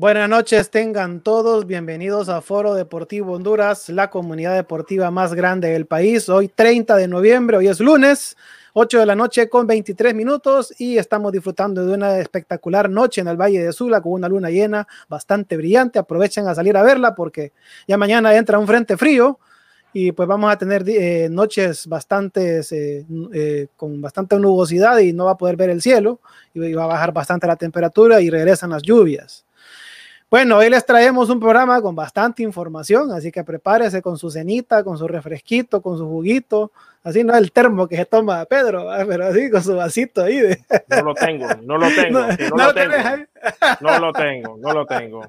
Buenas 0.00 0.28
noches, 0.28 0.70
tengan 0.70 1.24
todos 1.24 1.66
bienvenidos 1.66 2.28
a 2.28 2.40
Foro 2.40 2.74
Deportivo 2.74 3.32
Honduras, 3.32 3.88
la 3.88 4.10
comunidad 4.10 4.54
deportiva 4.54 5.10
más 5.10 5.34
grande 5.34 5.70
del 5.70 5.86
país. 5.86 6.28
Hoy 6.28 6.46
30 6.46 6.94
de 6.94 7.08
noviembre, 7.08 7.56
hoy 7.56 7.66
es 7.66 7.80
lunes, 7.80 8.36
8 8.74 9.00
de 9.00 9.06
la 9.06 9.16
noche 9.16 9.48
con 9.48 9.66
23 9.66 10.14
minutos 10.14 10.72
y 10.78 10.98
estamos 10.98 11.32
disfrutando 11.32 11.84
de 11.84 11.94
una 11.94 12.16
espectacular 12.20 12.88
noche 12.88 13.22
en 13.22 13.26
el 13.26 13.36
Valle 13.36 13.60
de 13.60 13.72
Sula 13.72 14.00
con 14.00 14.12
una 14.12 14.28
luna 14.28 14.50
llena 14.50 14.86
bastante 15.08 15.56
brillante. 15.56 15.98
Aprovechen 15.98 16.46
a 16.46 16.54
salir 16.54 16.76
a 16.76 16.84
verla 16.84 17.16
porque 17.16 17.52
ya 17.88 17.98
mañana 17.98 18.36
entra 18.36 18.60
un 18.60 18.68
frente 18.68 18.96
frío 18.96 19.40
y 19.92 20.12
pues 20.12 20.28
vamos 20.28 20.52
a 20.52 20.56
tener 20.56 20.88
eh, 20.88 21.28
noches 21.28 21.88
bastante 21.88 22.60
eh, 22.70 23.04
eh, 23.32 23.66
con 23.74 24.00
bastante 24.00 24.38
nubosidad 24.38 24.98
y 24.98 25.12
no 25.12 25.24
va 25.24 25.32
a 25.32 25.36
poder 25.36 25.56
ver 25.56 25.70
el 25.70 25.82
cielo 25.82 26.20
y 26.54 26.72
va 26.72 26.84
a 26.84 26.86
bajar 26.86 27.12
bastante 27.12 27.48
la 27.48 27.56
temperatura 27.56 28.20
y 28.20 28.30
regresan 28.30 28.70
las 28.70 28.82
lluvias. 28.82 29.47
Bueno, 30.30 30.58
hoy 30.58 30.68
les 30.68 30.84
traemos 30.84 31.30
un 31.30 31.40
programa 31.40 31.80
con 31.80 31.96
bastante 31.96 32.42
información, 32.42 33.12
así 33.12 33.32
que 33.32 33.42
prepárese 33.44 34.02
con 34.02 34.18
su 34.18 34.30
cenita, 34.30 34.84
con 34.84 34.98
su 34.98 35.08
refresquito, 35.08 35.80
con 35.80 35.96
su 35.96 36.06
juguito, 36.06 36.70
así 37.02 37.24
no 37.24 37.34
el 37.34 37.50
termo 37.50 37.88
que 37.88 37.96
se 37.96 38.04
toma 38.04 38.44
Pedro, 38.44 38.90
pero 39.08 39.24
así 39.24 39.50
con 39.50 39.62
su 39.62 39.74
vasito 39.74 40.24
ahí. 40.24 40.42
No 40.88 41.02
lo 41.02 41.14
tengo, 41.14 41.46
no 41.62 41.78
lo 41.78 41.88
tengo, 41.88 42.20
no, 42.54 42.66
lo, 42.66 42.74
tengo. 42.74 42.94
No 43.80 43.98
lo 43.98 44.12
tengo, 44.12 44.58
no 44.58 44.72
lo 44.74 44.84
tengo. 44.84 45.22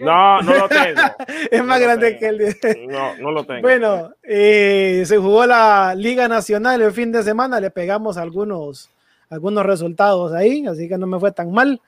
No, 0.00 0.40
no 0.40 0.54
lo 0.60 0.68
tengo. 0.70 1.02
Es 1.50 1.62
más 1.62 1.78
grande 1.78 2.16
que 2.16 2.26
él. 2.28 2.56
No, 2.88 3.16
no 3.18 3.32
lo 3.32 3.44
tengo. 3.44 3.60
Bueno, 3.60 4.14
eh, 4.22 5.02
se 5.04 5.18
jugó 5.18 5.44
la 5.44 5.94
Liga 5.94 6.26
Nacional 6.26 6.80
el 6.80 6.92
fin 6.92 7.12
de 7.12 7.22
semana, 7.22 7.60
le 7.60 7.70
pegamos 7.70 8.16
algunos, 8.16 8.90
algunos 9.28 9.66
resultados 9.66 10.32
ahí, 10.32 10.66
así 10.66 10.88
que 10.88 10.96
no 10.96 11.06
me 11.06 11.20
fue 11.20 11.32
tan 11.32 11.52
mal. 11.52 11.82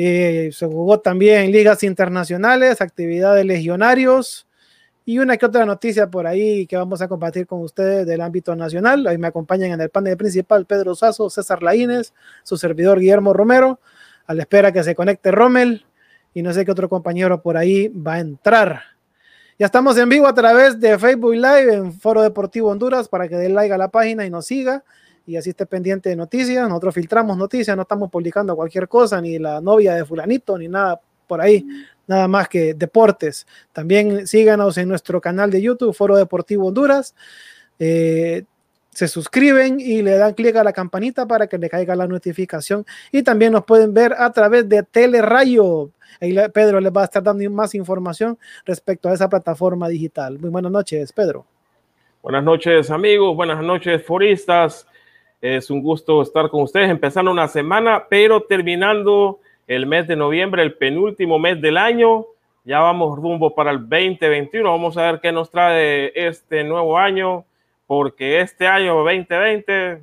Eh, 0.00 0.50
se 0.52 0.64
jugó 0.64 1.00
también 1.00 1.50
ligas 1.50 1.82
internacionales, 1.82 2.80
actividades 2.80 3.44
legionarios 3.44 4.46
y 5.04 5.18
una 5.18 5.36
que 5.36 5.44
otra 5.44 5.66
noticia 5.66 6.08
por 6.08 6.28
ahí 6.28 6.68
que 6.68 6.76
vamos 6.76 7.02
a 7.02 7.08
compartir 7.08 7.48
con 7.48 7.62
ustedes 7.62 8.06
del 8.06 8.20
ámbito 8.20 8.54
nacional. 8.54 9.04
Ahí 9.08 9.18
me 9.18 9.26
acompañan 9.26 9.72
en 9.72 9.80
el 9.80 9.90
panel 9.90 10.16
principal 10.16 10.66
Pedro 10.66 10.94
Sazo, 10.94 11.28
César 11.30 11.64
Laínez, 11.64 12.12
su 12.44 12.56
servidor 12.56 13.00
Guillermo 13.00 13.32
Romero, 13.32 13.80
a 14.28 14.34
la 14.34 14.42
espera 14.42 14.70
que 14.70 14.84
se 14.84 14.94
conecte 14.94 15.32
Rommel 15.32 15.84
y 16.32 16.42
no 16.42 16.52
sé 16.52 16.64
qué 16.64 16.70
otro 16.70 16.88
compañero 16.88 17.42
por 17.42 17.56
ahí 17.56 17.88
va 17.88 18.14
a 18.14 18.20
entrar. 18.20 18.80
Ya 19.58 19.66
estamos 19.66 19.98
en 19.98 20.08
vivo 20.08 20.28
a 20.28 20.34
través 20.34 20.78
de 20.78 20.96
Facebook 20.96 21.34
Live 21.34 21.74
en 21.74 21.92
Foro 21.92 22.22
Deportivo 22.22 22.70
Honduras 22.70 23.08
para 23.08 23.26
que 23.26 23.34
dé 23.34 23.48
like 23.48 23.74
a 23.74 23.78
la 23.78 23.88
página 23.88 24.24
y 24.24 24.30
nos 24.30 24.46
siga 24.46 24.84
y 25.28 25.36
así 25.36 25.50
esté 25.50 25.66
pendiente 25.66 26.08
de 26.08 26.16
noticias. 26.16 26.66
Nosotros 26.66 26.94
filtramos 26.94 27.36
noticias, 27.36 27.76
no 27.76 27.82
estamos 27.82 28.10
publicando 28.10 28.56
cualquier 28.56 28.88
cosa, 28.88 29.20
ni 29.20 29.38
la 29.38 29.60
novia 29.60 29.94
de 29.94 30.06
fulanito, 30.06 30.56
ni 30.56 30.68
nada 30.68 30.98
por 31.26 31.42
ahí, 31.42 31.66
nada 32.06 32.26
más 32.26 32.48
que 32.48 32.72
deportes. 32.72 33.46
También 33.74 34.26
síganos 34.26 34.78
en 34.78 34.88
nuestro 34.88 35.20
canal 35.20 35.50
de 35.50 35.60
YouTube, 35.60 35.94
Foro 35.94 36.16
Deportivo 36.16 36.68
Honduras. 36.68 37.14
Eh, 37.78 38.44
se 38.88 39.06
suscriben 39.06 39.78
y 39.78 40.00
le 40.00 40.16
dan 40.16 40.32
clic 40.32 40.56
a 40.56 40.64
la 40.64 40.72
campanita 40.72 41.26
para 41.26 41.46
que 41.46 41.58
le 41.58 41.68
caiga 41.68 41.94
la 41.94 42.06
notificación. 42.06 42.86
Y 43.12 43.22
también 43.22 43.52
nos 43.52 43.64
pueden 43.64 43.92
ver 43.92 44.14
a 44.16 44.32
través 44.32 44.66
de 44.66 44.82
Telerayo. 44.82 45.90
Ahí 46.22 46.34
Pedro 46.54 46.80
les 46.80 46.90
va 46.90 47.02
a 47.02 47.04
estar 47.04 47.22
dando 47.22 47.48
más 47.50 47.74
información 47.74 48.38
respecto 48.64 49.10
a 49.10 49.12
esa 49.12 49.28
plataforma 49.28 49.88
digital. 49.88 50.38
Muy 50.38 50.48
buenas 50.48 50.72
noches, 50.72 51.12
Pedro. 51.12 51.44
Buenas 52.22 52.42
noches, 52.42 52.90
amigos. 52.90 53.36
Buenas 53.36 53.62
noches, 53.62 54.02
foristas. 54.02 54.86
Es 55.40 55.70
un 55.70 55.82
gusto 55.82 56.20
estar 56.20 56.48
con 56.50 56.62
ustedes, 56.62 56.90
empezando 56.90 57.30
una 57.30 57.46
semana, 57.46 58.06
pero 58.10 58.42
terminando 58.42 59.38
el 59.68 59.86
mes 59.86 60.08
de 60.08 60.16
noviembre, 60.16 60.62
el 60.62 60.74
penúltimo 60.74 61.38
mes 61.38 61.60
del 61.60 61.76
año. 61.76 62.26
Ya 62.64 62.80
vamos 62.80 63.16
rumbo 63.16 63.54
para 63.54 63.70
el 63.70 63.78
2021. 63.88 64.68
Vamos 64.68 64.96
a 64.96 65.12
ver 65.12 65.20
qué 65.20 65.30
nos 65.30 65.50
trae 65.50 66.10
este 66.14 66.64
nuevo 66.64 66.98
año, 66.98 67.44
porque 67.86 68.40
este 68.40 68.66
año 68.66 68.96
2020 68.96 70.02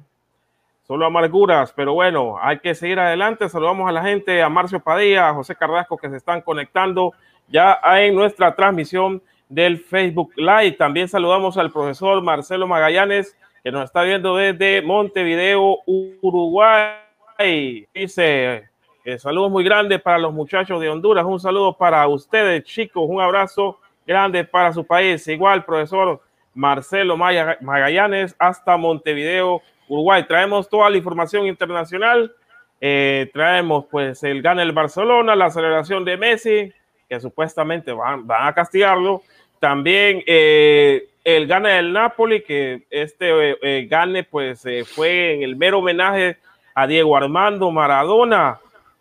solo 0.88 1.06
amarguras, 1.06 1.74
pero 1.74 1.94
bueno, 1.94 2.38
hay 2.40 2.60
que 2.60 2.74
seguir 2.74 3.00
adelante. 3.00 3.50
Saludamos 3.50 3.90
a 3.90 3.92
la 3.92 4.04
gente, 4.04 4.42
a 4.42 4.48
Marcio 4.48 4.80
Padilla, 4.80 5.28
a 5.28 5.34
José 5.34 5.56
Carrasco 5.56 5.98
que 5.98 6.10
se 6.10 6.18
están 6.18 6.42
conectando 6.42 7.14
ya 7.50 7.80
en 7.98 8.16
nuestra 8.16 8.56
transmisión 8.56 9.22
del 9.50 9.80
Facebook 9.80 10.32
Live. 10.38 10.74
También 10.74 11.10
saludamos 11.10 11.58
al 11.58 11.72
profesor 11.72 12.22
Marcelo 12.22 12.68
Magallanes 12.68 13.36
que 13.66 13.72
nos 13.72 13.86
está 13.86 14.04
viendo 14.04 14.36
desde 14.36 14.84
Montevideo, 14.84 15.80
Uruguay. 15.88 17.88
Dice, 17.96 18.70
eh, 19.04 19.18
saludos 19.18 19.50
muy 19.50 19.64
grandes 19.64 20.00
para 20.04 20.20
los 20.20 20.32
muchachos 20.32 20.80
de 20.80 20.88
Honduras, 20.88 21.26
un 21.26 21.40
saludo 21.40 21.76
para 21.76 22.08
ustedes 22.08 22.64
chicos, 22.64 23.08
un 23.10 23.20
abrazo 23.20 23.80
grande 24.06 24.44
para 24.44 24.72
su 24.72 24.86
país. 24.86 25.28
Igual, 25.28 25.66
profesor 25.66 26.22
Marcelo 26.54 27.18
Magallanes, 27.18 28.36
hasta 28.38 28.78
Montevideo, 28.78 29.64
Uruguay. 29.88 30.24
Traemos 30.28 30.70
toda 30.70 30.88
la 30.92 30.98
información 30.98 31.48
internacional. 31.48 32.36
Eh, 32.80 33.32
traemos 33.34 33.86
pues 33.90 34.22
el 34.22 34.44
gana 34.44 34.62
el 34.62 34.74
Barcelona, 34.74 35.36
la 35.36 35.46
aceleración 35.46 36.06
de 36.06 36.18
Messi, 36.18 36.72
que 37.10 37.20
supuestamente 37.20 37.94
van, 37.94 38.28
van 38.28 38.48
a 38.48 38.54
castigarlo. 38.54 39.24
También 39.60 40.22
eh, 40.28 41.10
el 41.25 41.48
gane 41.48 41.69
del 41.69 41.92
Napoli, 41.92 42.44
que 42.44 42.86
este 42.92 43.51
eh, 43.51 43.57
eh, 43.63 43.88
gane 43.89 44.24
pues 44.24 44.63
eh, 44.68 44.86
fue 44.86 45.33
en 45.33 45.42
el 45.42 45.56
mero 45.56 45.80
homenaje 45.80 46.38
a 46.75 46.86
Diego 46.86 47.18
Armando 47.18 47.72
Maradona. 47.72 48.60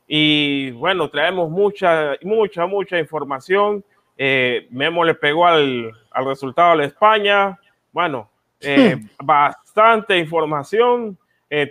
Y 0.08 0.70
bueno, 0.72 1.10
traemos 1.10 1.50
mucha, 1.50 2.16
mucha, 2.22 2.66
mucha 2.66 2.98
información. 2.98 3.84
Memo 4.16 5.04
le 5.04 5.14
pegó 5.14 5.46
al, 5.46 5.92
al, 6.10 6.24
resultado 6.24 6.72
a 6.72 6.76
la 6.76 6.84
España. 6.84 7.58
Bueno, 7.92 8.30
hmm. 8.62 9.06
bastante 9.22 10.16
información. 10.18 11.18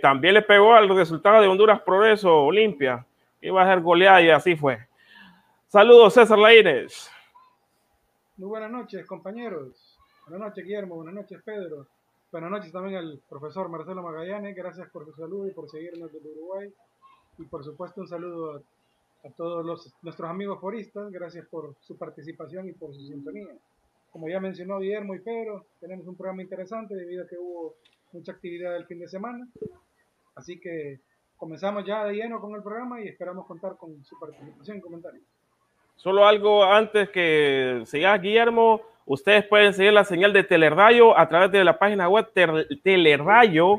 también 0.02 0.34
le 0.34 0.42
pegó 0.42 0.74
al 0.74 0.88
resultado 0.88 1.42
de 1.42 1.48
Honduras 1.48 1.80
Progreso 1.80 2.44
Olimpia. 2.44 3.04
Iba 3.40 3.62
a 3.62 3.66
ser 3.66 3.80
goleada 3.80 4.22
y 4.22 4.30
así 4.30 4.56
fue. 4.56 4.78
Saludos, 5.66 6.14
César 6.14 6.38
Laínez. 6.38 7.10
Muy 8.36 8.48
buenas 8.48 8.70
noches, 8.70 9.06
compañeros. 9.06 9.93
Buenas 10.26 10.48
noches, 10.48 10.64
Guillermo. 10.64 10.94
Buenas 10.94 11.14
noches, 11.14 11.42
Pedro. 11.44 11.86
Buenas 12.32 12.50
noches 12.50 12.72
también 12.72 12.96
al 12.96 13.20
profesor 13.28 13.68
Marcelo 13.68 14.02
Magallanes. 14.02 14.56
Gracias 14.56 14.88
por 14.88 15.04
su 15.04 15.12
saludo 15.12 15.46
y 15.46 15.50
por 15.50 15.68
seguirnos 15.68 16.10
desde 16.10 16.30
Uruguay. 16.30 16.72
Y 17.36 17.44
por 17.44 17.62
supuesto, 17.62 18.00
un 18.00 18.08
saludo 18.08 18.62
a, 19.22 19.28
todos 19.36 19.66
los, 19.66 19.94
nuestros 20.00 20.30
amigos 20.30 20.58
foristas. 20.62 21.12
Gracias 21.12 21.46
por 21.48 21.74
su 21.80 21.98
participación 21.98 22.70
y 22.70 22.72
por 22.72 22.94
su 22.94 23.02
sintonía. 23.02 23.48
Como 24.10 24.26
ya 24.30 24.40
mencionó 24.40 24.78
Guillermo 24.78 25.14
y 25.14 25.20
Pedro, 25.20 25.66
tenemos 25.78 26.06
un 26.06 26.16
programa 26.16 26.40
interesante 26.40 26.94
debido 26.94 27.24
a 27.24 27.28
que 27.28 27.36
hubo 27.36 27.74
mucha 28.12 28.32
actividad 28.32 28.76
el 28.76 28.86
fin 28.86 29.00
de 29.00 29.08
semana. 29.08 29.46
Así 30.36 30.58
que 30.58 31.00
comenzamos 31.36 31.84
ya 31.84 32.06
de 32.06 32.14
lleno 32.14 32.40
con 32.40 32.54
el 32.54 32.62
programa 32.62 32.98
y 33.02 33.08
esperamos 33.08 33.44
contar 33.46 33.76
con 33.76 34.02
su 34.02 34.18
participación 34.18 34.78
y 34.78 34.80
comentarios. 34.80 35.24
Solo 35.96 36.26
algo 36.26 36.64
antes 36.64 37.10
que 37.10 37.82
siga 37.84 38.16
Guillermo 38.16 38.93
Ustedes 39.06 39.44
pueden 39.44 39.74
seguir 39.74 39.92
la 39.92 40.04
señal 40.04 40.32
de 40.32 40.44
Telerayo 40.44 41.16
a 41.18 41.28
través 41.28 41.52
de 41.52 41.62
la 41.62 41.78
página 41.78 42.08
web 42.08 42.26
telerayo.hn, 42.32 43.78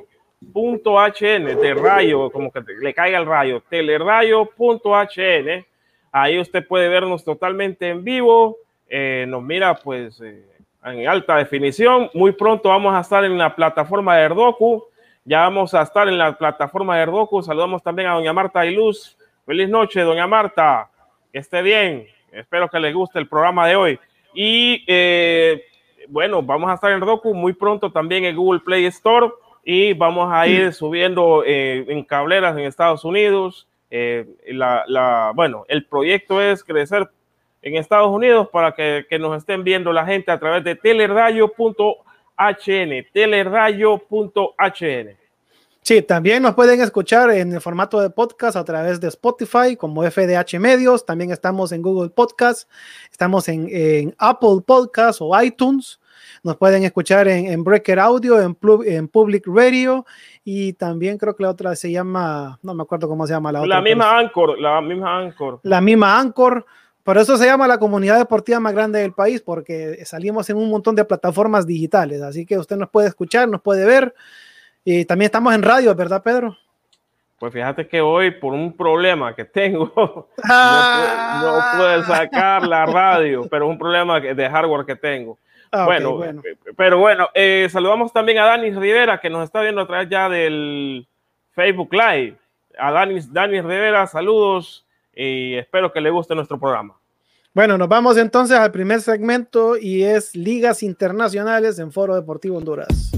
telerayo, 0.52 2.30
como 2.30 2.52
que 2.52 2.62
le 2.80 2.94
caiga 2.94 3.18
el 3.18 3.26
rayo, 3.26 3.64
telerayo.hn. 3.68 5.66
Ahí 6.12 6.40
usted 6.40 6.66
puede 6.68 6.90
vernos 6.90 7.24
totalmente 7.24 7.90
en 7.90 8.04
vivo, 8.04 8.58
eh, 8.88 9.26
nos 9.28 9.42
mira 9.42 9.76
pues 9.76 10.22
eh, 10.22 10.46
en 10.84 11.08
alta 11.08 11.38
definición. 11.38 12.10
Muy 12.14 12.32
pronto 12.32 12.70
vamos 12.70 12.94
a 12.94 13.00
estar 13.00 13.26
en 13.26 13.38
la 13.38 13.56
plataforma 13.56 14.16
de 14.18 14.24
Erdoku. 14.24 14.86
Ya 15.24 15.40
vamos 15.40 15.74
a 15.74 15.82
estar 15.82 16.08
en 16.08 16.20
la 16.20 16.38
plataforma 16.38 16.96
de 16.96 17.04
Erdoku. 17.04 17.42
Saludamos 17.42 17.82
también 17.82 18.08
a 18.10 18.14
doña 18.14 18.32
Marta 18.32 18.66
Iluz. 18.66 19.18
Feliz 19.46 19.68
noche, 19.68 20.02
doña 20.02 20.28
Marta. 20.28 20.90
Que 21.34 21.40
esté 21.40 21.64
bien. 21.64 22.06
Espero 22.32 22.70
que 22.70 22.80
les 22.80 22.94
guste 22.94 23.18
el 23.18 23.28
programa 23.28 23.68
de 23.68 23.76
hoy. 23.76 24.00
Y 24.36 24.84
eh, 24.88 25.64
bueno, 26.10 26.42
vamos 26.42 26.70
a 26.70 26.76
estar 26.76 26.92
en 26.92 27.02
Roku 27.02 27.34
muy 27.34 27.54
pronto 27.54 27.92
también 27.92 28.26
en 28.26 28.36
Google 28.36 28.60
Play 28.60 28.86
Store 28.86 29.32
y 29.64 29.94
vamos 29.94 30.32
a 30.32 30.48
ir 30.48 30.74
subiendo 30.74 31.44
eh, 31.46 31.86
en 31.88 32.04
cableras 32.04 32.58
en 32.58 32.66
Estados 32.66 33.04
Unidos. 33.04 33.68
Eh, 33.90 34.26
la, 34.48 35.32
bueno, 35.34 35.66
el 35.68 35.86
proyecto 35.86 36.42
es 36.42 36.64
crecer 36.64 37.10
en 37.62 37.78
Estados 37.78 38.12
Unidos 38.12 38.50
para 38.50 38.74
que, 38.74 39.06
que 39.10 39.18
nos 39.18 39.38
estén 39.38 39.64
viendo 39.64 39.92
la 39.92 40.06
gente 40.06 40.32
a 40.32 40.40
través 40.40 40.64
de 40.64 40.76
teleradio.hn, 40.76 43.08
teleradio.hn. 43.12 45.25
Sí, 45.86 46.02
también 46.02 46.42
nos 46.42 46.56
pueden 46.56 46.82
escuchar 46.82 47.30
en 47.30 47.54
el 47.54 47.62
formato 47.62 48.02
de 48.02 48.10
podcast 48.10 48.58
a 48.58 48.64
través 48.64 49.00
de 49.00 49.08
Spotify 49.10 49.76
como 49.78 50.02
FDH 50.02 50.60
Medios. 50.60 51.06
También 51.06 51.30
estamos 51.30 51.72
en 51.72 51.84
Google 51.84 52.10
Podcast, 52.10 52.68
estamos 53.12 53.48
en, 53.50 54.16
Apple 54.18 54.62
Podcast 54.66 55.20
o 55.22 55.40
iTunes. 55.40 56.00
Nos 56.42 56.58
pueden 56.58 56.86
escuchar 56.86 57.28
en, 57.28 57.64
Breaker 57.64 58.00
Audio, 58.00 58.42
en, 58.42 58.58
en, 58.88 59.08
Public 59.08 59.44
Radio 59.46 60.08
y 60.44 60.74
también 60.74 61.20
creo 61.20 61.36
que 61.36 61.44
la 61.44 61.52
otra 61.52 61.76
se 61.76 61.92
llama, 61.92 62.58
no 62.64 62.74
me 62.74 62.82
acuerdo 62.82 63.08
cómo 63.08 63.28
se 63.28 63.34
llama 63.34 63.52
la 63.52 63.60
otra. 63.60 63.76
La 63.76 63.82
misma 63.84 64.18
Anchor, 64.18 64.60
la 64.60 64.82
misma 64.82 65.20
Anchor. 65.20 65.60
La 65.62 65.82
misma 65.82 66.20
Anchor. 66.20 66.66
Por 67.04 67.20
eso 67.20 67.38
se 67.38 67.46
llama 67.46 67.68
la 67.68 67.78
comunidad 67.78 68.18
deportiva 68.18 68.60
más 68.60 68.74
grande 68.74 69.02
del 69.02 69.14
país, 69.14 69.40
porque 69.40 70.04
salimos 70.04 70.50
en 70.50 70.58
un 70.58 70.72
montón 70.72 70.96
de 70.96 71.06
plataformas 71.06 71.68
digitales. 71.68 72.24
Así 72.24 72.44
que 72.44 72.58
usted 72.58 72.76
nos 72.76 72.90
puede 72.90 73.08
escuchar, 73.08 73.48
nos 73.48 73.62
puede 73.62 73.86
ver. 73.86 74.16
Y 74.88 75.04
también 75.04 75.26
estamos 75.26 75.54
en 75.56 75.64
radio, 75.64 75.96
¿verdad, 75.96 76.22
Pedro? 76.22 76.56
Pues 77.40 77.52
fíjate 77.52 77.88
que 77.88 78.00
hoy, 78.00 78.32
por 78.32 78.54
un 78.54 78.72
problema 78.72 79.36
que 79.36 79.44
tengo, 79.44 79.92
no, 80.44 81.64
puedo, 81.76 82.04
sacar 82.04 82.66
la 82.66 82.86
radio, 82.86 83.48
pero 83.50 83.66
es 83.66 83.72
un 83.72 83.80
problema 83.80 84.20
de 84.20 84.50
hardware 84.50 84.86
que 84.86 84.96
tengo. 84.96 85.38
Ah, 85.72 85.86
bueno, 85.86 86.24
eh, 86.24 86.56
pero 86.78 87.00
bueno, 87.00 87.28
eh, 87.34 87.68
saludamos 87.70 88.14
también 88.14 88.38
a 88.38 88.46
Dani 88.46 88.72
Rivera, 88.72 89.20
que 89.20 89.30
nos 89.30 89.44
está 89.44 89.62
viendo 89.62 89.82
a 89.82 89.88
través 89.88 90.08
ya 90.08 90.30
del 90.30 91.06
Facebook 91.52 91.92
Live. 91.92 92.38
A 92.78 92.92
Dani, 92.92 93.20
Dani 93.32 93.62
Rivera, 93.62 94.06
saludos 94.06 94.86
y 95.14 95.56
espero 95.56 95.92
que 95.92 96.00
le 96.00 96.12
guste 96.12 96.36
nuestro 96.36 96.60
programa. 96.60 96.94
Bueno, 97.54 97.78
nos 97.78 97.90
vamos 97.90 98.18
entonces 98.18 98.58
al 98.58 98.72
primer 98.72 99.02
segmento 99.02 99.78
y 99.78 100.04
es 100.04 100.36
Ligas 100.36 100.84
Internacionales 100.84 101.80
en 101.80 101.92
Foro 101.92 102.14
Deportivo 102.16 102.58
Honduras. 102.58 103.12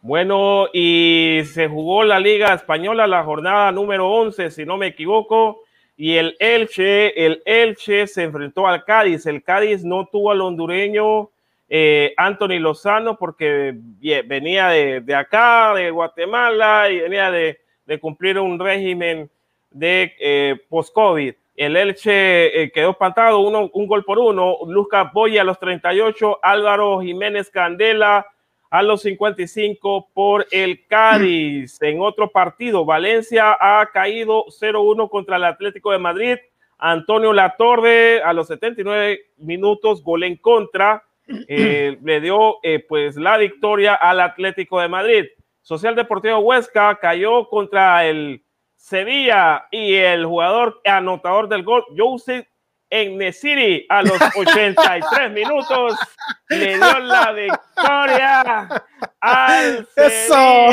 Bueno, 0.00 0.68
y 0.72 1.40
se 1.52 1.66
jugó 1.66 2.04
la 2.04 2.20
Liga 2.20 2.54
Española, 2.54 3.08
la 3.08 3.24
jornada 3.24 3.72
número 3.72 4.08
11, 4.08 4.52
si 4.52 4.64
no 4.64 4.76
me 4.76 4.86
equivoco, 4.86 5.62
y 5.96 6.14
el 6.14 6.36
Elche, 6.38 7.26
el 7.26 7.42
Elche 7.44 8.06
se 8.06 8.22
enfrentó 8.22 8.68
al 8.68 8.84
Cádiz. 8.84 9.26
El 9.26 9.42
Cádiz 9.42 9.84
no 9.84 10.06
tuvo 10.06 10.30
al 10.30 10.40
hondureño 10.40 11.30
eh, 11.68 12.14
Anthony 12.16 12.60
Lozano 12.60 13.18
porque 13.18 13.74
venía 14.26 14.68
de, 14.68 15.14
acá, 15.16 15.74
de 15.74 15.90
Guatemala, 15.90 16.88
y 16.90 17.00
venía 17.00 17.32
de, 17.32 17.58
cumplir 18.00 18.38
un 18.38 18.60
régimen 18.60 19.28
de 19.72 20.14
eh, 20.20 20.56
post-COVID. 20.68 21.34
El 21.56 21.76
Elche 21.76 22.62
eh, 22.62 22.70
quedó 22.70 22.90
espantado, 22.90 23.40
uno, 23.40 23.68
un 23.72 23.86
gol 23.88 24.04
por 24.04 24.20
uno. 24.20 24.58
Lucas 24.68 25.12
Boya 25.12 25.40
a 25.40 25.44
los 25.44 25.58
38, 25.58 26.38
Álvaro 26.40 27.00
Jiménez 27.00 27.50
Candela 27.50 28.24
a 28.70 28.82
los 28.82 29.02
55 29.02 30.10
por 30.12 30.46
el 30.50 30.86
Cádiz. 30.86 31.80
En 31.80 32.00
otro 32.00 32.30
partido, 32.30 32.84
Valencia 32.84 33.56
ha 33.58 33.86
caído 33.92 34.44
0-1 34.46 35.08
contra 35.08 35.36
el 35.36 35.44
Atlético 35.44 35.92
de 35.92 35.98
Madrid. 35.98 36.36
Antonio 36.78 37.32
Latorre 37.32 38.22
a 38.22 38.32
los 38.32 38.46
79 38.48 39.20
minutos, 39.38 40.02
gol 40.02 40.22
en 40.24 40.36
contra, 40.36 41.02
eh, 41.48 41.98
le 42.04 42.20
dio 42.20 42.58
eh, 42.62 42.84
pues 42.86 43.16
la 43.16 43.36
victoria 43.36 43.94
al 43.94 44.20
Atlético 44.20 44.80
de 44.80 44.88
Madrid. 44.88 45.24
Social 45.62 45.94
Deportivo 45.94 46.38
Huesca 46.38 46.98
cayó 47.00 47.48
contra 47.48 48.06
el 48.06 48.44
Sevilla 48.76 49.66
y 49.70 49.94
el 49.94 50.24
jugador 50.24 50.80
anotador 50.84 51.48
del 51.48 51.64
gol, 51.64 51.84
Joseph 51.96 52.46
en 52.90 53.18
Nesiri 53.18 53.86
a 53.88 54.02
los 54.02 54.18
83 54.36 55.30
minutos 55.30 55.94
le 56.48 56.76
dio 56.76 56.98
la 57.00 57.32
victoria 57.32 58.84
al 59.20 59.88
Eso. 59.96 60.66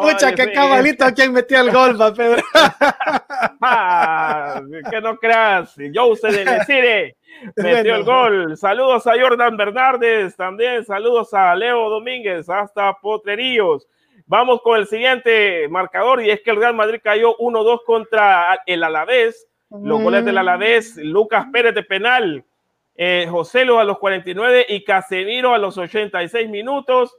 Mucha 0.00 0.32
que 0.34 0.52
cabalito 0.52 1.06
quien 1.14 1.32
metió 1.32 1.60
el 1.60 1.72
gol, 1.72 2.00
va 2.00 2.12
Pedro. 2.12 2.42
Ah, 3.66 4.60
que 4.90 5.00
no 5.00 5.16
creas, 5.16 5.74
Jose 5.94 6.28
de 6.28 6.44
Nesiri 6.44 7.14
metió 7.56 7.94
el 7.94 8.04
gol. 8.04 8.56
Saludos 8.58 9.06
a 9.06 9.18
Jordan 9.18 9.56
Bernardes, 9.56 10.36
también 10.36 10.84
saludos 10.84 11.32
a 11.32 11.54
Leo 11.54 11.88
Domínguez, 11.88 12.48
hasta 12.50 12.92
Potrerillos. 13.00 13.88
Vamos 14.26 14.60
con 14.62 14.78
el 14.78 14.86
siguiente 14.86 15.66
marcador 15.68 16.22
y 16.22 16.30
es 16.30 16.42
que 16.42 16.50
el 16.50 16.56
Real 16.56 16.74
Madrid 16.74 17.00
cayó 17.02 17.36
1-2 17.38 17.84
contra 17.84 18.58
el 18.66 18.82
Alavés 18.82 19.46
los 19.82 20.02
goles 20.02 20.24
del 20.24 20.38
Alavés, 20.38 20.96
Lucas 20.96 21.46
Pérez 21.52 21.74
de 21.74 21.82
penal, 21.82 22.44
eh, 22.96 23.26
José 23.28 23.64
Lu 23.64 23.78
a 23.78 23.84
los 23.84 23.98
49 23.98 24.66
y 24.68 24.84
Casemiro 24.84 25.52
a 25.54 25.58
los 25.58 25.76
86 25.76 26.48
minutos, 26.48 27.16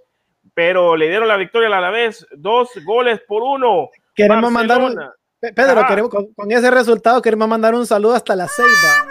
pero 0.54 0.96
le 0.96 1.10
dieron 1.10 1.28
la 1.28 1.38
victoria 1.38 1.68
al 1.68 1.74
Alavés, 1.74 2.26
dos 2.32 2.70
goles 2.86 3.20
por 3.28 3.44
uno. 3.44 3.90
Queremos 4.14 4.52
mandar 4.52 4.82
un, 4.82 4.98
Pedro, 5.54 5.86
queremos, 5.88 6.10
con, 6.10 6.34
con, 6.34 6.52
ese 6.52 6.72
resultado 6.72 7.22
queremos 7.22 7.48
mandar 7.48 7.76
un 7.76 7.86
saludo 7.86 8.16
hasta 8.16 8.36
la 8.36 8.48
Ceiba. 8.48 9.06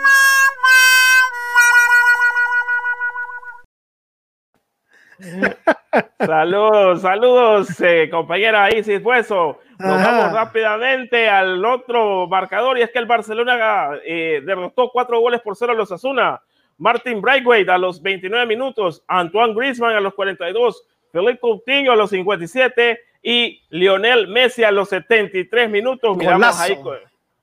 saludos, 6.18 7.02
saludos, 7.02 7.80
eh, 7.80 8.08
compañera 8.10 8.74
Isis 8.74 9.04
Hueso. 9.04 9.58
Nos 9.78 10.02
vamos 10.02 10.32
rápidamente 10.32 11.28
al 11.28 11.64
otro 11.64 12.26
marcador 12.26 12.78
y 12.78 12.82
es 12.82 12.90
que 12.90 12.98
el 12.98 13.06
Barcelona 13.06 13.90
eh, 14.04 14.42
derrotó 14.44 14.90
cuatro 14.90 15.20
goles 15.20 15.40
por 15.40 15.56
cero 15.56 15.72
a 15.72 15.76
los 15.76 15.90
Asuna. 15.90 16.40
Martin 16.78 17.20
Braithwaite 17.20 17.70
a 17.70 17.78
los 17.78 18.02
29 18.02 18.46
minutos, 18.46 19.04
Antoine 19.06 19.54
Griezmann 19.54 19.94
a 19.94 20.00
los 20.00 20.14
42, 20.14 20.86
Felipe 21.12 21.38
Coutinho 21.38 21.92
a 21.92 21.96
los 21.96 22.10
57 22.10 23.00
y 23.22 23.62
Lionel 23.70 24.28
Messi 24.28 24.64
a 24.64 24.70
los 24.70 24.88
73 24.88 25.70
minutos. 25.70 26.16
Miramos 26.16 26.60
ahí 26.60 26.78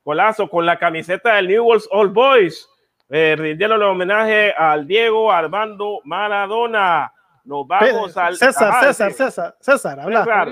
golazo 0.04 0.50
con 0.50 0.66
la 0.66 0.78
camiseta 0.78 1.36
del 1.36 1.48
Newell's 1.48 1.88
Old 1.92 2.14
Boys, 2.14 2.68
eh, 3.10 3.36
rindiendo 3.38 3.76
el 3.76 3.84
homenaje 3.84 4.52
al 4.52 4.88
Diego 4.88 5.32
Armando 5.32 6.00
Maradona. 6.04 7.14
Nos 7.44 7.68
vamos 7.68 8.16
al. 8.18 8.36
César, 8.36 8.84
César, 8.86 9.12
César, 9.14 9.56
César, 9.60 10.00
habla. 10.00 10.24
César. 10.24 10.50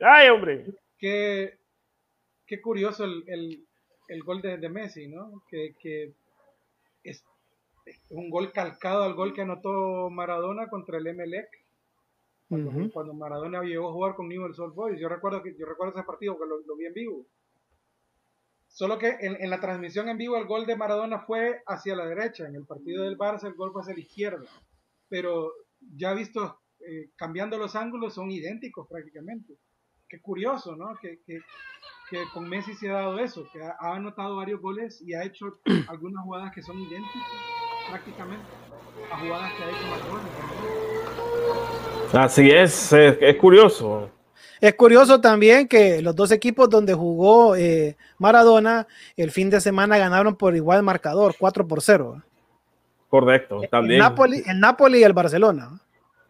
Ay, 0.00 0.28
hombre. 0.28 0.66
Qué, 0.98 1.58
qué 2.46 2.60
curioso 2.60 3.04
el, 3.04 3.24
el, 3.26 3.66
el 4.08 4.22
gol 4.22 4.40
de, 4.40 4.58
de, 4.58 4.68
Messi, 4.68 5.08
¿no? 5.08 5.42
Que, 5.48 5.74
que 5.78 6.12
es 7.04 7.24
un 8.10 8.30
gol 8.30 8.52
calcado 8.52 9.02
al 9.02 9.14
gol 9.14 9.32
que 9.32 9.42
anotó 9.42 10.10
Maradona 10.10 10.68
contra 10.68 10.98
el 10.98 11.06
Emelec. 11.06 11.48
Cuando, 12.48 12.70
uh 12.70 12.74
-huh. 12.74 12.92
cuando, 12.92 13.12
Maradona 13.12 13.62
llegó 13.62 13.88
a 13.88 13.92
jugar 13.92 14.14
con 14.14 14.28
Newell's 14.28 14.58
Old 14.58 14.74
Boys. 14.74 14.98
Yo 14.98 15.08
recuerdo, 15.08 15.42
que, 15.42 15.54
yo 15.54 15.66
recuerdo 15.66 15.94
ese 15.94 16.06
partido 16.06 16.38
que 16.38 16.46
lo, 16.46 16.60
lo 16.60 16.76
vi 16.76 16.86
en 16.86 16.94
vivo. 16.94 17.26
Solo 18.68 18.98
que 18.98 19.08
en, 19.08 19.36
en, 19.42 19.50
la 19.50 19.60
transmisión 19.60 20.08
en 20.08 20.18
vivo 20.18 20.36
el 20.36 20.46
gol 20.46 20.64
de 20.64 20.76
Maradona 20.76 21.20
fue 21.20 21.62
hacia 21.66 21.96
la 21.96 22.06
derecha. 22.06 22.46
En 22.46 22.54
el 22.54 22.64
partido 22.64 23.04
del 23.04 23.18
Barça 23.18 23.48
el 23.48 23.54
gol 23.54 23.72
fue 23.72 23.82
hacia 23.82 23.94
la 23.94 24.00
izquierda. 24.00 24.48
Pero 25.08 25.52
ya 25.96 26.14
visto, 26.14 26.60
eh, 26.80 27.10
cambiando 27.16 27.58
los 27.58 27.74
ángulos, 27.74 28.14
son 28.14 28.30
idénticos 28.30 28.86
prácticamente. 28.88 29.54
Qué 30.08 30.20
curioso, 30.20 30.74
¿no? 30.74 30.96
Que, 31.00 31.20
que, 31.26 31.40
que, 32.08 32.24
con 32.32 32.48
Messi 32.48 32.74
se 32.74 32.88
ha 32.88 32.94
dado 32.94 33.18
eso, 33.18 33.46
que 33.52 33.62
ha, 33.62 33.76
ha, 33.78 33.96
anotado 33.96 34.36
varios 34.36 34.60
goles 34.60 35.02
y 35.02 35.12
ha 35.12 35.22
hecho 35.22 35.58
algunas 35.88 36.24
jugadas 36.24 36.52
que 36.54 36.62
son 36.62 36.78
idénticas 36.78 37.22
prácticamente 37.90 38.46
a 39.12 39.18
jugadas 39.18 39.52
que 39.52 39.64
ha 39.64 39.70
hecho 39.70 39.86
Maradona. 39.90 40.28
Así 42.24 42.50
es, 42.50 42.92
es, 42.92 43.18
es 43.20 43.36
curioso. 43.36 44.10
Es 44.60 44.74
curioso 44.74 45.20
también 45.20 45.68
que 45.68 46.00
los 46.00 46.16
dos 46.16 46.32
equipos 46.32 46.70
donde 46.70 46.94
jugó 46.94 47.54
eh, 47.54 47.96
Maradona 48.16 48.86
el 49.16 49.30
fin 49.30 49.50
de 49.50 49.60
semana 49.60 49.98
ganaron 49.98 50.36
por 50.36 50.56
igual 50.56 50.82
marcador, 50.82 51.34
4 51.38 51.68
por 51.68 51.82
0. 51.82 52.22
Correcto, 53.10 53.60
también. 53.70 54.00
El 54.00 54.08
Napoli, 54.08 54.42
el 54.46 54.58
Napoli 54.58 55.00
y 55.00 55.04
el 55.04 55.12
Barcelona. 55.12 55.78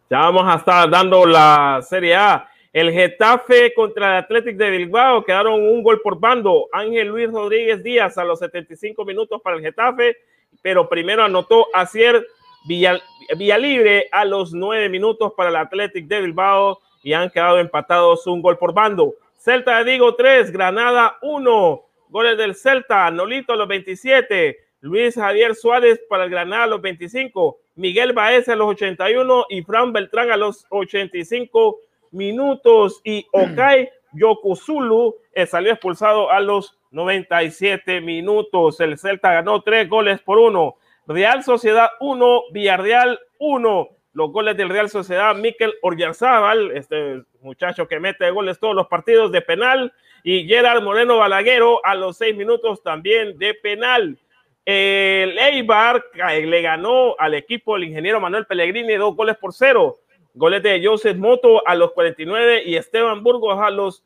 Ya 0.09 0.19
vamos 0.19 0.43
a 0.47 0.57
estar 0.57 0.89
dando 0.89 1.25
la 1.25 1.79
Serie 1.81 2.15
A. 2.15 2.48
El 2.71 2.91
Getafe 2.91 3.73
contra 3.73 4.11
el 4.11 4.23
Athletic 4.23 4.55
de 4.55 4.69
Bilbao 4.69 5.23
quedaron 5.23 5.61
un 5.61 5.81
gol 5.81 6.01
por 6.01 6.19
bando. 6.19 6.67
Ángel 6.71 7.07
Luis 7.07 7.31
Rodríguez 7.31 7.81
Díaz 7.81 8.17
a 8.19 8.23
los 8.23 8.39
75 8.39 9.03
minutos 9.05 9.41
para 9.41 9.57
el 9.57 9.63
Getafe, 9.63 10.17
pero 10.61 10.87
primero 10.87 11.23
anotó 11.23 11.67
Acier 11.73 12.27
Villa, 12.67 13.01
Villalibre 13.35 14.07
a 14.11 14.23
los 14.23 14.53
9 14.53 14.87
minutos 14.89 15.33
para 15.35 15.49
el 15.49 15.55
Athletic 15.55 16.05
de 16.05 16.21
Bilbao 16.21 16.79
y 17.01 17.13
han 17.13 17.31
quedado 17.31 17.57
empatados 17.57 18.27
un 18.27 18.41
gol 18.41 18.59
por 18.59 18.73
bando. 18.73 19.15
Celta 19.37 19.79
de 19.79 19.91
Vigo 19.91 20.13
3, 20.13 20.51
Granada 20.51 21.17
1. 21.23 21.85
Goles 22.09 22.37
del 22.37 22.55
Celta, 22.55 23.09
Nolito 23.09 23.53
a 23.53 23.55
los 23.55 23.67
27, 23.67 24.57
Luis 24.81 25.15
Javier 25.15 25.55
Suárez 25.55 26.01
para 26.09 26.23
el 26.23 26.29
Granada 26.29 26.63
a 26.63 26.67
los 26.67 26.81
25, 26.81 27.59
Miguel 27.75 28.13
Baez 28.13 28.49
a 28.49 28.55
los 28.55 28.69
81 28.69 29.45
y 29.49 29.61
Fran 29.61 29.93
Beltrán 29.93 30.31
a 30.31 30.37
los 30.37 30.65
85 30.69 31.79
minutos 32.11 33.01
y 33.03 33.25
Okai 33.33 33.89
Yokozulu 34.13 35.15
eh, 35.33 35.45
salió 35.45 35.71
expulsado 35.71 36.31
a 36.31 36.39
los 36.39 36.77
97 36.91 38.01
minutos. 38.01 38.79
El 38.79 38.97
Celta 38.97 39.33
ganó 39.33 39.61
tres 39.61 39.87
goles 39.87 40.19
por 40.21 40.39
uno. 40.39 40.75
Real 41.07 41.43
Sociedad 41.43 41.89
1, 41.99 42.43
Villarreal 42.51 43.19
1. 43.39 43.89
Los 44.13 44.31
goles 44.31 44.57
del 44.57 44.69
Real 44.69 44.89
Sociedad, 44.89 45.35
Miquel 45.35 45.75
Orjarzábal, 45.81 46.71
este 46.71 47.23
muchacho 47.41 47.87
que 47.87 47.99
mete 47.99 48.29
goles 48.31 48.59
todos 48.59 48.75
los 48.75 48.87
partidos 48.87 49.31
de 49.31 49.41
penal, 49.41 49.93
y 50.23 50.47
Gerard 50.47 50.83
Moreno 50.83 51.17
Balaguero 51.17 51.83
a 51.85 51.95
los 51.95 52.17
seis 52.17 52.35
minutos 52.35 52.81
también 52.83 53.37
de 53.37 53.53
penal. 53.53 54.17
El 54.65 55.37
Eibar 55.37 56.03
le 56.13 56.61
ganó 56.61 57.15
al 57.17 57.33
equipo 57.33 57.75
del 57.75 57.85
ingeniero 57.85 58.19
Manuel 58.19 58.45
Pellegrini 58.45 58.95
dos 58.95 59.15
goles 59.15 59.37
por 59.37 59.53
cero. 59.53 59.97
Goles 60.33 60.63
de 60.63 60.85
Joseph 60.85 61.17
Moto 61.17 61.67
a 61.67 61.75
los 61.75 61.91
49 61.91 62.63
y 62.65 62.75
Esteban 62.75 63.23
Burgos 63.23 63.59
a 63.59 63.69
los 63.69 64.03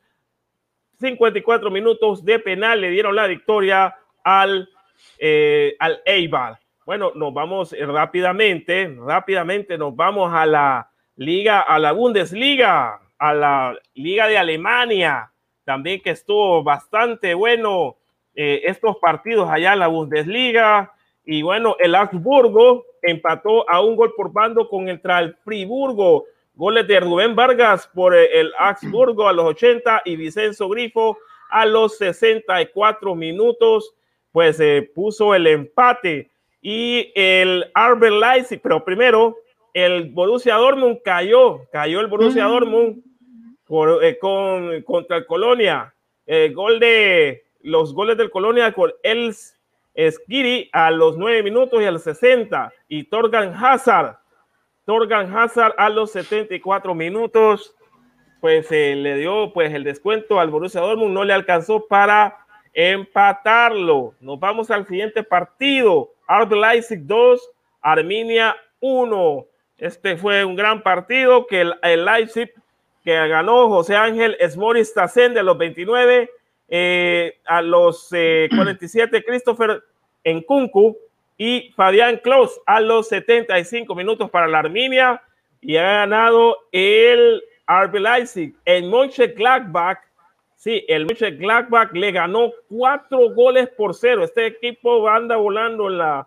54 1.00 1.70
minutos 1.70 2.24
de 2.24 2.40
penal 2.40 2.82
le 2.82 2.90
dieron 2.90 3.16
la 3.16 3.28
victoria 3.28 3.96
al, 4.24 4.70
eh, 5.20 5.76
al 5.80 6.02
Eibar. 6.06 6.60
Bueno, 6.86 7.12
nos 7.16 7.34
vamos 7.34 7.76
rápidamente, 7.80 8.94
rápidamente 9.00 9.78
nos 9.78 9.96
vamos 9.96 10.34
a 10.34 10.46
la 10.46 10.90
liga, 11.16 11.62
a 11.62 11.80
la 11.80 11.92
Bundesliga, 11.92 13.00
a 13.18 13.34
la 13.34 13.78
liga 13.94 14.28
de 14.28 14.38
Alemania, 14.38 15.32
también 15.64 16.02
que 16.02 16.10
estuvo 16.10 16.64
bastante 16.64 17.34
bueno 17.34 17.98
eh, 18.36 18.62
estos 18.66 18.98
partidos 18.98 19.50
allá 19.50 19.74
en 19.74 19.80
la 19.80 19.88
Bundesliga. 19.88 20.94
Y 21.26 21.42
bueno, 21.42 21.76
el 21.80 21.96
Augsburgo 21.96 22.86
empató 23.04 23.70
a 23.70 23.82
un 23.82 23.96
gol 23.96 24.14
por 24.16 24.32
bando 24.32 24.68
con 24.68 24.90
el 24.90 25.00
Friburgo. 25.44 26.26
Goles 26.56 26.88
de 26.88 27.00
Rubén 27.00 27.36
Vargas 27.36 27.88
por 27.94 28.16
el 28.16 28.52
Augsburgo 28.60 29.28
a 29.28 29.34
los 29.34 29.46
80 29.46 30.04
y 30.06 30.16
Vicenzo 30.16 30.70
Grifo 30.70 31.18
a 31.50 31.66
los 31.66 31.98
64 31.98 33.16
minutos. 33.16 33.94
Pues 34.32 34.58
se 34.58 34.78
eh, 34.78 34.82
puso 34.82 35.36
el 35.36 35.48
empate 35.48 36.32
y 36.62 37.12
el 37.16 37.70
Arber 37.74 38.12
Leipzig, 38.12 38.60
pero 38.62 38.84
primero 38.84 39.38
el 39.74 40.10
Borussia 40.12 40.56
Dortmund 40.56 41.02
cayó, 41.04 41.68
cayó 41.72 42.00
el 42.00 42.08
Borussia 42.08 42.46
Dortmund 42.46 43.04
por, 43.66 44.04
eh, 44.04 44.18
con, 44.20 44.82
contra 44.84 45.18
el 45.18 45.26
Colonia. 45.26 45.94
El 46.26 46.54
gol 46.54 46.80
de 46.80 47.44
los 47.62 47.94
goles 47.94 48.18
del 48.18 48.30
Colonia 48.30 48.72
con 48.74 48.92
el 49.02 49.36
Skiri 49.96 50.70
a 50.74 50.92
los 50.92 51.18
9 51.18 51.44
minutos 51.44 51.82
y 51.82 51.86
a 51.86 51.92
los 51.92 52.04
60 52.04 52.72
y 52.88 53.04
Torgan 53.06 53.54
Hazard, 53.54 54.18
Torgan 54.86 55.36
Hazard 55.36 55.76
a 55.78 55.90
los 55.90 56.12
74 56.12 56.96
minutos, 56.96 57.76
pues 58.42 58.72
eh, 58.72 58.96
le 58.96 59.16
dio 59.18 59.54
pues 59.54 59.74
el 59.74 59.84
descuento 59.84 60.40
al 60.40 60.50
Borussia 60.50 60.82
Dortmund, 60.82 61.14
no 61.14 61.24
le 61.24 61.34
alcanzó 61.34 61.88
para 61.88 62.46
empatarlo. 62.74 64.16
Nos 64.20 64.40
vamos 64.40 64.72
al 64.72 64.88
siguiente 64.88 65.24
partido. 65.24 66.10
RB 66.28 66.54
Leipzig 66.54 67.06
2, 67.06 67.52
Arminia 67.82 68.56
1. 68.80 69.46
Este 69.78 70.18
fue 70.18 70.44
un 70.44 70.56
gran 70.56 70.82
partido 70.82 71.48
que 71.48 71.62
el, 71.62 71.76
el 71.84 72.04
Leipzig 72.04 72.52
que 73.04 73.14
ganó 73.28 73.70
José 73.70 73.96
Ángel 73.96 74.36
Esmoris 74.40 74.94
Tazen 74.94 75.34
de 75.34 75.44
los 75.44 75.58
29 75.58 76.30
eh, 76.68 77.40
a 77.46 77.62
los 77.62 78.10
eh, 78.12 78.50
47 78.56 79.24
Christopher 79.24 79.84
Enkunku 80.24 80.98
y 81.38 81.72
Fabián 81.76 82.18
Klaus 82.24 82.60
a 82.66 82.80
los 82.80 83.08
75 83.10 83.94
minutos 83.96 84.30
para 84.30 84.48
la 84.48 84.60
Arminia 84.60 85.22
y 85.62 85.78
ha 85.78 85.84
ganado 85.84 86.58
el 86.72 87.44
RB 87.68 88.00
Leipzig. 88.00 88.56
En 88.66 88.90
Mönchengladbach 88.90 90.00
Sí, 90.64 90.86
el 90.88 91.06
Gladbach 91.08 91.92
le 91.92 92.14
ganó 92.14 92.54
cuatro 92.70 93.32
goles 93.32 93.68
por 93.76 93.94
cero. 93.94 94.24
Este 94.24 94.46
equipo 94.46 95.10
anda 95.10 95.36
volando 95.36 95.90
en 95.90 95.98
la 95.98 96.26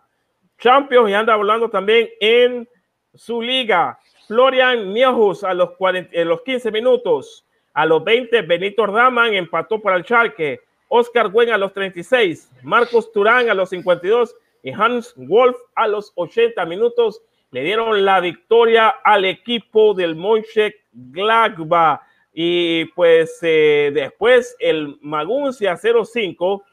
Champions 0.59 1.09
y 1.09 1.15
anda 1.15 1.35
volando 1.35 1.71
también 1.71 2.07
en 2.19 2.69
su 3.15 3.41
liga. 3.41 3.97
Florian 4.27 4.93
Nieuws 4.93 5.43
a 5.43 5.55
los, 5.55 5.71
40, 5.71 6.11
en 6.13 6.27
los 6.27 6.43
15 6.43 6.69
minutos. 6.69 7.46
A 7.77 7.85
los 7.85 8.03
20, 8.03 8.41
Benito 8.41 8.87
Raman 8.87 9.35
empató 9.35 9.79
para 9.79 9.97
el 9.97 10.03
Schalke. 10.03 10.61
Oscar 10.87 11.29
Gwen 11.29 11.51
a 11.51 11.59
los 11.59 11.73
36. 11.73 12.51
Marcos 12.63 13.11
Turán 13.11 13.51
a 13.51 13.53
los 13.53 13.69
52. 13.69 14.35
Y 14.63 14.71
Hans 14.71 15.13
Wolf 15.15 15.55
a 15.75 15.87
los 15.87 16.11
80 16.15 16.65
minutos 16.65 17.21
le 17.51 17.61
dieron 17.61 18.03
la 18.03 18.19
victoria 18.19 18.89
al 19.03 19.25
equipo 19.25 19.93
del 19.93 20.15
Monche 20.15 20.77
Gladbach. 20.91 22.01
Y 22.33 22.85
pues 22.95 23.37
eh, 23.43 23.91
después 23.93 24.55
el 24.57 24.97
Maguncia 25.01 25.77
05 25.77 26.63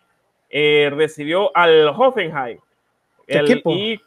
eh, 0.48 0.90
recibió 0.90 1.54
al 1.54 1.88
Hoffenheim. 1.88 2.60
El, 3.26 3.44
equipo? 3.44 3.72
Y, 3.72 4.00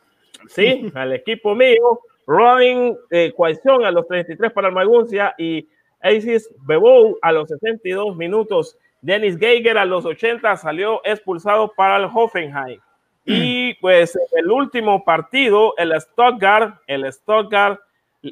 sí, 0.48 0.92
al 0.96 1.14
equipo 1.14 1.54
mío. 1.54 2.00
Robin 2.26 2.98
eh, 3.12 3.32
Coalición 3.38 3.86
a 3.86 3.92
los 3.92 4.08
33 4.08 4.52
para 4.52 4.70
el 4.70 4.74
Maguncia 4.74 5.36
y 5.38 5.68
Asis 6.02 6.50
Bebo 6.66 7.18
a 7.22 7.32
los 7.32 7.50
62 7.50 8.16
minutos. 8.16 8.78
Dennis 9.02 9.38
Geiger 9.38 9.78
a 9.78 9.86
los 9.86 10.06
80 10.06 10.58
salió 10.58 11.02
expulsado 11.04 11.74
para 11.76 11.98
el 11.98 12.10
Hoffenheim. 12.14 12.80
Y 13.26 13.74
pues 13.76 14.18
el 14.38 14.50
último 14.50 15.04
partido, 15.04 15.74
el 15.78 15.94
Stuttgart, 16.00 16.80
el 16.88 17.12
Stuttgart 17.12 17.80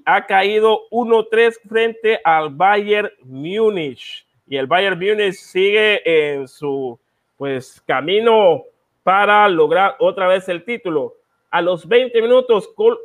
ha 0.06 0.26
caído 0.26 0.82
1-3 0.90 1.60
frente 1.68 2.20
al 2.24 2.50
Bayern 2.50 3.12
Múnich. 3.24 4.26
Y 4.48 4.58
el 4.58 4.68
Bayern 4.68 4.98
Múnich 4.98 5.34
sigue 5.34 6.02
en 6.06 6.48
su 6.48 6.98
pues 7.38 7.82
camino 7.86 8.64
para 9.04 9.48
lograr 9.50 9.96
otra 10.00 10.28
vez 10.28 10.48
el 10.50 10.64
título. 10.64 11.16
A 11.52 11.62
los 11.62 11.88
20 11.88 12.22
minutos, 12.22 12.68
Col 12.76 13.00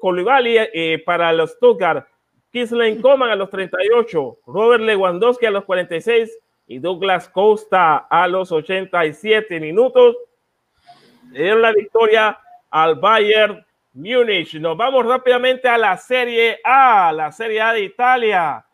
eh, 0.46 1.02
para 1.04 1.32
los 1.32 1.50
Stuttgart, 1.50 2.06
Kislen 2.52 3.00
Coman 3.00 3.30
a 3.30 3.36
los 3.36 3.50
38, 3.50 4.38
Robert 4.46 4.82
Lewandowski 4.82 5.46
a 5.46 5.50
los 5.50 5.64
46 5.64 6.38
y 6.66 6.78
Douglas 6.78 7.28
Costa 7.28 7.96
a 7.96 8.26
los 8.28 8.52
87 8.52 9.60
minutos 9.60 10.16
le 11.30 11.54
la 11.54 11.72
victoria 11.72 12.38
al 12.70 12.96
Bayern 12.96 13.64
Múnich. 13.92 14.54
Nos 14.54 14.76
vamos 14.76 15.06
rápidamente 15.06 15.68
a 15.68 15.78
la 15.78 15.96
Serie 15.96 16.58
A, 16.64 17.12
la 17.12 17.32
Serie 17.32 17.60
A 17.60 17.72
de 17.72 17.84
Italia, 17.84 18.64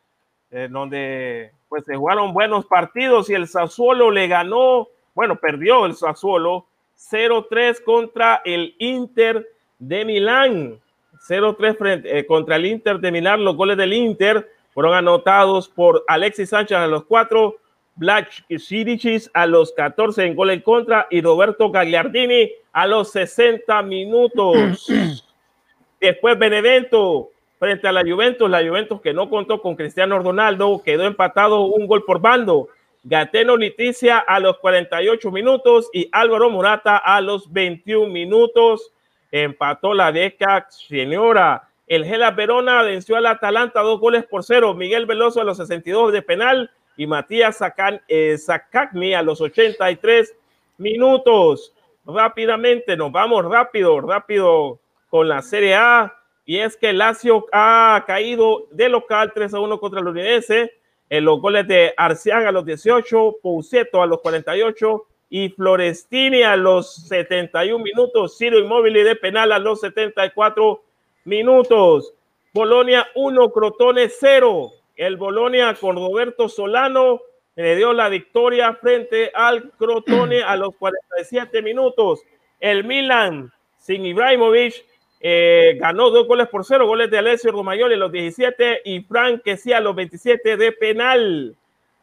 donde 0.71 1.53
pues 1.69 1.85
se 1.85 1.97
jugaron 1.97 2.33
buenos 2.33 2.67
partidos 2.67 3.29
y 3.29 3.35
el 3.35 3.49
Sassuolo 3.49 4.11
le 4.11 4.29
ganó, 4.29 4.89
bueno, 5.15 5.37
perdió 5.37 5.85
el 5.87 5.95
Sassuolo 5.95 6.67
0-3 6.97 7.83
contra 7.83 8.41
el 8.45 8.75
Inter 8.79 9.47
de 9.79 10.05
Milán. 10.05 10.81
0-3 11.29 12.03
eh, 12.05 12.27
contra 12.27 12.57
el 12.57 12.67
Inter 12.67 12.99
de 12.99 13.13
Milán. 13.13 13.45
Los 13.45 13.57
goles 13.57 13.77
del 13.77 13.93
Inter 13.93 14.51
fueron 14.73 14.95
anotados 14.95 15.69
por 15.69 16.05
Alexis 16.07 16.51
Sánchez 16.51 16.77
a 16.77 16.87
los 16.87 17.05
cuatro, 17.05 17.57
Black 17.95 18.45
Sirichis 18.59 19.31
a 19.33 19.47
los 19.47 19.73
14 19.73 20.25
en 20.25 20.37
gol 20.37 20.51
en 20.51 20.61
contra 20.61 21.07
y 21.11 21.23
Roberto 21.23 21.71
Gagliardini 21.71 22.51
a 22.73 22.87
los 22.87 23.11
60 23.13 23.83
minutos. 23.83 24.87
Después 26.01 26.39
Benevento 26.39 27.31
frente 27.59 27.89
a 27.89 27.93
la 27.93 28.03
Juventus, 28.03 28.51
la 28.51 28.67
Juventus 28.67 29.01
que 29.01 29.15
no 29.15 29.31
contó 29.31 29.63
con 29.63 29.77
Cristiano 29.77 30.19
Ronaldo, 30.19 30.83
quedó 30.85 31.05
empatado 31.05 31.63
un 31.63 31.87
gol 31.87 32.05
por 32.05 32.21
bando. 32.21 32.69
Gateno 33.03 33.57
Leticia 33.57 34.19
a 34.19 34.41
los 34.41 34.59
48 34.59 35.31
minutos 35.31 35.89
y 35.93 36.09
Álvaro 36.11 36.51
Morata 36.51 36.97
a 36.97 37.21
los 37.21 37.53
21 37.53 38.13
minutos. 38.13 38.93
Empató 39.43 39.93
la 39.93 40.13
Deca 40.13 40.67
Señora. 40.71 41.69
El 41.87 42.07
Gela 42.07 42.31
Verona 42.31 42.83
venció 42.83 43.17
al 43.17 43.27
Atalanta 43.27 43.83
dos 43.83 44.01
goles 44.01 44.25
por 44.25 44.43
cero. 44.43 44.73
Miguel 44.73 45.05
Veloso 45.05 45.43
a 45.43 45.45
los 45.45 45.59
62 45.59 46.13
de 46.13 46.23
penal 46.23 46.71
y 46.97 47.07
Matías 47.07 47.59
Zacagni 47.59 48.01
eh, 48.09 49.17
a 49.17 49.23
los 49.23 49.43
83 49.43 50.35
minutos. 50.79 51.75
Rápidamente, 52.07 52.97
nos 52.97 53.13
vamos 53.13 53.45
rápido, 53.45 54.01
rápido 54.01 54.81
con 55.11 55.29
la 55.29 55.43
Serie 55.43 55.75
A. 55.75 56.15
Y 56.47 56.59
es 56.59 56.77
que 56.79 56.95
Lazio 56.95 57.45
ha 57.53 58.05
caído 58.07 58.69
de 58.71 58.89
local 58.89 59.33
3 59.35 59.53
a 59.53 59.61
1 59.61 59.79
contra 59.79 60.01
el 60.01 60.09
Udinese. 60.09 60.73
En 61.11 61.27
los 61.27 61.43
goles 61.43 61.69
de 61.69 61.93
Arcián 61.99 62.47
a 62.47 62.53
los 62.53 62.65
18, 62.65 63.37
Pouceto 63.43 64.03
a 64.03 64.07
los 64.07 64.21
48 64.23 65.07
y 65.29 65.49
Florestini 65.51 66.43
a 66.43 66.57
los 66.57 66.95
71 67.09 67.83
minutos. 67.83 68.37
Ciro 68.39 68.59
Inmóvil 68.59 68.95
de 68.95 69.17
penal 69.17 69.53
a 69.53 69.59
los 69.59 69.81
74 69.81 70.83
minutos. 71.25 72.15
Bolonia 72.53 73.07
1, 73.15 73.51
Crotone 73.51 74.09
0. 74.09 74.73
El 74.97 75.17
Bolonia 75.17 75.75
con 75.75 75.97
Roberto 75.97 76.49
Solano 76.49 77.21
le 77.55 77.77
dio 77.77 77.93
la 77.93 78.09
victoria 78.09 78.75
frente 78.75 79.31
al 79.35 79.73
Crotone 79.73 80.43
a 80.43 80.57
los 80.57 80.75
47 80.77 81.63
minutos. 81.63 82.23
El 82.61 82.85
Milan 82.85 83.53
sin 83.77 84.05
Ibrahimovic 84.07 84.85
eh, 85.21 85.77
ganó 85.81 86.11
dos 86.11 86.27
goles 86.27 86.49
por 86.49 86.65
cero, 86.65 86.87
goles 86.87 87.11
de 87.11 87.19
Alessio 87.19 87.53
Romagnoli 87.53 87.95
a 87.95 87.99
los 87.99 88.13
17 88.13 88.83
y 88.85 89.01
Frank 89.01 89.43
que 89.43 89.57
sí 89.57 89.73
a 89.73 89.81
los 89.81 89.95
27 89.95 90.57
de 90.57 90.73
penal. 90.73 91.57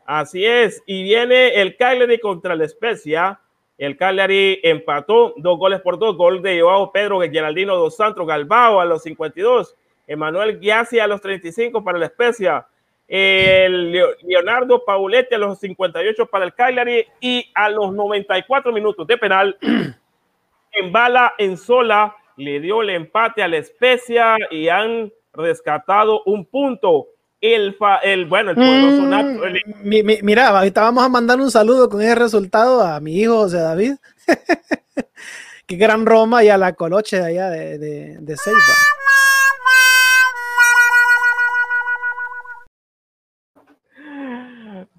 Así 0.05 0.45
es, 0.45 0.83
y 0.85 1.03
viene 1.03 1.61
el 1.61 1.77
Cagliari 1.77 2.19
contra 2.19 2.55
la 2.55 2.65
Especia. 2.65 3.39
El 3.77 3.97
Cagliari 3.97 4.59
empató 4.63 5.33
dos 5.37 5.57
goles 5.57 5.81
por 5.81 5.97
dos, 5.97 6.15
gol 6.15 6.41
de 6.41 6.61
Joao 6.61 6.91
Pedro 6.91 7.21
Geraldino 7.21 7.75
dos 7.75 7.95
Santos 7.95 8.27
Galbao 8.27 8.79
a 8.79 8.85
los 8.85 9.03
52, 9.03 9.75
Emanuel 10.07 10.59
Giassi 10.59 10.99
a 10.99 11.07
los 11.07 11.21
35 11.21 11.83
para 11.83 11.97
la 11.97 12.07
Especia 12.07 12.67
el 13.07 13.91
Leonardo 14.23 14.83
Pauletti 14.85 15.35
a 15.35 15.37
los 15.37 15.59
58 15.59 16.25
para 16.27 16.45
el 16.45 16.53
Cagliari 16.53 17.05
y 17.19 17.51
a 17.53 17.69
los 17.69 17.93
94 17.93 18.71
minutos 18.71 19.05
de 19.05 19.17
penal, 19.17 19.57
en 20.71 20.91
bala 20.91 21.33
en 21.37 21.57
sola, 21.57 22.15
le 22.37 22.59
dio 22.59 22.81
el 22.81 22.89
empate 22.89 23.43
a 23.43 23.47
la 23.47 23.57
Especia 23.57 24.37
y 24.49 24.67
han 24.69 25.11
rescatado 25.33 26.23
un 26.25 26.45
punto. 26.45 27.07
El, 27.43 27.75
el 28.03 28.25
bueno, 28.25 28.51
el 28.51 28.56
poderoso 28.56 29.01
mm, 29.01 30.23
mira, 30.23 30.47
ahorita 30.47 30.82
vamos 30.82 31.03
a 31.03 31.10
mandar 31.10 31.41
un 31.41 31.51
saludo 31.51 31.89
con 31.89 32.01
ese 32.01 32.15
resultado 32.15 32.82
a 32.82 33.01
mi 33.01 33.17
hijo 33.19 33.36
José 33.36 33.58
David. 33.58 33.95
Qué 35.67 35.75
gran 35.75 36.06
Roma 36.06 36.41
y 36.45 36.47
a 36.47 36.58
la 36.58 36.71
Coloche 36.71 37.17
de 37.17 37.25
allá 37.25 37.49
de, 37.49 37.77
de, 37.77 38.17
de 38.17 38.38
Ceiba. 38.38 38.58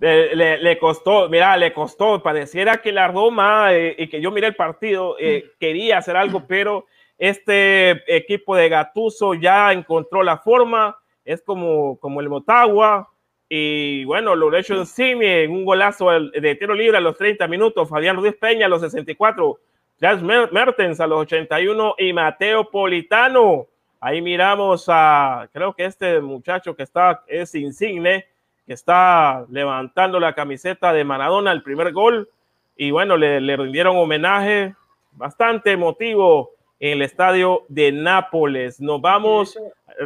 Le, 0.01 0.79
costó, 0.79 1.31
mira, 1.31 1.57
le 1.57 1.73
costó, 1.73 2.23
pareciera 2.23 2.83
que 2.83 2.93
la 2.93 3.09
Roma 3.09 3.73
eh, 3.73 3.97
y 3.97 4.09
que 4.11 4.21
yo 4.21 4.31
miré 4.31 4.49
el 4.49 4.55
partido 4.55 5.17
eh, 5.19 5.53
quería 5.59 5.97
hacer 5.97 6.15
algo, 6.15 6.47
pero 6.47 6.85
este 7.17 8.03
equipo 8.15 8.55
de 8.55 8.69
Gatuso 8.69 9.33
ya 9.33 9.73
encontró 9.73 10.23
la 10.23 10.37
forma, 10.37 10.99
es 11.25 11.43
como, 11.43 11.99
como 11.99 12.21
el 12.21 12.29
Motagua, 12.29 13.09
y 13.49 14.05
bueno, 14.05 14.35
lo 14.35 14.57
hecho 14.57 14.75
en 14.99 15.51
un 15.53 15.65
golazo 15.65 16.11
de 16.11 16.55
tiro 16.57 16.75
libre 16.75 16.97
a 16.97 17.01
los 17.01 17.17
30 17.17 17.47
minutos, 17.47 17.89
Fabián 17.89 18.17
Ruiz 18.17 18.35
Peña 18.35 18.67
a 18.67 18.69
los 18.69 18.81
64, 18.81 19.59
Charles 20.01 20.51
Mertens 20.51 21.01
a 21.01 21.07
los 21.07 21.21
81 21.21 21.95
y 21.99 22.13
Mateo 22.13 22.71
Politano. 22.71 23.67
Ahí 24.01 24.21
miramos 24.21 24.87
a, 24.89 25.49
creo 25.53 25.75
que 25.75 25.85
este 25.85 26.21
muchacho 26.21 26.75
que 26.75 26.83
está, 26.83 27.23
es 27.27 27.55
insigne, 27.55 28.27
que 28.67 28.73
está 28.73 29.47
levantando 29.51 30.19
la 30.19 30.35
camiseta 30.35 30.93
de 30.93 31.05
Maradona, 31.05 31.53
el 31.53 31.63
primer 31.63 31.93
gol, 31.93 32.29
y 32.77 32.91
bueno, 32.91 33.17
le, 33.17 33.41
le 33.41 33.57
rindieron 33.57 33.97
homenaje 33.97 34.75
bastante 35.13 35.73
emotivo 35.73 36.51
en 36.81 36.93
el 36.93 37.03
estadio 37.03 37.63
de 37.69 37.93
Nápoles. 37.93 38.81
Nos 38.81 39.01
vamos. 39.01 39.57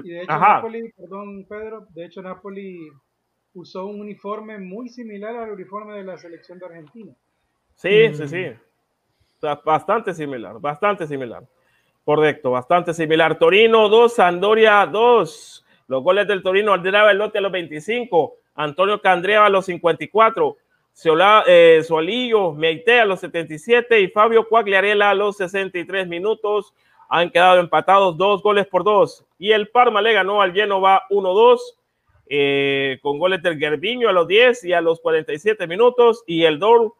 Y 0.02 0.10
de 0.10 0.22
hecho, 0.22 0.38
Nápoles, 0.38 0.94
perdón, 0.96 1.46
Pedro, 1.48 1.86
de 1.90 2.04
hecho, 2.04 2.22
Nápoles 2.22 2.92
usó 3.54 3.86
un 3.86 4.00
uniforme 4.00 4.58
muy 4.58 4.88
similar 4.88 5.36
al 5.36 5.50
uniforme 5.50 5.94
de 5.94 6.04
la 6.04 6.18
selección 6.18 6.58
de 6.58 6.66
Argentina. 6.66 7.12
Sí, 7.74 8.14
sí, 8.14 8.28
sí. 8.28 8.46
bastante 9.64 10.12
similar, 10.14 10.60
bastante 10.60 11.06
similar. 11.06 11.44
Correcto, 12.04 12.50
bastante 12.50 12.94
similar. 12.94 13.38
Torino 13.38 13.88
2, 13.88 14.14
Sandoria 14.14 14.86
2. 14.86 15.64
Los 15.88 16.02
goles 16.02 16.26
del 16.26 16.42
Torino 16.42 16.72
ordenaba 16.72 17.10
el 17.10 17.18
lote 17.18 17.38
a 17.38 17.40
los 17.40 17.52
25. 17.52 18.34
Antonio 18.54 19.00
Candrea 19.00 19.46
a 19.46 19.48
los 19.48 19.66
54, 19.66 20.56
Solillo 20.92 21.46
eh, 21.46 21.82
Solillo 21.84 22.52
Meite 22.52 23.00
a 23.00 23.04
los 23.04 23.20
77 23.20 24.00
y 24.00 24.08
Fabio 24.08 24.48
Cuagliarela 24.48 25.10
a 25.10 25.14
los 25.14 25.36
63 25.36 26.08
minutos. 26.08 26.74
Han 27.08 27.30
quedado 27.30 27.60
empatados 27.60 28.16
dos 28.16 28.42
goles 28.42 28.66
por 28.66 28.84
dos. 28.84 29.24
Y 29.38 29.52
el 29.52 29.68
Parma 29.68 30.02
le 30.02 30.12
ganó 30.12 30.42
al 30.42 30.52
Genova 30.52 31.02
1-2. 31.10 31.58
eh, 32.30 32.98
con 33.00 33.18
goles 33.18 33.42
del 33.42 33.58
Gerviño 33.58 34.08
a 34.08 34.12
los 34.12 34.28
10 34.28 34.64
y 34.64 34.74
a 34.74 34.82
los 34.82 35.00
47 35.00 35.66
minutos 35.66 36.22
y 36.26 36.44
el 36.44 36.58
Dor 36.58 36.92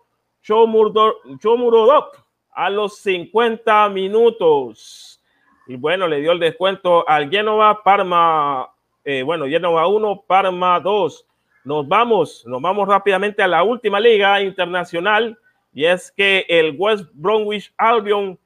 Chomurodop 0.43 2.15
a 2.53 2.71
los 2.71 2.97
50 2.99 3.89
minutos. 3.91 5.23
Y 5.67 5.77
bueno, 5.77 6.09
le 6.09 6.21
dio 6.21 6.33
el 6.33 6.39
descuento 6.39 7.07
al 7.07 7.29
Genova, 7.31 7.83
Parma, 7.83 8.71
eh, 9.05 9.23
bueno, 9.23 9.47
Genova 9.47 9.87
1, 9.87 10.25
Parma 10.27 10.81
2. 10.81 11.27
Nos 11.65 11.87
vamos, 11.87 12.45
nos 12.47 12.63
vamos 12.63 12.89
rápidamente 12.89 13.43
a 13.43 13.49
la 13.49 13.63
última 13.63 14.01
liga 14.01 14.41
internacional 14.41 15.39
y 15.75 15.85
es 15.85 16.11
que 16.11 16.47
el 16.49 16.75
West 16.79 17.05
Bromwich 17.13 17.73
Albion 17.77 18.39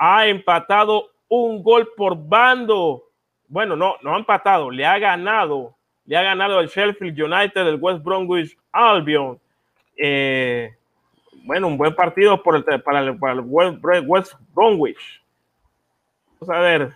ha 0.00 0.26
empatado 0.26 1.10
un 1.28 1.62
gol 1.62 1.90
por 1.96 2.16
bando. 2.16 3.04
Bueno, 3.46 3.76
no, 3.76 3.96
no 4.02 4.14
ha 4.14 4.18
empatado, 4.18 4.70
le 4.70 4.84
ha 4.86 4.98
ganado 4.98 5.76
le 6.10 6.16
ha 6.16 6.22
ganado 6.24 6.58
el 6.58 6.66
Sheffield 6.66 7.22
United 7.22 7.64
del 7.64 7.78
West 7.80 8.02
Bromwich 8.02 8.58
Albion. 8.72 9.38
Eh, 9.96 10.74
bueno, 11.44 11.68
un 11.68 11.78
buen 11.78 11.94
partido 11.94 12.42
por 12.42 12.56
el, 12.56 12.64
para, 12.82 12.98
el, 12.98 13.16
West, 13.46 14.34
Bromwich. 14.52 15.22
Vamos 16.40 16.56
a 16.56 16.60
ver. 16.60 16.92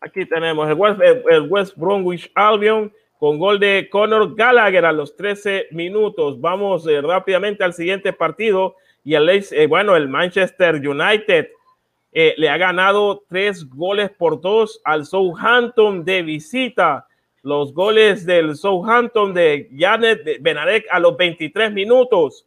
Aquí 0.00 0.24
tenemos 0.24 0.66
el 0.66 0.76
West, 0.76 0.98
el 1.02 1.42
West 1.42 1.76
Bromwich 1.76 2.32
Albion 2.34 2.90
con 3.18 3.38
gol 3.38 3.60
de 3.60 3.86
Conor 3.90 4.34
Gallagher 4.34 4.86
a 4.86 4.92
los 4.92 5.14
13 5.14 5.66
minutos. 5.70 6.40
Vamos 6.40 6.86
eh, 6.86 7.02
rápidamente 7.02 7.64
al 7.64 7.74
siguiente 7.74 8.14
partido. 8.14 8.76
Y 9.04 9.12
el, 9.12 9.28
eh, 9.28 9.66
bueno, 9.66 9.94
el 9.94 10.08
Manchester 10.08 10.76
United 10.76 11.50
le 12.12 12.48
ha 12.48 12.56
ganado 12.58 13.24
tres 13.28 13.68
goles 13.68 14.10
por 14.10 14.40
dos 14.40 14.80
al 14.84 15.06
Southampton 15.06 16.04
de 16.04 16.22
visita 16.22 17.06
los 17.42 17.74
goles 17.74 18.24
del 18.24 18.56
Southampton 18.56 19.34
de 19.34 19.68
Janet 19.76 20.38
Benarek 20.40 20.86
a 20.90 21.00
los 21.00 21.16
23 21.16 21.72
minutos. 21.72 22.46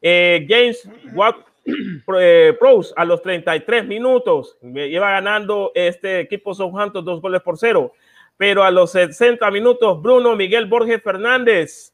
Eh, 0.00 0.46
James 0.48 0.88
Watt 1.14 1.36
eh, 2.18 2.56
Pros 2.58 2.94
a 2.96 3.04
los 3.04 3.22
33 3.22 3.86
minutos. 3.86 4.56
Lleva 4.62 5.10
ganando 5.10 5.72
este 5.74 6.20
equipo 6.20 6.54
Southampton 6.54 7.04
dos 7.04 7.20
goles 7.20 7.42
por 7.42 7.58
cero. 7.58 7.92
Pero 8.36 8.62
a 8.62 8.70
los 8.70 8.92
60 8.92 9.50
minutos, 9.50 10.00
Bruno 10.00 10.36
Miguel 10.36 10.66
Borges 10.66 11.02
Fernández. 11.02 11.92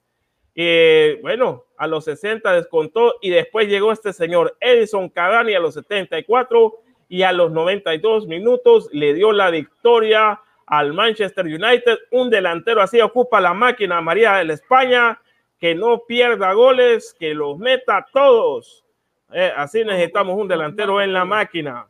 Eh, 0.55 1.19
bueno, 1.23 1.65
a 1.79 1.87
los 1.87 2.05
60 2.05 2.53
descontó 2.53 3.15
y 3.23 3.31
después 3.31 3.69
llegó 3.69 3.93
este 3.93 4.13
señor 4.13 4.55
Edison 4.61 5.09
Cavani 5.09 5.55
a 5.55 5.61
los 5.61 5.73
74 5.73 6.75
y 7.13 7.25
a 7.25 7.33
los 7.33 7.53
92 7.53 8.27
minutos 8.27 8.89
le 8.91 9.13
dio 9.13 9.33
la 9.33 9.51
victoria 9.51 10.41
al 10.65 10.95
Manchester 10.95 11.45
United. 11.45 11.99
Un 12.11 12.31
delantero 12.31 12.81
así 12.81 13.03
ocupa 13.03 13.39
la 13.39 13.53
máquina 13.53 14.01
María 14.01 14.37
de 14.37 14.47
la 14.47 14.55
España, 14.55 15.21
que 15.59 15.75
no 15.75 16.05
pierda 16.07 16.55
goles, 16.55 17.15
que 17.21 17.35
los 17.35 17.59
meta 17.59 18.07
todos. 18.15 18.83
Eh, 19.31 19.53
así 19.55 19.85
necesitamos 19.85 20.41
un 20.41 20.49
delantero 20.49 21.03
en 21.03 21.13
la 21.13 21.27
máquina. 21.27 21.87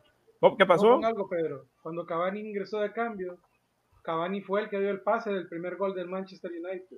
¿Qué 0.57 0.65
pasó? 0.65 0.99
algo, 1.01 1.29
Pedro. 1.29 1.67
Cuando 1.81 2.05
Cavani 2.05 2.41
ingresó 2.41 2.81
de 2.81 2.91
cambio, 2.91 3.37
Cavani 4.01 4.41
fue 4.41 4.63
el 4.63 4.69
que 4.69 4.77
dio 4.77 4.89
el 4.89 4.99
pase 4.99 5.31
del 5.31 5.47
primer 5.47 5.77
gol 5.77 5.95
del 5.95 6.09
Manchester 6.09 6.51
United. 6.51 6.97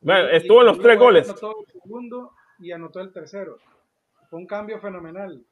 Bueno, 0.00 0.28
estuvo 0.28 0.60
en 0.60 0.66
los 0.68 0.78
tres 0.78 0.98
goles. 0.98 1.28
Anotó 1.28 1.54
el 1.60 1.80
segundo 1.82 2.32
y 2.60 2.72
anotó 2.72 3.00
el 3.00 3.12
tercero. 3.12 3.58
Fue 4.30 4.38
un 4.38 4.46
cambio 4.46 4.80
fenomenal. 4.80 5.44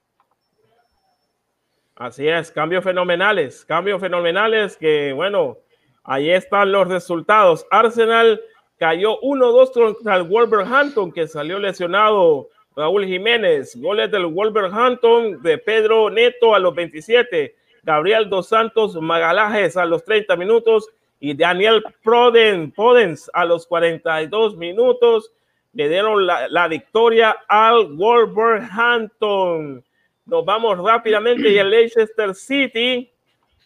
Así 1.96 2.26
es, 2.26 2.50
cambios 2.50 2.83
fenomenales, 2.83 3.64
cambios 3.64 4.00
fenomenales 4.00 4.76
que, 4.76 5.12
bueno, 5.12 5.59
ahí 6.02 6.28
están 6.28 6.72
los 6.72 6.88
resultados. 6.88 7.64
Arsenal 7.70 8.40
cayó 8.78 9.20
1-2 9.20 9.72
contra 9.72 10.16
el 10.16 10.24
Wolverhampton, 10.24 11.12
que 11.12 11.28
salió 11.28 11.61
lesionado 11.61 12.48
Raúl 12.74 13.04
Jiménez. 13.04 13.80
Goles 13.80 14.11
del 14.11 14.26
Wolverhampton 14.26 15.40
de 15.42 15.57
Pedro 15.59 16.11
Neto 16.11 16.57
a 16.57 16.59
los 16.59 16.74
27, 16.74 17.54
Gabriel 17.85 18.28
Dos 18.28 18.48
Santos 18.48 18.96
Magalajes 18.96 19.76
a 19.76 19.85
los 19.85 20.04
30 20.04 20.35
minutos 20.35 20.90
y 21.20 21.35
Daniel 21.35 21.85
Proden, 22.02 22.72
Podens 22.72 23.30
a 23.33 23.44
los 23.44 23.68
42 23.68 24.57
minutos. 24.57 25.33
Le 25.72 25.88
dieron 25.88 26.26
la, 26.26 26.48
la 26.48 26.66
victoria 26.66 27.37
al 27.46 27.94
Wolverhampton. 27.94 29.85
Nos 30.27 30.43
vamos 30.43 30.79
rápidamente 30.79 31.51
y 31.51 31.59
el 31.59 31.69
Leicester 31.69 32.35
City. 32.35 33.11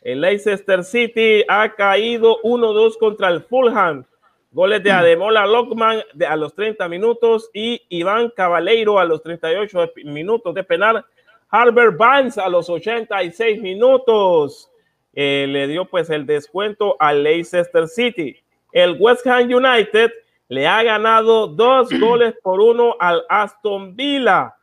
El 0.03 0.21
Leicester 0.21 0.83
City 0.83 1.45
ha 1.49 1.73
caído 1.73 2.43
1-2 2.43 2.99
contra 2.99 3.29
el 3.29 3.43
Fulham. 3.43 4.05
Goles 4.51 4.83
de 4.83 4.91
Ademola 4.91 5.47
Lockman 5.47 6.03
a 6.27 6.35
los 6.35 6.55
30 6.55 6.89
minutos 6.89 7.49
y 7.55 7.81
Iván 7.91 8.31
Cabaleiro 8.31 8.99
a 8.99 9.05
los 9.05 9.23
38 9.23 9.93
minutos 10.05 10.53
de 10.53 10.65
penal. 10.65 11.05
Harvard 11.49 11.97
Barnes 11.97 12.39
a 12.39 12.49
los 12.49 12.69
86 12.69 13.63
minutos. 13.63 14.69
Eh, 15.15 15.47
le 15.49 15.69
dio 15.69 15.85
pues 15.85 16.11
el 16.11 16.27
descuento 16.27 16.97
al 16.99 17.23
Leicester 17.23 17.87
City. 17.87 18.37
El 18.73 18.97
West 18.99 19.25
Ham 19.29 19.49
United 19.49 20.11
le 20.49 20.67
ha 20.67 20.83
ganado 20.83 21.47
dos 21.47 21.89
goles 22.01 22.35
por 22.43 22.61
uno 22.61 22.97
al 22.99 23.23
Aston 23.29 23.95
Villa 23.95 24.58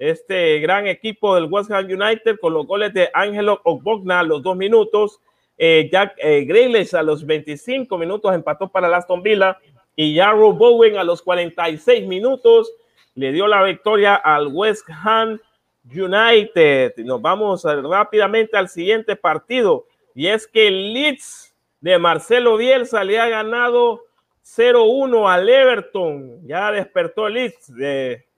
este 0.00 0.58
gran 0.60 0.86
equipo 0.86 1.34
del 1.34 1.44
West 1.44 1.70
Ham 1.70 1.84
United 1.84 2.38
con 2.40 2.54
los 2.54 2.66
goles 2.66 2.94
de 2.94 3.10
Angelo 3.12 3.60
Ogbogna 3.64 4.20
a 4.20 4.22
los 4.22 4.42
dos 4.42 4.56
minutos, 4.56 5.20
eh, 5.58 5.90
Jack 5.92 6.14
eh, 6.16 6.88
a 6.94 7.02
los 7.02 7.26
25 7.26 7.98
minutos 7.98 8.34
empató 8.34 8.68
para 8.68 8.88
el 8.88 8.94
Aston 8.94 9.22
Villa 9.22 9.58
y 9.94 10.16
Jarro 10.16 10.54
Bowen 10.54 10.96
a 10.96 11.04
los 11.04 11.20
46 11.20 12.06
minutos 12.08 12.72
le 13.14 13.30
dio 13.30 13.46
la 13.46 13.62
victoria 13.62 14.14
al 14.14 14.46
West 14.46 14.88
Ham 14.88 15.38
United. 15.84 16.96
Nos 17.04 17.20
vamos 17.20 17.64
rápidamente 17.64 18.56
al 18.56 18.70
siguiente 18.70 19.16
partido 19.16 19.84
y 20.14 20.28
es 20.28 20.46
que 20.46 20.68
el 20.68 20.94
Leeds 20.94 21.54
de 21.82 21.98
Marcelo 21.98 22.56
Bielsa 22.56 23.04
le 23.04 23.20
ha 23.20 23.28
ganado 23.28 24.04
0-1 24.42 25.30
al 25.30 25.46
Everton. 25.46 26.46
Ya 26.46 26.72
despertó 26.72 27.26
el 27.26 27.34
Leeds 27.34 27.74
de 27.74 28.29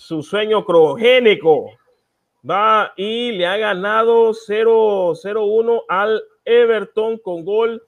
su 0.00 0.22
sueño 0.22 0.64
crogénico. 0.64 1.72
Va 2.48 2.94
y 2.96 3.32
le 3.32 3.46
ha 3.46 3.58
ganado 3.58 4.30
0-1 4.30 5.82
al 5.88 6.22
Everton 6.46 7.18
con 7.18 7.44
gol 7.44 7.82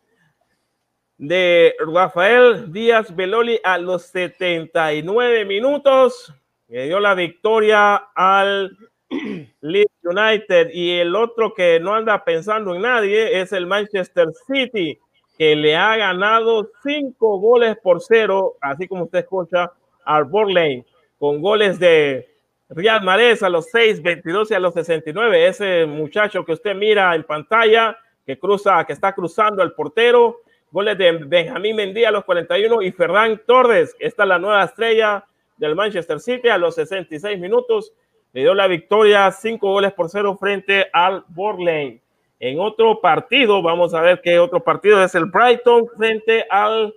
de 1.16 1.74
Rafael 1.78 2.70
Díaz 2.70 3.16
Beloli 3.16 3.58
a 3.64 3.78
los 3.78 4.02
79 4.08 5.46
minutos. 5.46 6.34
Le 6.68 6.84
dio 6.84 7.00
la 7.00 7.14
victoria 7.14 7.96
al 8.14 8.76
Leeds 9.62 9.94
United 10.02 10.68
y 10.70 10.98
el 10.98 11.16
otro 11.16 11.54
que 11.54 11.80
no 11.80 11.94
anda 11.94 12.22
pensando 12.24 12.74
en 12.74 12.82
nadie 12.82 13.40
es 13.40 13.52
el 13.54 13.66
Manchester 13.66 14.28
City 14.46 15.00
que 15.38 15.56
le 15.56 15.76
ha 15.76 15.96
ganado 15.96 16.68
cinco 16.82 17.38
goles 17.38 17.74
por 17.82 18.02
cero, 18.02 18.58
así 18.60 18.86
como 18.86 19.04
usted 19.04 19.20
escucha, 19.20 19.72
al 20.04 20.24
Borley 20.24 20.84
con 21.22 21.40
goles 21.40 21.78
de 21.78 22.34
Riyad 22.68 23.02
Mahrez 23.02 23.44
a 23.44 23.48
los 23.48 23.70
6, 23.70 24.02
22 24.02 24.50
y 24.50 24.54
a 24.54 24.58
los 24.58 24.74
69. 24.74 25.46
Ese 25.46 25.86
muchacho 25.86 26.44
que 26.44 26.50
usted 26.50 26.74
mira 26.74 27.14
en 27.14 27.22
pantalla, 27.22 27.96
que 28.26 28.40
cruza, 28.40 28.84
que 28.84 28.92
está 28.92 29.12
cruzando 29.12 29.62
el 29.62 29.70
portero. 29.70 30.40
Goles 30.72 30.98
de 30.98 31.12
Benjamín 31.12 31.76
Mendía 31.76 32.08
a 32.08 32.10
los 32.10 32.24
41 32.24 32.82
y 32.82 32.90
Ferran 32.90 33.40
Torres. 33.46 33.94
Esta 34.00 34.24
es 34.24 34.28
la 34.28 34.40
nueva 34.40 34.64
estrella 34.64 35.24
del 35.58 35.76
Manchester 35.76 36.18
City 36.18 36.48
a 36.48 36.58
los 36.58 36.74
66 36.74 37.38
minutos. 37.38 37.92
Le 38.32 38.40
dio 38.40 38.52
la 38.52 38.66
victoria, 38.66 39.30
5 39.30 39.64
goles 39.64 39.92
por 39.92 40.10
0 40.10 40.36
frente 40.40 40.88
al 40.92 41.24
Borley. 41.28 42.00
En 42.40 42.58
otro 42.58 43.00
partido, 43.00 43.62
vamos 43.62 43.94
a 43.94 44.00
ver 44.00 44.20
qué 44.22 44.40
otro 44.40 44.58
partido 44.58 45.00
es 45.00 45.14
el 45.14 45.26
Brighton 45.26 45.86
frente 45.96 46.44
al, 46.50 46.92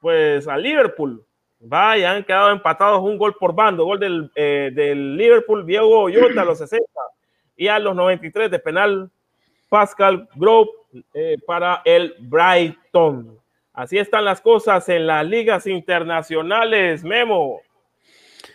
pues, 0.00 0.48
al 0.48 0.60
Liverpool. 0.60 1.24
Vaya, 1.60 2.12
han 2.12 2.24
quedado 2.24 2.50
empatados 2.50 3.02
un 3.02 3.18
gol 3.18 3.36
por 3.38 3.54
bando. 3.54 3.84
Gol 3.84 4.00
del, 4.00 4.30
eh, 4.34 4.70
del 4.74 5.16
Liverpool, 5.16 5.66
Diego 5.66 6.08
Yota 6.08 6.42
a 6.42 6.44
los 6.44 6.58
60 6.58 6.84
y 7.56 7.68
a 7.68 7.78
los 7.78 7.94
93 7.94 8.50
de 8.50 8.58
penal 8.58 9.10
Pascal 9.68 10.28
Grove 10.34 10.70
eh, 11.12 11.36
para 11.46 11.82
el 11.84 12.14
Brighton. 12.18 13.38
Así 13.74 13.98
están 13.98 14.24
las 14.24 14.40
cosas 14.40 14.88
en 14.88 15.06
las 15.06 15.24
ligas 15.26 15.66
internacionales, 15.66 17.04
Memo. 17.04 17.60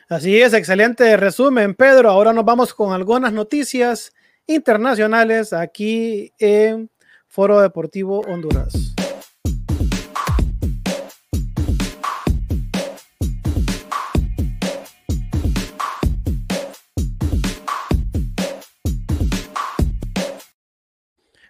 Así 0.10 0.40
es, 0.42 0.54
excelente 0.54 1.16
resumen, 1.18 1.74
Pedro. 1.74 2.10
Ahora 2.10 2.34
nos 2.34 2.46
vamos 2.46 2.74
con 2.74 2.94
algunas 2.94 3.32
noticias 3.32 4.14
internacionales 4.48 5.54
aquí 5.54 6.32
en 6.38 6.90
Foro 7.28 7.60
Deportivo 7.62 8.22
Honduras. 8.22 8.95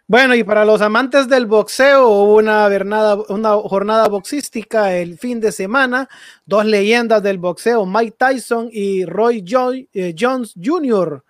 Bueno, 0.07 0.35
y 0.35 0.43
para 0.43 0.65
los 0.65 0.81
amantes 0.81 1.27
del 1.27 1.47
boxeo, 1.47 2.07
hubo 2.07 2.35
una, 2.35 2.67
una 3.29 3.55
jornada 3.55 4.07
boxística 4.07 4.95
el 4.95 5.17
fin 5.17 5.39
de 5.39 5.51
semana. 5.51 6.07
Dos 6.45 6.63
leyendas 6.65 7.23
del 7.23 7.39
boxeo, 7.39 7.87
Mike 7.87 8.15
Tyson 8.15 8.69
y 8.71 9.03
Roy 9.05 9.43
eh, 9.93 10.13
Jones 10.17 10.53
Jr. 10.63 11.23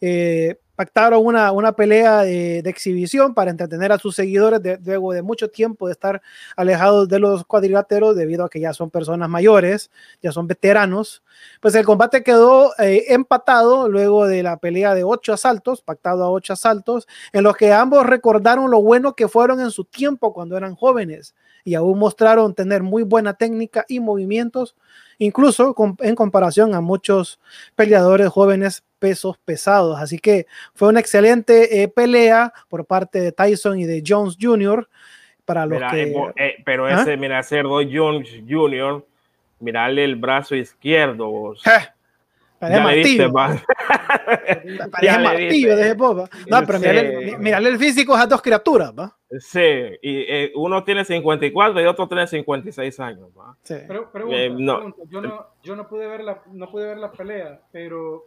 Eh, 0.00 0.58
pactaron 0.76 1.24
una, 1.24 1.50
una 1.52 1.72
pelea 1.72 2.22
de, 2.22 2.58
exhibición 2.58 3.34
para 3.34 3.50
entretener 3.50 3.90
a 3.92 3.98
sus 3.98 4.14
seguidores 4.14 4.60
luego 4.84 5.12
de 5.12 5.22
mucho 5.22 5.48
tiempo 5.48 5.86
de 5.86 5.92
estar 5.92 6.22
alejados 6.54 7.08
de 7.08 7.18
los 7.18 7.44
cuadriláteros 7.44 8.14
debido 8.14 8.44
a 8.44 8.50
que 8.50 8.60
ya 8.60 8.72
son 8.74 8.90
personas 8.90 9.28
mayores, 9.28 9.90
ya 10.22 10.30
son 10.32 10.46
veteranos. 10.46 11.22
Pues 11.60 11.74
el 11.74 11.84
combate 11.84 12.22
quedó 12.22 12.72
eh, 12.78 13.06
empatado 13.08 13.88
luego 13.88 14.26
de 14.26 14.42
la 14.42 14.58
pelea 14.58 14.94
de 14.94 15.04
ocho 15.04 15.32
asaltos, 15.32 15.80
pactado 15.80 16.24
a 16.24 16.30
ocho 16.30 16.52
asaltos, 16.52 17.08
en 17.32 17.42
los 17.42 17.56
que 17.56 17.72
ambos 17.72 18.06
recordaron 18.06 18.70
lo 18.70 18.82
bueno 18.82 19.14
que 19.14 19.28
fueron 19.28 19.60
en 19.60 19.70
su 19.70 19.84
tiempo 19.84 20.32
cuando 20.32 20.56
eran 20.56 20.74
jóvenes 20.74 21.34
y 21.64 21.74
aún 21.74 21.98
mostraron 21.98 22.54
tener 22.54 22.84
muy 22.84 23.02
buena 23.02 23.34
técnica 23.34 23.84
y 23.88 23.98
movimientos, 23.98 24.76
incluso 25.18 25.74
en 26.00 26.14
comparación 26.14 26.74
a 26.74 26.80
muchos 26.80 27.40
peleadores 27.74 28.28
jóvenes 28.28 28.84
pesos 28.98 29.38
pesados. 29.44 29.98
Así 30.00 30.18
que 30.18 30.46
fue 30.74 30.88
una 30.88 31.00
excelente 31.00 31.82
eh, 31.82 31.88
pelea 31.88 32.52
por 32.68 32.86
parte 32.86 33.20
de 33.20 33.32
Tyson 33.32 33.78
y 33.78 33.84
de 33.84 34.02
Jones 34.06 34.36
Jr. 34.40 34.88
Para 35.44 35.64
los 35.66 35.80
que... 35.92 36.12
Eh, 36.36 36.56
pero 36.64 36.86
¿Ah? 36.86 37.02
ese, 37.02 37.16
mira, 37.16 37.42
Cerdo 37.42 37.78
Jones 37.90 38.28
Jr., 38.48 39.04
mirarle 39.60 40.04
el 40.04 40.16
brazo 40.16 40.54
izquierdo. 40.54 41.54
Parece 42.58 42.80
martillo. 42.80 43.32
Parece 44.90 45.18
martillo 45.18 45.76
de 45.76 45.94
popa. 45.94 46.28
No, 46.48 46.66
pero 46.66 46.78
mirarle, 47.38 47.68
el 47.68 47.78
físico 47.78 48.14
a 48.14 48.26
dos 48.26 48.40
criaturas, 48.42 48.92
¿va? 48.98 49.14
Sí, 49.40 49.98
y 50.02 50.52
uno 50.54 50.84
tiene 50.84 51.04
54 51.04 51.80
y 51.80 51.86
otro 51.86 52.06
tiene 52.06 52.26
56 52.28 53.00
años, 53.00 53.28
¿va? 53.36 53.56
Sí. 53.62 53.74
Pero, 53.86 54.10
no. 54.56 54.94
Yo, 55.08 55.20
no, 55.20 55.46
yo 55.62 55.74
no 55.74 55.88
pude 55.88 56.06
ver 56.06 56.22
la, 56.22 56.42
no 56.52 56.70
pude 56.70 56.86
ver 56.86 56.98
la 56.98 57.10
pelea, 57.10 57.60
pero 57.72 58.24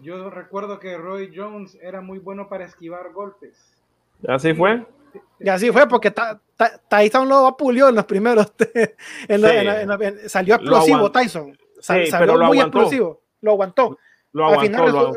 yo 0.00 0.30
recuerdo 0.30 0.80
que 0.80 0.96
Roy 0.96 1.30
Jones 1.34 1.78
era 1.82 2.00
muy 2.00 2.18
bueno 2.18 2.48
para 2.48 2.64
esquivar 2.64 3.12
golpes. 3.12 3.76
¿Así 4.26 4.54
fue? 4.54 4.86
Y 5.38 5.48
así 5.48 5.70
fue, 5.70 5.86
porque 5.86 6.12
Tyson 6.88 7.28
lo 7.28 7.46
apulió 7.46 7.88
en 7.88 7.94
los 7.94 8.04
primeros. 8.04 8.52
salió 10.26 10.54
explosivo 10.54 11.12
Tyson. 11.12 11.58
salió 11.80 12.38
muy 12.38 12.60
explosivo. 12.60 13.20
Lo 13.42 13.52
aguantó. 13.52 13.98
Lo 14.32 14.46
Al 14.46 14.60
final 14.60 15.14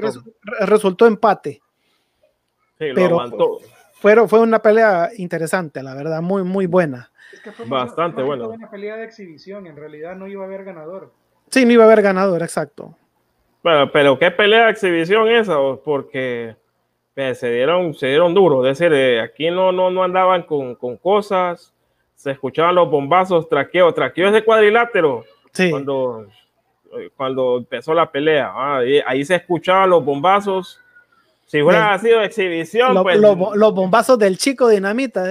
resultó 0.60 1.08
empate. 1.08 1.62
Sí, 2.78 2.90
lo 2.90 2.96
pero 2.96 3.20
aguantó. 3.22 3.60
Fue, 4.00 4.28
fue 4.28 4.40
una 4.40 4.60
pelea 4.60 5.10
interesante, 5.18 5.82
la 5.82 5.96
verdad, 5.96 6.22
muy, 6.22 6.44
muy 6.44 6.66
buena. 6.66 7.12
Bastante 7.68 8.22
buena. 8.22 8.46
Fue 8.46 8.56
una 8.56 8.70
pelea 8.70 8.96
de 8.98 9.06
exhibición, 9.06 9.68
en 9.68 9.76
realidad 9.76 10.16
no 10.16 10.28
iba 10.28 10.44
a 10.44 10.48
haber 10.48 10.64
ganador. 10.64 11.14
Sí, 11.50 11.66
no 11.66 11.72
iba 11.72 11.84
a 11.84 11.88
haber 11.88 12.02
ganador, 12.02 12.42
exacto. 12.44 12.96
Bueno, 13.64 13.92
pero 13.92 14.18
qué 14.18 14.32
pelea 14.32 14.66
de 14.66 14.72
exhibición 14.72 15.28
esa, 15.28 15.58
porque 15.84 16.56
eh, 17.16 17.36
se 17.36 17.52
dieron, 17.52 17.94
se 17.94 18.08
dieron 18.08 18.34
duro. 18.34 18.66
Es 18.66 18.78
decir, 18.78 18.94
eh, 18.94 19.20
aquí 19.20 19.50
no, 19.50 19.72
no, 19.72 19.90
no 19.90 20.04
andaban 20.04 20.44
con, 20.44 20.76
cosas, 20.98 21.74
se 22.16 22.32
escuchaban 22.32 22.76
los 22.76 22.90
bombazos, 22.90 23.50
traqueo, 23.50 23.94
traqueo 23.94 24.32
de 24.32 24.44
cuadrilátero. 24.44 25.26
Sí. 25.52 25.72
Cuando, 25.72 26.28
eh, 26.98 27.10
cuando 27.18 27.58
empezó 27.58 27.94
la 27.94 28.12
pelea, 28.12 28.52
ah, 28.54 28.82
ahí, 29.06 29.26
se 29.26 29.36
escuchaban 29.36 29.90
los 29.90 30.06
bombazos. 30.06 30.80
Si 31.48 31.62
hubiera 31.62 31.98
sido 31.98 32.22
exhibición, 32.22 33.02
pues. 33.04 33.18
los 33.18 33.74
bombazos 33.74 34.20
del 34.20 34.38
chico 34.38 34.68
dinamita, 34.68 35.24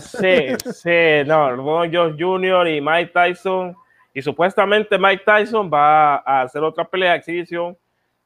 Sí, 0.00 0.54
sí, 0.72 1.26
no, 1.26 1.56
Ron 1.56 1.90
Jones 1.92 2.16
Jr. 2.18 2.68
y 2.68 2.80
Mike 2.80 3.12
Tyson 3.12 3.74
y 4.14 4.20
supuestamente 4.20 4.98
Mike 4.98 5.22
Tyson 5.24 5.70
va 5.72 6.16
a 6.16 6.42
hacer 6.42 6.62
otra 6.62 6.84
pelea 6.84 7.12
de 7.12 7.18
exhibición, 7.18 7.76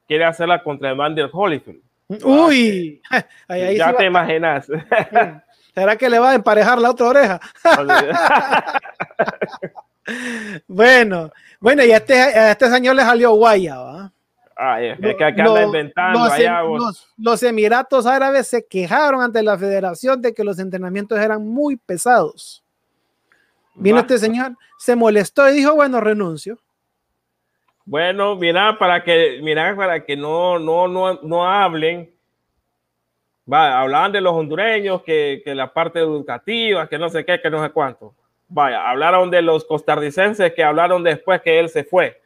quiere 0.06 0.24
hacerla 0.24 0.62
contra 0.62 0.90
Evander 0.90 1.30
Holyfield. 1.32 1.80
Uy, 2.24 3.00
ya 3.48 3.96
te 3.96 4.06
imaginas. 4.06 4.66
¿Será 5.74 5.96
que 5.96 6.08
le 6.08 6.18
va 6.18 6.30
a 6.30 6.34
emparejar 6.34 6.78
la 6.78 6.90
otra 6.90 7.06
oreja? 7.06 7.40
bueno, 10.66 11.30
bueno, 11.60 11.84
y 11.84 11.92
a 11.92 11.98
este, 11.98 12.50
este 12.50 12.70
señor 12.70 12.96
le 12.96 13.02
salió 13.02 13.32
guaya, 13.32 13.78
¿va? 13.78 14.12
Ay, 14.56 14.96
es 14.98 15.16
que 15.16 15.24
acá 15.24 15.44
anda 15.44 15.64
inventando. 15.64 16.18
Los, 16.18 16.32
allá, 16.32 16.62
los, 16.62 17.14
los, 17.18 17.42
Emiratos 17.42 18.06
Árabes 18.06 18.48
se 18.48 18.66
quejaron 18.66 19.20
ante 19.20 19.42
la 19.42 19.58
federación 19.58 20.22
de 20.22 20.32
que 20.32 20.42
los 20.42 20.58
entrenamientos 20.58 21.18
eran 21.18 21.46
muy 21.46 21.76
pesados. 21.76 22.64
Vino 23.74 23.98
este 23.98 24.16
señor, 24.16 24.56
se 24.78 24.96
molestó 24.96 25.46
y 25.50 25.56
dijo, 25.56 25.74
bueno, 25.74 26.00
renuncio. 26.00 26.58
Bueno, 27.84 28.34
mira, 28.34 28.78
para 28.78 29.04
que, 29.04 29.40
mira, 29.42 29.76
para 29.76 30.04
que 30.04 30.16
no, 30.16 30.58
no, 30.58 30.88
no, 30.88 31.20
no 31.22 31.46
hablen, 31.46 32.10
va, 33.50 33.78
hablaban 33.78 34.10
de 34.12 34.22
los 34.22 34.32
hondureños, 34.32 35.02
que, 35.02 35.42
que, 35.44 35.54
la 35.54 35.72
parte 35.72 35.98
educativa, 35.98 36.88
que 36.88 36.98
no 36.98 37.10
sé 37.10 37.24
qué, 37.24 37.40
que 37.40 37.50
no 37.50 37.62
sé 37.62 37.70
cuánto. 37.70 38.14
Vaya, 38.48 38.88
hablaron 38.88 39.30
de 39.30 39.42
los 39.42 39.64
costarricenses 39.64 40.52
que 40.54 40.64
hablaron 40.64 41.02
después 41.02 41.42
que 41.42 41.58
él 41.60 41.68
se 41.68 41.84
fue, 41.84 42.20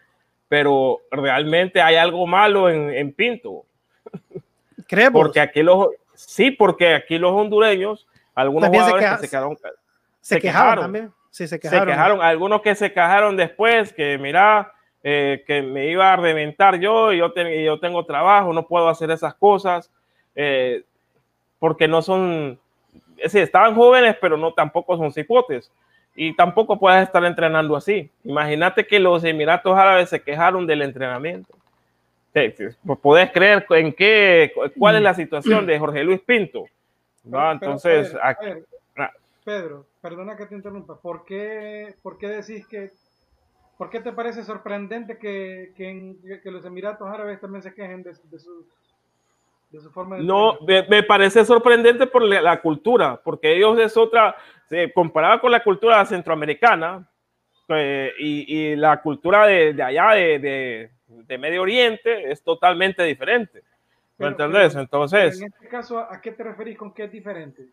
pero 0.51 0.99
realmente 1.13 1.81
hay 1.81 1.95
algo 1.95 2.27
malo 2.27 2.69
en, 2.69 2.91
en 2.91 3.13
Pinto. 3.13 3.65
Creemos. 4.89 5.23
Porque 5.23 5.39
aquí 5.39 5.63
los, 5.63 5.91
sí, 6.13 6.51
porque 6.51 6.93
aquí 6.93 7.19
los 7.19 7.31
hondureños, 7.31 8.09
algunos 8.35 8.69
jugadores 8.69 9.21
se, 9.21 9.29
quedaron, 9.29 9.57
se, 10.21 10.41
quejaron 10.41 10.83
también 10.83 11.13
Sí, 11.31 11.47
se 11.47 11.61
quejaron. 11.61 12.21
Algunos 12.21 12.63
que 12.63 12.75
se 12.75 12.93
quejaron 12.93 13.37
después, 13.37 13.93
que 13.93 14.19
mira, 14.19 14.73
eh, 15.05 15.45
que 15.47 15.63
me 15.63 15.87
iba 15.87 16.13
a 16.13 16.17
reventar 16.17 16.81
yo 16.81 17.13
y 17.13 17.19
yo, 17.19 17.33
yo 17.33 17.79
tengo 17.79 18.05
trabajo, 18.05 18.53
no 18.53 18.67
puedo 18.67 18.89
hacer 18.89 19.13
esas 19.13 19.35
cosas, 19.35 19.89
eh, 20.35 20.83
porque 21.61 21.87
no 21.87 22.03
son, 22.03 22.59
sí, 23.25 23.39
estaban 23.39 23.77
jóvenes, 23.77 24.17
pero 24.21 24.37
no 24.37 24.53
tampoco 24.53 24.97
son 24.97 25.13
cipotes. 25.13 25.71
Y 26.15 26.35
tampoco 26.35 26.79
puedes 26.79 27.05
estar 27.05 27.25
entrenando 27.25 27.77
así. 27.77 28.11
Imagínate 28.25 28.87
que 28.87 28.99
los 28.99 29.25
Emiratos 29.25 29.77
Árabes 29.77 30.09
se 30.09 30.21
quejaron 30.21 30.67
del 30.67 30.83
entrenamiento. 30.83 31.55
Puedes 33.03 33.31
creer 33.33 33.67
en 33.71 33.93
qué, 33.93 34.53
cuál 34.79 34.97
es 34.97 35.03
la 35.03 35.15
situación 35.15 35.67
de 35.67 35.79
Jorge 35.79 36.05
Luis 36.05 36.21
Pinto. 36.21 36.65
¿no? 37.25 37.53
Entonces, 37.53 38.15
Pedro, 39.45 39.87
perdona 40.01 40.37
que 40.37 40.47
te 40.47 40.55
interrumpa, 40.55 40.97
¿por 41.01 41.25
qué, 41.25 41.95
por 42.03 42.19
qué 42.19 42.29
decís 42.29 42.67
que, 42.67 42.91
por 43.79 43.91
qué 43.91 44.01
te 44.01 44.13
parece 44.13 44.45
sorprendente 44.45 45.19
que, 45.19 45.73
que, 45.77 46.51
los 46.51 46.65
Emiratos 46.65 47.09
Árabes 47.09 47.41
también 47.41 47.63
se 47.63 47.75
quejen 47.75 48.03
de, 48.03 48.15
su, 48.15 48.67
de 49.71 49.81
su 49.81 49.91
forma 49.91 50.17
de... 50.17 50.25
No, 50.25 50.59
me, 50.67 51.03
parece 51.03 51.45
sorprendente 51.45 52.07
por 52.07 52.23
la, 52.23 52.61
cultura, 52.61 53.21
porque 53.23 53.57
ellos 53.57 53.79
es 53.79 53.97
otra, 53.97 54.37
se 54.69 54.93
comparada 54.93 55.41
con 55.41 55.51
la 55.51 55.63
cultura 55.63 56.05
centroamericana 56.05 57.09
eh, 57.69 58.13
y, 58.19 58.77
la 58.77 59.01
cultura 59.01 59.47
de, 59.47 59.83
allá, 59.83 60.11
de, 60.13 60.91
Medio 61.39 61.63
Oriente, 61.63 62.31
es 62.31 62.43
totalmente 62.43 63.03
diferente. 63.05 63.63
¿Me 64.19 64.27
entendés? 64.27 64.75
Entonces... 64.75 65.41
En 65.41 65.47
este 65.47 65.69
caso, 65.69 65.99
¿a 65.99 66.21
qué 66.21 66.33
te 66.33 66.43
referís 66.43 66.77
con 66.77 66.93
qué 66.93 67.05
es 67.05 67.13
diferente? 67.13 67.69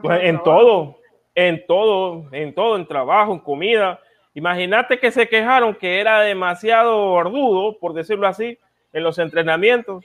Pues 0.00 0.22
en 0.22 0.42
todo, 0.42 0.98
en 1.34 1.66
todo, 1.66 2.28
en 2.32 2.54
todo, 2.54 2.76
en 2.76 2.86
trabajo, 2.86 3.32
en 3.32 3.40
comida. 3.40 4.00
Imagínate 4.32 4.98
que 4.98 5.10
se 5.10 5.28
quejaron 5.28 5.74
que 5.74 6.00
era 6.00 6.20
demasiado 6.20 7.10
gordudo, 7.10 7.78
por 7.78 7.92
decirlo 7.92 8.26
así, 8.26 8.58
en 8.92 9.02
los 9.02 9.18
entrenamientos. 9.18 10.04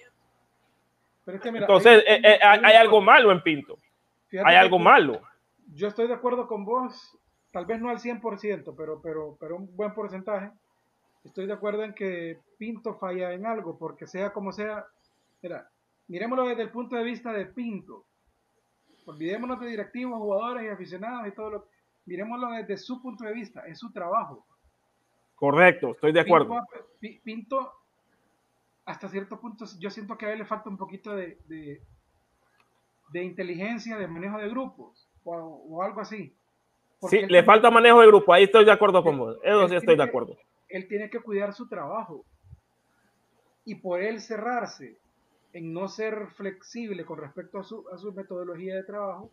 Entonces, 1.25 2.03
eh, 2.05 2.21
eh, 2.23 2.39
hay, 2.41 2.75
algo 2.75 3.01
malo 3.01 3.31
en 3.31 3.41
Pinto. 3.41 3.77
Hay 4.43 4.55
algo 4.55 4.79
malo. 4.79 5.21
Yo 5.73 5.87
estoy 5.87 6.07
de 6.07 6.13
acuerdo 6.13 6.47
con 6.47 6.65
vos, 6.65 7.17
tal 7.51 7.65
vez 7.65 7.79
no 7.79 7.89
al 7.89 7.99
100%, 7.99 8.73
pero, 8.75 9.01
pero, 9.01 9.37
pero 9.39 9.55
un 9.55 9.75
buen 9.75 9.93
porcentaje. 9.93 10.51
Estoy 11.23 11.47
de 11.47 11.53
acuerdo 11.53 11.83
en 11.83 11.93
que 11.93 12.39
Pinto 12.57 12.95
falla 12.95 13.31
en 13.31 13.45
algo, 13.45 13.77
porque 13.77 14.05
sea 14.05 14.31
como 14.33 14.51
sea, 14.51 14.85
mira, 15.41 15.69
miremoslo 16.07 16.47
desde 16.47 16.63
el 16.63 16.71
punto 16.71 16.97
de 16.97 17.03
vista 17.03 17.31
de 17.31 17.45
Pinto. 17.45 18.05
Olvidémonos 19.05 19.59
de 19.59 19.67
directivos, 19.67 20.17
jugadores 20.17 20.65
y 20.65 20.69
aficionados 20.69 21.27
y 21.27 21.31
todo 21.31 21.49
lo. 21.49 21.67
Miremoslo 22.05 22.49
desde 22.49 22.77
su 22.77 23.01
punto 23.01 23.23
de 23.23 23.33
vista, 23.33 23.65
es 23.65 23.79
su 23.79 23.91
trabajo. 23.91 24.45
Correcto, 25.35 25.91
estoy 25.91 26.11
de 26.11 26.19
acuerdo. 26.19 26.59
Pinto, 27.23 27.71
hasta 28.85 29.07
cierto 29.09 29.39
punto, 29.39 29.65
yo 29.79 29.89
siento 29.89 30.17
que 30.17 30.25
a 30.25 30.33
él 30.33 30.39
le 30.39 30.45
falta 30.45 30.69
un 30.69 30.77
poquito 30.77 31.15
de, 31.15 31.37
de, 31.47 33.23
inteligencia, 33.23 33.97
de 33.97 34.07
manejo 34.07 34.37
de 34.37 34.49
grupos 34.49 35.09
o, 35.23 35.81
algo 35.81 36.01
así. 36.01 36.35
sí, 37.09 37.21
le 37.27 37.43
falta 37.43 37.71
manejo 37.71 38.01
de 38.01 38.07
grupo, 38.07 38.33
ahí 38.33 38.43
estoy 38.43 38.65
de 38.65 38.71
acuerdo 38.71 39.03
con 39.03 39.17
vos. 39.17 39.37
Eso 39.43 39.69
sí 39.69 39.75
estoy 39.75 39.95
de 39.95 40.03
acuerdo. 40.03 40.37
él 40.69 40.87
tiene 40.87 41.09
que 41.09 41.19
cuidar 41.19 41.53
su 41.53 41.67
trabajo 41.67 42.25
y 43.65 43.75
por 43.75 44.01
él 44.01 44.19
cerrarse 44.19 44.97
en 45.53 45.71
no 45.71 45.87
ser 45.87 46.27
flexible 46.31 47.05
con 47.05 47.19
respecto 47.19 47.59
a 47.59 47.63
su, 47.63 47.87
a 47.89 47.97
su 47.97 48.11
metodología 48.11 48.75
de 48.75 48.83
trabajo, 48.83 49.31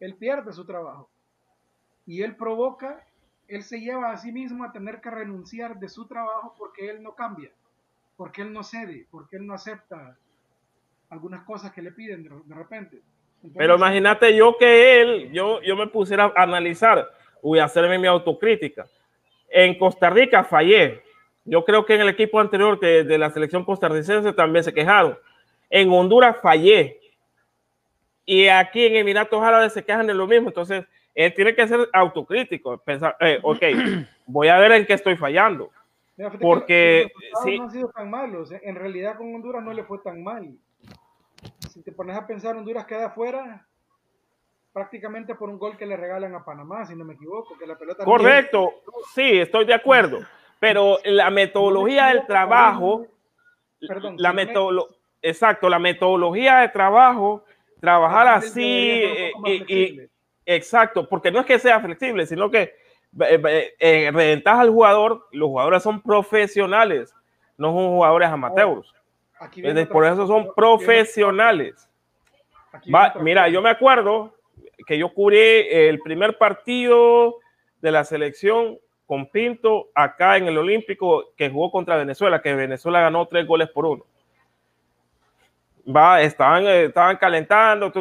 él 0.00 0.16
pierde 0.16 0.52
su 0.52 0.66
trabajo. 0.66 1.08
Y 2.06 2.22
él 2.22 2.36
provoca, 2.36 3.06
él 3.48 3.62
se 3.62 3.80
lleva 3.80 4.10
a 4.10 4.18
sí 4.18 4.32
mismo 4.32 4.64
a 4.64 4.72
tener 4.72 5.00
que 5.00 5.10
renunciar 5.10 5.78
de 5.78 5.88
su 5.88 6.06
trabajo 6.06 6.54
porque 6.58 6.90
él 6.90 7.02
no 7.02 7.14
cambia, 7.14 7.50
porque 8.16 8.42
él 8.42 8.52
no 8.52 8.62
cede, 8.62 9.06
porque 9.10 9.36
él 9.36 9.46
no 9.46 9.54
acepta 9.54 10.16
algunas 11.10 11.44
cosas 11.44 11.72
que 11.72 11.82
le 11.82 11.92
piden 11.92 12.22
de, 12.22 12.54
repente. 12.54 13.00
Pero 13.56 13.76
imagínate 13.76 14.34
yo 14.36 14.56
que 14.58 15.00
él, 15.00 15.32
yo, 15.32 15.60
yo 15.62 15.76
me 15.76 15.86
pusiera 15.86 16.32
a 16.34 16.42
analizar, 16.42 17.08
voy 17.42 17.58
a 17.58 17.64
hacerme 17.64 17.98
mi 17.98 18.06
autocrítica. 18.06 18.86
En 19.48 19.78
Costa 19.78 20.10
Rica 20.10 20.44
fallé. 20.44 21.02
Yo 21.44 21.64
creo 21.64 21.84
que 21.84 21.94
en 21.94 22.00
el 22.00 22.08
equipo 22.08 22.40
anterior 22.40 22.80
de, 22.80 23.04
de 23.04 23.18
la 23.18 23.30
selección 23.30 23.64
costarricense 23.64 24.32
también 24.32 24.64
se 24.64 24.72
quejaron. 24.72 25.18
En 25.68 25.90
Honduras 25.90 26.36
fallé. 26.40 27.00
Y 28.24 28.48
aquí 28.48 28.86
en 28.86 28.96
Emiratos 28.96 29.42
Árabes 29.42 29.74
se 29.74 29.84
quejan 29.84 30.06
de 30.06 30.14
lo 30.14 30.26
mismo. 30.26 30.48
Entonces, 30.48 30.86
él 31.14 31.32
tiene 31.34 31.54
que 31.54 31.68
ser 31.68 31.88
autocrítico. 31.92 32.78
Pensar, 32.78 33.16
eh, 33.20 33.38
ok, 33.42 33.62
voy 34.26 34.48
a 34.48 34.58
ver 34.58 34.72
en 34.72 34.86
qué 34.86 34.94
estoy 34.94 35.16
fallando. 35.16 35.70
Porque 36.40 37.10
sí. 37.42 37.58
no 37.58 37.64
han 37.64 37.70
sido 37.70 37.88
tan 37.88 38.10
malos. 38.10 38.50
En 38.50 38.74
realidad 38.74 39.16
con 39.16 39.34
Honduras 39.34 39.62
no 39.62 39.72
le 39.72 39.84
fue 39.84 39.98
tan 39.98 40.22
mal. 40.22 40.56
Si 41.70 41.82
te 41.82 41.92
pones 41.92 42.16
a 42.16 42.26
pensar, 42.26 42.56
Honduras 42.56 42.86
queda 42.86 43.06
afuera 43.06 43.66
prácticamente 44.74 45.36
por 45.36 45.48
un 45.48 45.58
gol 45.58 45.76
que 45.76 45.86
le 45.86 45.96
regalan 45.96 46.34
a 46.34 46.44
Panamá, 46.44 46.84
si 46.84 46.96
no 46.96 47.04
me 47.04 47.14
equivoco, 47.14 47.56
que 47.56 47.64
la 47.64 47.78
pelota 47.78 48.04
Correcto, 48.04 48.82
sí, 49.14 49.38
estoy 49.38 49.64
de 49.66 49.72
acuerdo, 49.72 50.18
pero 50.58 50.98
la 51.04 51.30
metodología 51.30 52.06
del 52.06 52.26
trabajo, 52.26 53.06
perdón, 53.86 54.16
la 54.18 54.32
metodología, 54.32 54.96
exacto, 55.22 55.68
la 55.68 55.78
metodología 55.78 56.56
de 56.56 56.68
trabajo, 56.70 57.44
trabajar 57.80 58.26
así, 58.26 58.62
eh, 58.64 59.32
y, 59.46 60.00
exacto, 60.44 61.08
porque 61.08 61.30
no 61.30 61.38
es 61.38 61.46
que 61.46 61.60
sea 61.60 61.78
flexible, 61.78 62.26
sino 62.26 62.50
que 62.50 62.74
eh, 63.20 63.74
eh, 63.78 64.10
reventaja 64.12 64.60
al 64.60 64.70
jugador, 64.70 65.28
los 65.32 65.48
jugadores 65.48 65.82
son 65.82 66.00
profesionales, 66.00 67.14
no 67.56 67.68
son 67.68 67.88
jugadores 67.88 68.28
amateurs 68.28 68.94
por 69.90 70.06
eso 70.06 70.26
son 70.26 70.52
profesionales. 70.54 71.88
mira, 73.20 73.48
yo 73.48 73.62
me 73.62 73.70
acuerdo 73.70 74.34
que 74.86 74.98
yo 74.98 75.12
cubrí 75.12 75.38
el 75.38 76.00
primer 76.00 76.36
partido 76.38 77.36
de 77.80 77.90
la 77.90 78.04
selección 78.04 78.78
con 79.06 79.26
Pinto 79.26 79.88
acá 79.94 80.36
en 80.36 80.46
el 80.46 80.56
Olímpico 80.56 81.32
que 81.36 81.50
jugó 81.50 81.70
contra 81.70 81.96
Venezuela, 81.96 82.40
que 82.40 82.54
Venezuela 82.54 83.00
ganó 83.00 83.26
tres 83.26 83.46
goles 83.46 83.68
por 83.68 83.86
uno. 83.86 84.04
Va, 85.86 86.22
estaban, 86.22 86.66
estaban 86.66 87.16
calentando, 87.18 87.92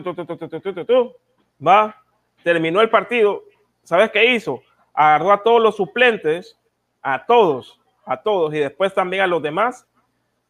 va, 1.66 2.02
terminó 2.42 2.80
el 2.80 2.90
partido. 2.90 3.44
¿Sabes 3.84 4.10
qué 4.12 4.34
hizo? 4.34 4.64
Agarró 4.94 5.32
a 5.32 5.44
todos 5.44 5.62
los 5.62 5.76
suplentes, 5.76 6.60
a 7.02 7.26
todos, 7.26 7.80
a 8.06 8.22
todos, 8.22 8.54
y 8.54 8.60
después 8.60 8.94
también 8.94 9.24
a 9.24 9.28
los 9.28 9.42
demás, 9.42 9.88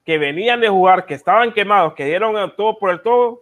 que 0.06 0.18
venían 0.18 0.60
de 0.60 0.70
jugar, 0.70 1.06
que 1.06 1.14
estaban 1.14 1.54
quemados, 1.54 1.94
que 1.94 2.06
dieron 2.06 2.36
todo 2.56 2.78
por 2.78 2.92
el 2.92 3.02
todo 3.02 3.42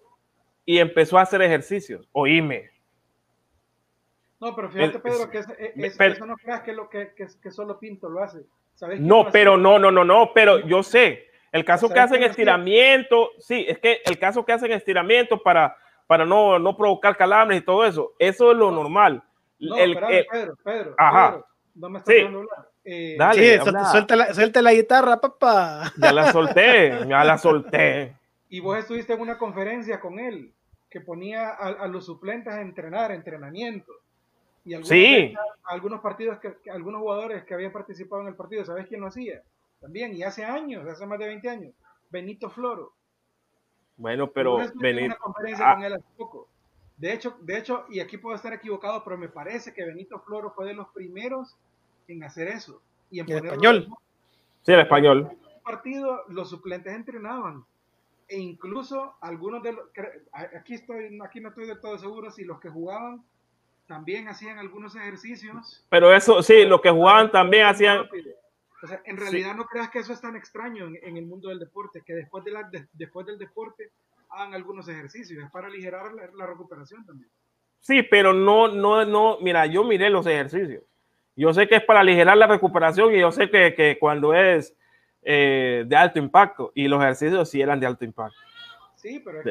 y 0.66 0.78
empezó 0.78 1.18
a 1.18 1.22
hacer 1.22 1.42
ejercicios. 1.42 2.08
Oíme. 2.12 2.70
No, 4.40 4.56
pero 4.56 4.70
fíjate, 4.70 5.00
Pedro, 5.00 5.30
que 5.30 5.40
eso 5.40 6.26
no 6.26 6.36
creas 6.36 6.62
que, 6.62 6.74
lo, 6.74 6.90
que, 6.90 7.14
que, 7.16 7.52
solo 7.52 7.80
Pinto 7.80 8.10
lo 8.10 8.24
hace. 8.24 8.40
No, 8.98 9.30
pero 9.32 9.58
no, 9.58 9.78
no, 9.78 9.92
no, 9.92 10.04
no, 10.04 10.32
pero 10.34 10.60
yo 10.60 10.82
sé. 10.82 11.28
El 11.52 11.66
caso 11.66 11.90
que 11.90 12.00
hacen 12.00 12.24
estiramiento, 12.24 13.32
sí, 13.38 13.66
es 13.68 13.78
que 13.78 14.02
el 14.06 14.18
caso 14.18 14.46
que 14.46 14.54
hacen 14.54 14.72
estiramiento 14.72 15.44
para, 15.44 15.76
para 16.08 16.26
no, 16.26 16.58
no 16.58 16.76
provocar 16.76 17.18
calambres 17.18 17.62
y 17.62 17.66
todo 17.66 17.86
eso, 17.86 18.14
eso 18.18 18.52
es 18.52 18.58
lo 18.58 18.72
normal. 18.72 19.22
No, 19.62 19.78
el, 19.78 19.95
Pedro, 20.30 20.58
Pedro, 20.63 20.95
ajá. 20.97 21.45
no 21.76 21.89
me 21.89 22.00
estás 22.00 22.15
sí. 22.15 22.21
hablar. 22.21 22.69
Eh, 22.84 23.15
Dale, 23.17 23.62
suelta 23.62 24.15
la, 24.15 24.34
suelta 24.34 24.62
la, 24.62 24.74
guitarra, 24.74 25.21
papá. 25.21 25.93
Ya 25.97 26.12
la 26.12 26.32
solté, 26.32 27.08
ya 27.08 27.24
la 27.24 27.38
solté. 27.38 28.15
Y 28.50 28.60
vos 28.60 28.78
estuviste 28.78 29.13
en 29.13 29.21
una 29.21 29.38
conferencia 29.38 30.00
con 30.00 30.19
él 30.19 30.52
que 30.89 31.00
ponía 31.00 31.52
a, 31.52 31.88
los 31.88 32.06
suplentes 32.06 32.52
a 32.52 32.62
entrenar, 32.62 33.12
entrenamiento. 33.12 33.93
Y 34.65 34.74
algunos, 34.74 34.89
sí. 34.89 35.34
algunos 35.63 36.02
partidos, 36.02 36.39
que, 36.39 36.69
algunos 36.69 37.02
jugadores 37.02 37.45
que 37.45 37.54
habían 37.54 37.71
participado 37.71 38.24
en 38.24 38.28
el 38.30 38.36
partido, 38.36 38.65
¿sabes 38.65 38.88
quién 38.88 39.00
lo 39.00 39.08
hacía? 39.08 39.41
También, 39.80 40.13
y 40.13 40.24
hace 40.24 40.43
años, 40.43 40.86
hace 40.88 41.06
más 41.06 41.17
de 41.17 41.28
20 41.28 41.50
años, 41.50 41.74
Benito 42.10 42.50
Floro. 42.50 42.93
Bueno, 43.95 44.32
pero 44.32 44.58
Benito. 44.76 45.06
una 45.06 45.15
conferencia 45.15 45.71
ah. 45.71 45.76
con 45.76 45.84
él 45.84 45.93
hace 45.93 46.06
poco. 46.17 46.47
De 47.02 47.12
hecho, 47.12 47.36
de 47.42 47.58
hecho, 47.58 47.86
y 47.90 48.00
aquí 48.00 48.20
puedo 48.20 48.36
estar 48.36 48.54
equivocado, 48.54 49.04
pero 49.04 49.18
me 49.18 49.28
parece 49.28 49.74
que 49.74 49.84
Benito 49.84 50.20
Floro 50.20 50.52
fue 50.52 50.68
de 50.68 50.76
los 50.76 50.88
primeros 50.90 51.58
en 52.08 52.24
hacer 52.24 52.48
eso. 52.48 52.80
Y 53.10 53.22
en 53.22 53.32
¿El 53.32 53.44
español. 53.44 53.88
Sí, 54.62 54.72
el 54.72 54.82
español. 54.82 55.32
En 55.32 55.64
partido, 55.64 56.26
los 56.28 56.52
suplentes 56.52 56.94
entrenaban. 56.94 57.66
E 58.28 58.38
incluso 58.38 59.16
algunos 59.20 59.64
de 59.64 59.74
los. 59.74 59.86
Aquí, 60.32 60.76
estoy, 60.76 61.20
aquí 61.26 61.40
no 61.40 61.50
estoy 61.50 61.66
del 61.66 61.82
todo 61.82 61.98
seguro 61.98 62.30
si 62.30 62.46
los 62.46 62.60
que 62.60 62.70
jugaban 62.70 63.24
también 63.88 64.28
hacían 64.28 64.60
algunos 64.60 64.96
ejercicios. 64.96 65.84
Pero 65.90 66.14
eso, 66.14 66.44
sí, 66.44 66.66
los 66.66 66.82
que 66.82 66.92
jugaban 66.92 67.32
también 67.32 67.66
hacían. 67.66 68.08
O 68.84 68.88
sea, 68.88 69.02
en 69.06 69.18
realidad 69.18 69.56
no 69.56 69.66
creas 69.66 69.90
que 69.90 69.98
eso 69.98 70.14
es 70.14 70.22
tan 70.22 70.36
extraño 70.36 70.86
en, 70.86 71.18
el 71.18 71.26
mundo 71.26 71.50
del 71.50 71.58
deporte, 71.58 72.04
que 72.06 72.14
después, 72.14 72.44
de 72.44 72.52
la, 72.52 72.70
después 72.94 73.26
del 73.26 73.40
deporte 73.40 73.90
hagan 74.32 74.54
algunos 74.54 74.88
ejercicios, 74.88 75.44
es 75.44 75.52
para 75.52 75.67
aligerar 75.67 76.13
la, 76.13 76.30
la, 76.34 76.48
recuperación 76.48 77.06
también. 77.06 77.30
Sí, 77.80 78.04
pero 78.04 78.34
no, 78.34 78.67
no, 78.67 79.06
no, 79.06 79.38
mira, 79.41 79.65
yo 79.65 79.84
miré 79.84 80.10
los 80.10 80.26
ejercicios 80.26 80.84
yo 81.36 81.54
sé 81.54 81.67
que 81.67 81.76
es 81.78 81.84
para 81.84 82.02
aligerar 82.02 82.38
la 82.38 82.48
recuperación 82.48 83.13
y 83.15 83.20
yo 83.20 83.32
sé 83.32 83.50
que, 83.50 83.74
que 83.74 83.98
cuando 84.00 84.34
es 84.34 84.76
eh, 85.24 85.84
de 85.88 85.96
alto 85.96 86.20
impacto 86.20 86.72
y 86.76 86.88
los 86.88 87.02
ejercicios 87.02 87.50
sí 87.50 87.62
eran 87.62 87.80
de 87.80 87.88
alto 87.88 88.06
impacto. 88.06 88.38
Sí, 88.96 89.22
pero 89.24 89.41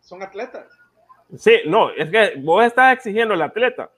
son 0.00 0.22
atletas. 0.22 0.66
Sí, 1.36 1.60
no, 1.66 1.90
es 1.90 2.10
que 2.10 2.34
vos 2.38 2.64
estás 2.64 2.94
exigiendo 2.94 3.34
al 3.34 3.42
atleta, 3.42 3.90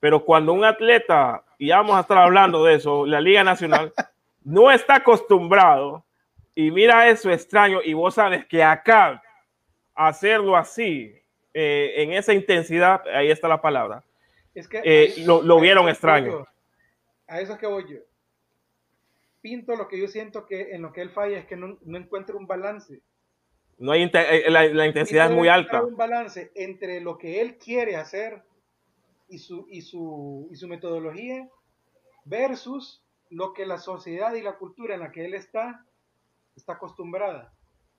pero 0.00 0.24
cuando 0.24 0.52
un 0.52 0.64
atleta, 0.64 1.42
y 1.58 1.70
vamos 1.70 1.96
a 1.96 2.00
estar 2.00 2.18
hablando 2.18 2.64
de 2.64 2.76
eso, 2.76 3.04
la 3.04 3.20
Liga 3.20 3.44
Nacional, 3.44 3.92
no 4.44 4.70
está 4.70 4.96
acostumbrado 4.96 6.04
y 6.54 6.70
mira 6.70 7.08
eso 7.08 7.30
extraño 7.30 7.80
y 7.84 7.92
vos 7.92 8.14
sabes 8.14 8.46
que 8.46 8.62
acá 8.62 9.22
hacerlo 10.06 10.56
así, 10.56 11.14
eh, 11.54 11.94
en 11.96 12.12
esa 12.12 12.32
intensidad, 12.32 13.02
ahí 13.08 13.30
está 13.30 13.48
la 13.48 13.60
palabra, 13.60 14.04
es 14.54 14.68
que 14.68 14.80
eh, 14.84 15.14
lo, 15.24 15.42
lo 15.42 15.60
vieron 15.60 15.88
extraño 15.88 16.46
a 17.28 17.40
eso 17.40 17.52
es 17.52 17.58
que 17.58 17.66
voy 17.66 17.84
yo. 17.88 17.98
Pinto 19.40 19.76
lo 19.76 19.86
que 19.86 20.00
yo 20.00 20.08
siento 20.08 20.46
que 20.46 20.74
en 20.74 20.82
lo 20.82 20.92
que 20.92 21.02
él 21.02 21.10
falla 21.10 21.38
es 21.38 21.46
que 21.46 21.56
no, 21.56 21.78
no 21.82 21.98
encuentra 21.98 22.34
un 22.34 22.46
balance. 22.46 23.00
No 23.76 23.92
hay 23.92 24.10
eh, 24.12 24.50
la, 24.50 24.86
intensidad 24.86 25.30
es 25.30 25.36
muy 25.36 25.46
alta. 25.46 25.84
Un 25.84 25.96
balance 25.96 26.50
entre 26.56 27.00
lo 27.00 27.16
que 27.16 27.40
él 27.40 27.58
quiere 27.58 27.94
hacer 27.94 28.42
y 29.28 29.38
su, 29.38 29.66
y 29.70 29.82
su, 29.82 30.48
y 30.50 30.56
su 30.56 30.66
metodología 30.66 31.48
versus 32.24 33.04
lo 33.30 33.52
que 33.52 33.66
la 33.66 33.78
sociedad 33.78 34.34
y 34.34 34.42
la 34.42 34.56
cultura 34.56 34.94
en 34.94 35.00
la 35.00 35.12
que 35.12 35.26
él 35.26 35.34
está 35.34 35.84
está 36.56 36.72
acostumbrada. 36.72 37.52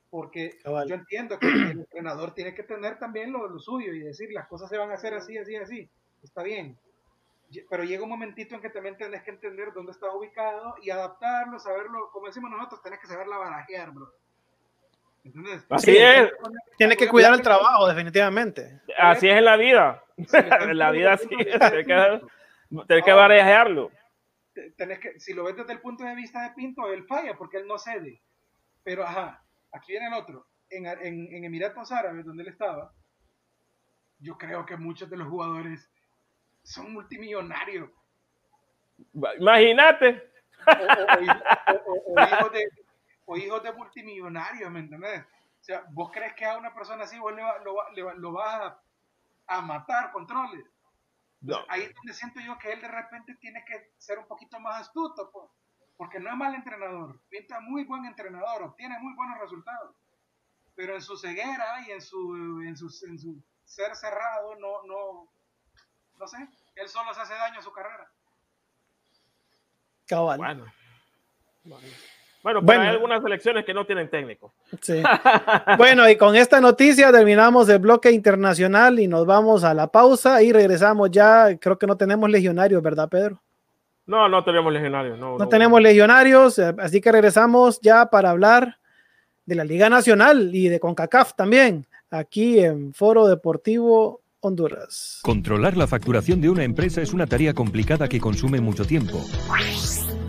Porque 0.09 0.57
yo 0.65 0.95
entiendo 0.95 1.37
que 1.37 1.47
el 1.47 1.71
entrenador 1.71 2.33
tiene 2.33 2.55
que 2.55 2.63
tener 2.63 2.97
también 2.97 3.31
lo, 3.31 3.47
lo 3.47 3.59
suyo 3.59 3.93
y 3.93 3.99
decir 3.99 4.31
las 4.31 4.47
cosas 4.47 4.69
se 4.69 4.77
van 4.77 4.89
a 4.89 4.95
hacer 4.95 5.13
así, 5.13 5.37
así, 5.37 5.55
así. 5.55 5.89
Está 6.23 6.41
bien 6.43 6.77
pero 7.69 7.83
llega 7.83 8.03
un 8.03 8.09
momentito 8.09 8.55
en 8.55 8.61
que 8.61 8.69
también 8.69 8.97
tenés 8.97 9.23
que 9.23 9.31
entender 9.31 9.73
dónde 9.73 9.91
está 9.91 10.11
ubicado 10.11 10.75
y 10.81 10.89
adaptarlo, 10.89 11.59
saberlo, 11.59 12.09
como 12.11 12.27
decimos 12.27 12.51
nosotros, 12.51 12.81
tenés 12.83 12.99
que 12.99 13.07
saberla 13.07 13.37
barajear, 13.37 13.91
bro. 13.91 14.13
¿Entendés? 15.23 15.65
Así 15.69 15.97
es. 15.97 16.31
Tienes 16.77 16.97
que 16.97 17.07
cuidar 17.07 17.33
el 17.33 17.41
trabajo, 17.41 17.87
definitivamente. 17.87 18.81
Así 18.97 19.27
es 19.27 19.35
en 19.35 19.45
la 19.45 19.57
vida. 19.57 20.03
en 20.17 20.17
la 20.77 20.91
vida 20.91 21.13
así 21.13 21.27
es. 21.37 21.59
Tienes 21.59 21.87
que, 21.87 22.21
tenés 22.87 23.03
que 23.03 23.13
barajearlo. 23.13 23.91
Tenés 24.77 24.99
que, 24.99 25.19
si 25.19 25.33
lo 25.33 25.43
ves 25.43 25.55
desde 25.55 25.73
el 25.73 25.81
punto 25.81 26.03
de 26.03 26.15
vista 26.15 26.43
de 26.43 26.51
Pinto, 26.51 26.87
él 26.91 27.05
falla 27.05 27.35
porque 27.37 27.57
él 27.57 27.67
no 27.67 27.77
cede. 27.77 28.21
Pero, 28.83 29.03
ajá, 29.03 29.43
aquí 29.71 29.93
viene 29.93 30.07
el 30.07 30.13
otro. 30.13 30.47
En, 30.69 30.85
en, 30.85 31.33
en 31.33 31.43
Emiratos 31.43 31.91
Árabes, 31.91 32.25
donde 32.25 32.43
él 32.43 32.49
estaba, 32.49 32.93
yo 34.19 34.37
creo 34.37 34.65
que 34.65 34.77
muchos 34.77 35.09
de 35.09 35.17
los 35.17 35.27
jugadores 35.27 35.89
son 36.63 36.93
multimillonarios. 36.93 37.89
Imagínate. 39.39 40.31
O, 43.25 43.37
hijos 43.37 43.63
de, 43.63 43.71
multimillonarios, 43.73 44.71
¿me 44.71 44.79
entiendes? 44.79 45.21
O 45.21 45.63
sea, 45.63 45.83
vos 45.91 46.09
crees 46.11 46.33
que 46.33 46.45
a 46.45 46.57
una 46.57 46.73
persona 46.73 47.03
así 47.03 47.17
vos 47.19 47.33
lo, 47.63 48.31
vas 48.31 48.73
a, 49.47 49.61
matar, 49.61 50.11
controles. 50.11 50.65
ahí 51.67 51.83
es 51.83 51.93
donde 51.95 52.13
siento 52.13 52.39
yo 52.39 52.57
que 52.57 52.73
él 52.73 52.81
de 52.81 52.87
repente 52.87 53.35
tiene 53.35 53.63
que 53.65 53.93
ser 53.97 54.19
un 54.19 54.27
poquito 54.27 54.59
más 54.59 54.81
astuto, 54.81 55.31
porque 55.99 56.17
no 56.17 56.29
es 56.29 56.37
mal 56.37 56.55
entrenador, 56.55 57.19
pinta 57.27 57.59
muy 57.59 57.83
buen 57.83 58.05
entrenador, 58.05 58.63
obtiene 58.63 58.97
muy 58.99 59.13
buenos 59.15 59.37
resultados. 59.37 59.93
pero 60.73 60.95
en 60.95 61.01
su 61.01 61.17
ceguera 61.17 61.85
y 61.85 61.91
en 61.91 62.01
su, 62.01 62.61
en 62.65 62.77
su, 62.77 62.85
en 63.05 63.19
su 63.19 63.43
ser 63.65 63.93
cerrado, 63.97 64.55
no, 64.55 64.81
no, 64.87 65.29
no 66.17 66.25
sé, 66.25 66.37
él 66.75 66.87
solo 66.87 67.13
se 67.13 67.19
hace 67.19 67.33
daño 67.33 67.59
a 67.59 67.61
su 67.61 67.73
carrera. 67.73 68.09
Cabal. 70.07 70.37
Bueno. 70.37 70.65
Bueno, 72.43 72.65
pero 72.65 72.81
hay 72.81 72.87
algunas 72.87 73.21
selecciones 73.21 73.65
que 73.65 73.73
no 73.73 73.85
tienen 73.85 74.09
técnico. 74.09 74.53
Sí. 74.81 75.03
bueno, 75.77 76.07
y 76.07 76.15
con 76.15 76.33
esta 76.33 76.61
noticia 76.61 77.11
terminamos 77.11 77.67
el 77.67 77.79
bloque 77.79 78.09
internacional 78.09 79.01
y 79.01 79.07
nos 79.09 79.25
vamos 79.25 79.65
a 79.65 79.73
la 79.73 79.87
pausa 79.87 80.41
y 80.41 80.53
regresamos 80.53 81.11
ya. 81.11 81.57
Creo 81.59 81.77
que 81.77 81.87
no 81.87 81.97
tenemos 81.97 82.29
legionarios, 82.29 82.81
¿verdad, 82.81 83.09
Pedro? 83.09 83.41
No, 84.09 84.27
no 84.27 84.43
tenemos 84.43 84.73
legionarios. 84.73 85.19
No, 85.19 85.33
no, 85.33 85.37
no 85.37 85.47
tenemos 85.47 85.79
legionarios, 85.79 86.57
eh, 86.57 86.73
así 86.79 86.99
que 86.99 87.11
regresamos 87.11 87.79
ya 87.79 88.07
para 88.07 88.31
hablar 88.31 88.79
de 89.45 89.53
la 89.53 89.63
Liga 89.63 89.87
Nacional 89.87 90.49
y 90.51 90.67
de 90.67 90.79
CONCACAF 90.79 91.35
también, 91.35 91.85
aquí 92.09 92.57
en 92.57 92.91
Foro 92.91 93.27
Deportivo 93.27 94.21
Honduras. 94.39 95.19
Controlar 95.21 95.77
la 95.77 95.85
facturación 95.85 96.41
de 96.41 96.49
una 96.49 96.63
empresa 96.63 97.03
es 97.03 97.13
una 97.13 97.27
tarea 97.27 97.53
complicada 97.53 98.07
que 98.07 98.19
consume 98.19 98.59
mucho 98.59 98.83
tiempo. 98.83 99.19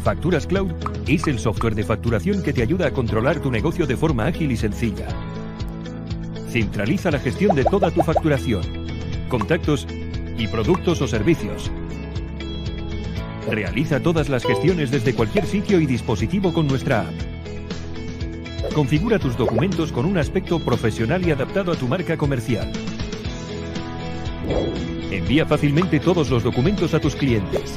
Facturas 0.02 0.46
Cloud 0.46 0.72
es 1.08 1.26
el 1.26 1.38
software 1.38 1.74
de 1.74 1.84
facturación 1.84 2.42
que 2.42 2.52
te 2.52 2.60
ayuda 2.60 2.88
a 2.88 2.90
controlar 2.90 3.40
tu 3.40 3.50
negocio 3.50 3.86
de 3.86 3.96
forma 3.96 4.26
ágil 4.26 4.52
y 4.52 4.58
sencilla. 4.58 5.08
Centraliza 6.50 7.10
la 7.10 7.18
gestión 7.18 7.56
de 7.56 7.64
toda 7.64 7.90
tu 7.90 8.02
facturación, 8.02 8.60
contactos 9.30 9.86
y 10.36 10.48
productos 10.48 11.00
o 11.00 11.08
servicios. 11.08 11.70
Realiza 13.48 14.00
todas 14.00 14.28
las 14.28 14.44
gestiones 14.44 14.90
desde 14.90 15.14
cualquier 15.14 15.46
sitio 15.46 15.80
y 15.80 15.86
dispositivo 15.86 16.52
con 16.52 16.66
nuestra 16.66 17.02
app. 17.02 18.72
Configura 18.74 19.18
tus 19.18 19.36
documentos 19.36 19.92
con 19.92 20.04
un 20.04 20.18
aspecto 20.18 20.58
profesional 20.60 21.26
y 21.26 21.30
adaptado 21.30 21.72
a 21.72 21.76
tu 21.76 21.88
marca 21.88 22.16
comercial. 22.16 22.70
Envía 25.10 25.46
fácilmente 25.46 25.98
todos 25.98 26.30
los 26.30 26.44
documentos 26.44 26.94
a 26.94 27.00
tus 27.00 27.16
clientes. 27.16 27.76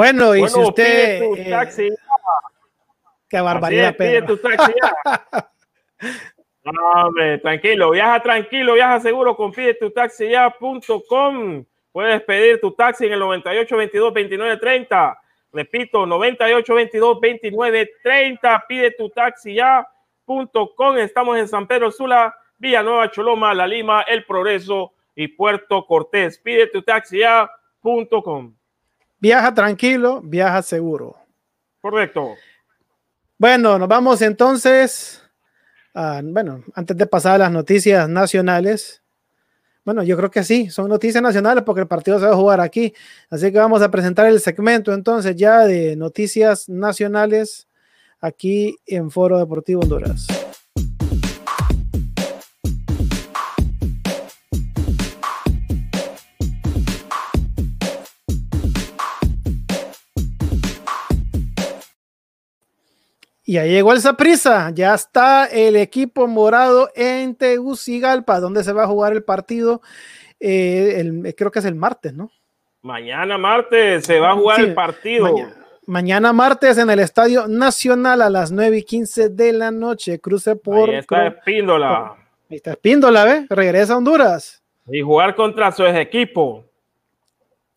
Bueno, 0.00 0.34
y 0.34 0.48
si 0.48 0.58
usted. 0.58 1.18
Pide 1.18 1.28
tu 1.28 1.36
eh, 1.36 1.50
taxi. 1.50 1.90
Qué 3.28 3.38
barbaridad, 3.38 3.90
es, 3.90 3.96
Pide 3.96 4.22
tu 4.22 4.38
taxi 4.38 4.72
no, 6.64 6.72
hombre, 7.02 7.36
tranquilo, 7.36 7.90
viaja 7.90 8.22
tranquilo, 8.22 8.72
viaja 8.72 8.98
seguro 9.00 9.36
con 9.36 9.52
pidetutaxi.com. 9.52 11.64
Puedes 11.92 12.22
pedir 12.22 12.58
tu 12.62 12.70
taxi 12.70 13.04
en 13.04 13.12
el 13.12 13.18
98 13.18 13.76
22 13.76 14.14
29 14.14 14.56
30. 14.56 15.20
Repito, 15.52 16.06
98 16.06 16.74
22 16.74 17.20
29 17.20 17.90
30. 18.02 18.64
Pide 18.66 18.92
tu 18.92 19.10
taxi 19.10 19.56
ya.com. 19.56 20.96
Estamos 20.96 21.36
en 21.36 21.46
San 21.46 21.66
Pedro 21.66 21.90
Sula, 21.90 22.34
Villanueva, 22.56 23.10
Choloma, 23.10 23.52
La 23.52 23.66
Lima, 23.66 24.00
El 24.08 24.24
Progreso 24.24 24.94
y 25.14 25.28
Puerto 25.28 25.84
Cortés. 25.84 26.38
Pide 26.38 26.68
tu 26.68 26.80
taxi 26.80 27.18
ya.com. 27.18 28.54
Viaja 29.20 29.52
tranquilo, 29.52 30.22
viaja 30.22 30.62
seguro. 30.62 31.16
Correcto. 31.80 32.34
Bueno, 33.38 33.78
nos 33.78 33.88
vamos 33.88 34.22
entonces. 34.22 35.22
A, 35.94 36.20
bueno, 36.22 36.62
antes 36.74 36.96
de 36.96 37.06
pasar 37.06 37.34
a 37.34 37.38
las 37.38 37.52
noticias 37.52 38.08
nacionales. 38.08 39.02
Bueno, 39.84 40.02
yo 40.02 40.16
creo 40.16 40.30
que 40.30 40.44
sí, 40.44 40.70
son 40.70 40.88
noticias 40.88 41.22
nacionales 41.22 41.64
porque 41.64 41.80
el 41.80 41.88
partido 41.88 42.18
se 42.18 42.26
va 42.26 42.32
a 42.32 42.36
jugar 42.36 42.60
aquí. 42.60 42.94
Así 43.30 43.50
que 43.50 43.58
vamos 43.58 43.82
a 43.82 43.90
presentar 43.90 44.26
el 44.26 44.40
segmento 44.40 44.92
entonces 44.92 45.34
ya 45.36 45.64
de 45.64 45.96
noticias 45.96 46.68
nacionales 46.68 47.66
aquí 48.20 48.76
en 48.86 49.10
Foro 49.10 49.38
Deportivo 49.38 49.80
Honduras. 49.80 50.26
Y 63.50 63.58
ahí 63.58 63.72
llegó 63.72 63.92
el 63.92 64.00
prisa, 64.16 64.70
ya 64.72 64.94
está 64.94 65.46
el 65.46 65.74
equipo 65.74 66.28
morado 66.28 66.88
en 66.94 67.34
Tegucigalpa, 67.34 68.38
donde 68.38 68.62
se 68.62 68.72
va 68.72 68.84
a 68.84 68.86
jugar 68.86 69.12
el 69.12 69.24
partido, 69.24 69.82
eh, 70.38 71.34
creo 71.36 71.50
que 71.50 71.58
es 71.58 71.64
el 71.64 71.74
martes, 71.74 72.14
¿no? 72.14 72.30
Mañana 72.82 73.38
martes 73.38 74.06
se 74.06 74.20
va 74.20 74.30
a 74.30 74.34
jugar 74.36 74.60
el 74.60 74.72
partido. 74.72 75.34
Mañana, 75.84 76.32
martes 76.32 76.78
en 76.78 76.90
el 76.90 77.00
Estadio 77.00 77.48
Nacional 77.48 78.22
a 78.22 78.30
las 78.30 78.52
9 78.52 78.78
y 78.78 78.82
15 78.84 79.30
de 79.30 79.52
la 79.52 79.72
noche, 79.72 80.20
cruce 80.20 80.54
por... 80.54 80.88
Ahí 80.88 80.94
está 80.98 81.26
Espíndola. 81.26 82.14
Ahí 82.48 82.56
está 82.56 82.70
Espíndola, 82.70 83.24
¿ve? 83.24 83.46
Regresa 83.50 83.94
a 83.94 83.96
Honduras. 83.96 84.62
Y 84.86 85.00
jugar 85.00 85.34
contra 85.34 85.72
su 85.72 85.84
equipo. 85.84 86.69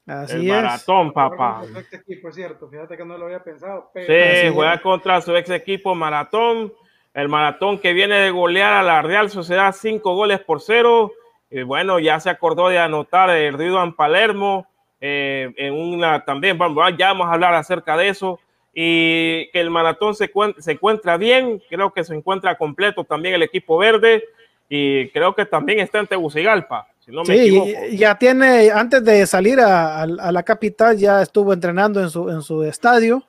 Así 0.06 0.36
el 0.36 0.42
es. 0.42 0.48
maratón, 0.50 1.14
papá. 1.14 1.64
Su 1.66 1.78
ex 1.80 1.94
equipo, 1.94 2.30
es 2.30 2.36
cierto, 2.36 2.70
fíjate 2.70 2.98
que 2.98 3.06
no 3.06 3.18
lo 3.18 3.26
había 3.26 3.44
pensado. 3.44 3.90
Pero 3.94 4.08
Sí, 4.08 4.20
Así 4.48 4.54
juega 4.54 4.74
es. 4.76 4.82
contra 4.82 5.22
su 5.22 5.36
ex 5.36 5.50
equipo 5.50 5.96
Maratón. 5.96 6.74
El 7.14 7.30
Maratón 7.30 7.78
que 7.80 7.94
viene 7.94 8.16
de 8.16 8.32
golear 8.32 8.74
a 8.74 8.84
la 8.84 9.02
Real 9.04 9.30
Sociedad 9.30 9.74
cinco 9.78 10.16
goles 10.16 10.40
por 10.40 10.62
cero. 10.62 11.12
Y 11.50 11.62
bueno, 11.62 12.00
ya 12.00 12.20
se 12.20 12.30
acordó 12.32 12.70
de 12.70 12.80
anotar 12.80 13.30
el 13.30 13.60
en 13.62 13.94
Palermo. 13.94 14.68
eh, 15.00 15.54
en 15.58 15.74
una 15.74 16.24
también, 16.26 16.58
vamos, 16.58 16.84
ya 16.98 17.10
vamos 17.10 17.28
a 17.28 17.34
hablar 17.34 17.54
acerca 17.54 17.96
de 17.98 18.08
eso. 18.10 18.40
Y 18.74 19.50
que 19.52 19.60
el 19.62 19.70
Maratón 19.70 20.16
se, 20.16 20.32
se 20.58 20.72
encuentra 20.72 21.18
bien. 21.18 21.62
Creo 21.70 21.94
que 21.94 22.04
se 22.04 22.16
encuentra 22.16 22.58
completo 22.58 23.04
también 23.04 23.36
el 23.36 23.44
equipo 23.44 23.78
verde. 23.78 24.24
Y 24.68 25.10
creo 25.10 25.36
que 25.36 25.46
también 25.46 25.80
está 25.80 26.00
en 26.00 26.08
Tegucigalpa, 26.08 26.88
si 27.06 27.12
no 27.12 27.24
me 27.24 27.36
Sí, 27.36 27.42
equivoco. 27.58 27.70
ya 27.94 28.18
tiene, 28.18 28.72
antes 28.72 29.04
de 29.04 29.26
salir 29.28 29.60
a, 29.60 30.00
a- 30.00 30.04
a 30.04 30.32
la 30.32 30.44
capital, 30.44 30.98
ya 30.98 31.22
estuvo 31.22 31.52
entrenando 31.54 32.02
en 32.02 32.10
su, 32.10 32.30
en 32.30 32.42
su 32.42 32.64
estadio 32.64 33.24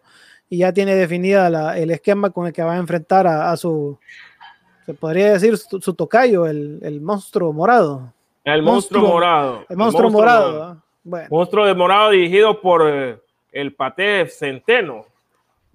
y 0.49 0.59
ya 0.59 0.73
tiene 0.73 0.95
definida 0.95 1.51
la- 1.51 1.79
el 1.79 1.91
esquema 1.91 2.31
con 2.31 2.47
el 2.47 2.53
que 2.53 2.63
va 2.63 2.75
a 2.75 2.79
enfrentar 2.79 3.27
a, 3.27 3.51
a 3.51 3.57
su, 3.57 3.99
se 4.87 4.95
podría 4.95 5.33
decir, 5.33 5.57
su, 5.59 5.81
su 5.81 5.95
tocayo, 5.95 6.47
el, 6.47 6.79
el 6.83 7.01
monstruo 7.01 7.53
morado. 7.53 8.13
el 8.45 8.63
monstruo, 8.63 9.03
monstruo- 9.03 9.13
morado. 9.13 9.67
El 9.69 9.77
monstruo, 9.77 10.11
morado. 10.11 10.83
Bueno, 11.03 11.29
Monstruo 11.31 11.67
de 11.67 11.75
morado 11.75 12.11
dirigido 12.11 12.61
por 12.61 12.83
eh, 12.89 13.19
el 13.53 13.75
Pate 13.75 14.27
Centeno. 14.29 15.05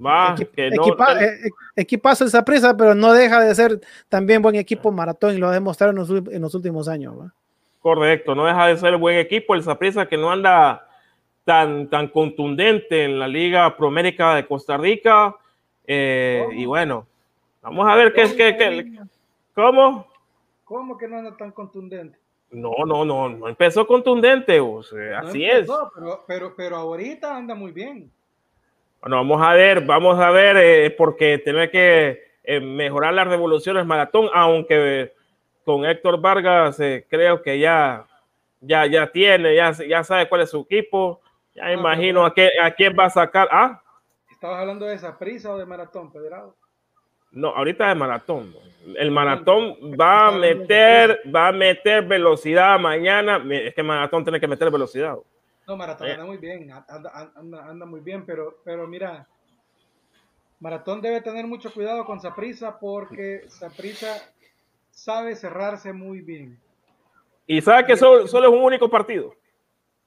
Va, 0.03 0.33
equi- 0.35 0.47
que 0.49 0.69
no- 0.71 0.83
equipa- 0.83 1.21
eh, 1.23 1.37
equipazo 1.75 2.25
esa 2.25 2.45
prisa, 2.45 2.75
pero 2.77 2.95
no 2.95 3.11
deja 3.11 3.43
de 3.43 3.53
ser 3.53 3.81
también 4.07 4.41
buen 4.41 4.55
equipo 4.55 4.91
maratón 4.91 5.35
y 5.35 5.37
lo 5.37 5.49
ha 5.49 5.51
demostrado 5.51 5.91
en 5.91 5.97
los, 5.97 6.09
en 6.09 6.41
los 6.41 6.55
últimos 6.55 6.87
años. 6.87 7.19
¿va? 7.19 7.33
Correcto, 7.81 8.35
no 8.35 8.45
deja 8.45 8.67
de 8.67 8.77
ser 8.77 8.97
buen 8.97 9.17
equipo. 9.17 9.55
El 9.55 9.63
Saprissa 9.63 10.07
que 10.07 10.17
no 10.17 10.31
anda 10.31 10.87
tan, 11.45 11.89
tan 11.89 12.07
contundente 12.07 13.05
en 13.05 13.19
la 13.19 13.27
Liga 13.27 13.75
Promérica 13.75 14.35
de 14.35 14.45
Costa 14.45 14.77
Rica. 14.77 15.35
Eh, 15.87 16.45
y 16.53 16.65
bueno, 16.65 17.07
vamos 17.61 17.87
a 17.87 17.95
ver 17.95 18.13
qué 18.13 18.21
es 18.23 18.33
que, 18.33 18.55
que- 18.55 18.99
¿Cómo? 19.53 20.07
¿Cómo 20.63 20.97
que 20.97 21.07
no 21.07 21.17
anda 21.17 21.35
tan 21.35 21.51
contundente? 21.51 22.17
No, 22.51 22.71
no, 22.85 23.05
no, 23.05 23.29
no 23.29 23.47
empezó 23.47 23.85
contundente, 23.85 24.59
o 24.59 24.81
sea, 24.83 25.21
No 25.21 25.27
así 25.29 25.45
es. 25.45 25.67
Pero, 25.95 26.23
pero, 26.27 26.53
pero 26.55 26.75
ahorita 26.77 27.35
anda 27.35 27.53
muy 27.55 27.71
bien. 27.71 28.11
Bueno, 29.01 29.17
vamos 29.17 29.41
a 29.41 29.53
ver, 29.53 29.85
vamos 29.85 30.19
a 30.19 30.29
ver, 30.31 30.57
eh, 30.57 30.91
porque 30.91 31.39
tiene 31.43 31.69
que 31.69 32.21
eh, 32.43 32.59
mejorar 32.59 33.13
las 33.13 33.27
revoluciones 33.27 33.85
maratón, 33.85 34.29
aunque 34.33 35.13
con 35.65 35.85
Héctor 35.85 36.19
Vargas 36.19 36.79
eh, 36.79 37.05
creo 37.09 37.41
que 37.41 37.59
ya, 37.59 38.05
ya, 38.61 38.85
ya 38.87 39.11
tiene, 39.11 39.55
ya, 39.55 39.71
ya 39.71 40.03
sabe 40.03 40.27
cuál 40.29 40.41
es 40.41 40.49
su 40.49 40.61
equipo. 40.61 41.21
Ya 41.55 41.65
Ah, 41.65 41.73
imagino 41.73 42.25
a, 42.25 42.33
qué, 42.33 42.51
a 42.61 42.71
quién 42.71 42.95
va 42.97 43.05
a 43.05 43.09
sacar. 43.09 43.47
Ah, 43.51 43.81
¿Estabas 44.31 44.59
hablando 44.59 44.85
de 44.85 44.95
esa 44.95 45.17
prisa 45.17 45.51
o 45.53 45.57
de 45.57 45.65
maratón, 45.65 46.11
Federado? 46.11 46.55
no, 47.31 47.49
ahorita 47.49 47.91
es 47.91 47.97
maratón. 47.97 48.55
El 48.97 49.11
maratón 49.11 49.75
va 49.99 50.27
a 50.27 50.31
meter, 50.31 51.21
va 51.33 51.49
a 51.49 51.51
meter 51.51 52.03
velocidad 52.05 52.79
mañana. 52.79 53.43
Es 53.51 53.75
que 53.75 53.83
maratón 53.83 54.23
tiene 54.23 54.39
que 54.39 54.47
meter 54.47 54.71
velocidad. 54.71 55.15
No, 55.67 55.75
Maratón 55.77 56.07
Eh. 56.07 56.11
anda 56.13 56.25
muy 56.25 56.37
bien, 56.37 56.71
anda, 56.71 57.31
anda, 57.35 57.65
anda 57.65 57.85
muy 57.85 57.99
bien, 57.99 58.25
pero, 58.25 58.57
pero 58.63 58.87
mira, 58.87 59.27
Maratón 60.59 61.01
debe 61.01 61.21
tener 61.21 61.45
mucho 61.45 61.71
cuidado 61.71 62.03
con 62.05 62.19
Saprisa 62.19 62.79
porque 62.79 63.43
Saprisa 63.47 64.17
sabe 64.99 65.35
cerrarse 65.35 65.93
muy 65.93 66.21
bien. 66.21 66.59
Y 67.47 67.61
sabe 67.61 67.85
que 67.85 67.97
solo, 67.97 68.27
solo 68.27 68.49
es 68.49 68.53
un 68.53 68.63
único 68.63 68.89
partido. 68.89 69.33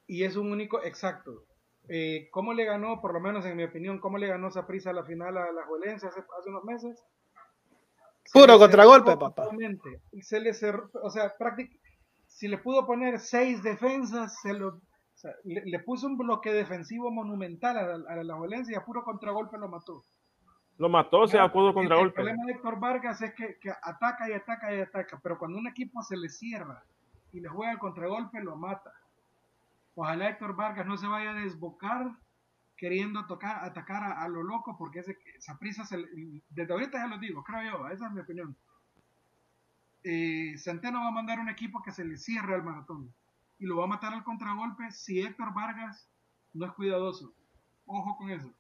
Y 0.06 0.24
es 0.24 0.36
un 0.36 0.52
único, 0.52 0.82
exacto. 0.82 1.44
Eh, 1.88 2.28
¿Cómo 2.30 2.52
le 2.52 2.64
ganó, 2.64 3.00
por 3.00 3.12
lo 3.12 3.20
menos 3.20 3.44
en 3.46 3.56
mi 3.56 3.64
opinión, 3.64 3.98
cómo 3.98 4.18
le 4.18 4.28
ganó 4.28 4.50
Saprisa 4.50 4.92
la 4.92 5.04
final 5.04 5.36
a 5.36 5.50
la 5.50 5.64
Juelense 5.66 6.06
hace, 6.06 6.20
hace 6.20 6.50
unos 6.50 6.64
meses? 6.64 7.02
Se 8.24 8.38
Puro 8.38 8.58
contragolpe, 8.58 9.16
papá. 9.16 9.44
totalmente. 9.44 10.00
Y 10.12 10.22
se 10.22 10.38
le 10.38 10.54
cerró, 10.54 10.88
o 11.02 11.10
sea, 11.10 11.34
prácticamente, 11.36 11.80
si 12.28 12.46
le 12.48 12.58
pudo 12.58 12.86
poner 12.86 13.18
seis 13.18 13.62
defensas, 13.62 14.40
se 14.40 14.52
lo, 14.52 14.68
o 14.68 14.80
sea, 15.14 15.32
le, 15.44 15.62
le 15.64 15.78
puso 15.80 16.06
un 16.06 16.16
bloque 16.16 16.52
defensivo 16.52 17.10
monumental 17.10 17.76
a 17.76 17.98
la, 17.98 18.08
a 18.08 18.22
la 18.22 18.62
y 18.68 18.74
a 18.74 18.84
puro 18.84 19.02
contragolpe 19.02 19.58
lo 19.58 19.68
mató. 19.68 20.02
Lo 20.78 20.88
mató, 20.88 21.26
se 21.28 21.38
acuerdo 21.38 21.68
el- 21.68 21.74
contra 21.74 21.94
El 21.96 22.00
golpe. 22.02 22.14
problema 22.14 22.44
de 22.46 22.52
Héctor 22.52 22.80
Vargas 22.80 23.22
es 23.22 23.34
que, 23.34 23.58
que 23.58 23.70
ataca 23.70 24.28
y 24.28 24.32
ataca 24.32 24.74
y 24.74 24.80
ataca, 24.80 25.20
pero 25.22 25.38
cuando 25.38 25.58
un 25.58 25.66
equipo 25.68 26.02
se 26.02 26.16
le 26.16 26.28
cierra 26.28 26.82
y 27.32 27.40
le 27.40 27.48
juega 27.48 27.72
el 27.72 27.78
contragolpe, 27.78 28.42
lo 28.42 28.56
mata. 28.56 28.92
Ojalá 29.94 30.28
Héctor 30.30 30.56
Vargas 30.56 30.86
no 30.86 30.96
se 30.96 31.06
vaya 31.06 31.30
a 31.30 31.34
desbocar 31.34 32.10
queriendo 32.76 33.26
tocar, 33.26 33.64
atacar 33.64 34.02
a, 34.02 34.22
a 34.22 34.28
lo 34.28 34.42
loco, 34.42 34.76
porque 34.76 35.00
ese, 35.00 35.16
esa 35.36 35.56
prisa, 35.58 35.84
se 35.84 35.98
le- 35.98 36.08
desde 36.50 36.72
ahorita 36.72 36.98
ya 36.98 37.06
lo 37.06 37.18
digo, 37.18 37.44
creo 37.44 37.62
yo, 37.62 37.88
esa 37.88 38.06
es 38.06 38.12
mi 38.12 38.20
opinión. 38.20 38.56
Eh, 40.04 40.54
Centeno 40.58 41.00
va 41.00 41.08
a 41.08 41.12
mandar 41.12 41.38
un 41.38 41.48
equipo 41.48 41.80
que 41.82 41.92
se 41.92 42.04
le 42.04 42.16
cierre 42.16 42.54
al 42.56 42.64
maratón 42.64 43.14
y 43.60 43.66
lo 43.66 43.76
va 43.76 43.84
a 43.84 43.88
matar 43.88 44.12
al 44.14 44.24
contragolpe 44.24 44.90
si 44.90 45.20
Héctor 45.20 45.54
Vargas 45.54 46.08
no 46.54 46.66
es 46.66 46.72
cuidadoso. 46.72 47.32
Ojo 47.86 48.16
con 48.16 48.30
eso. 48.30 48.50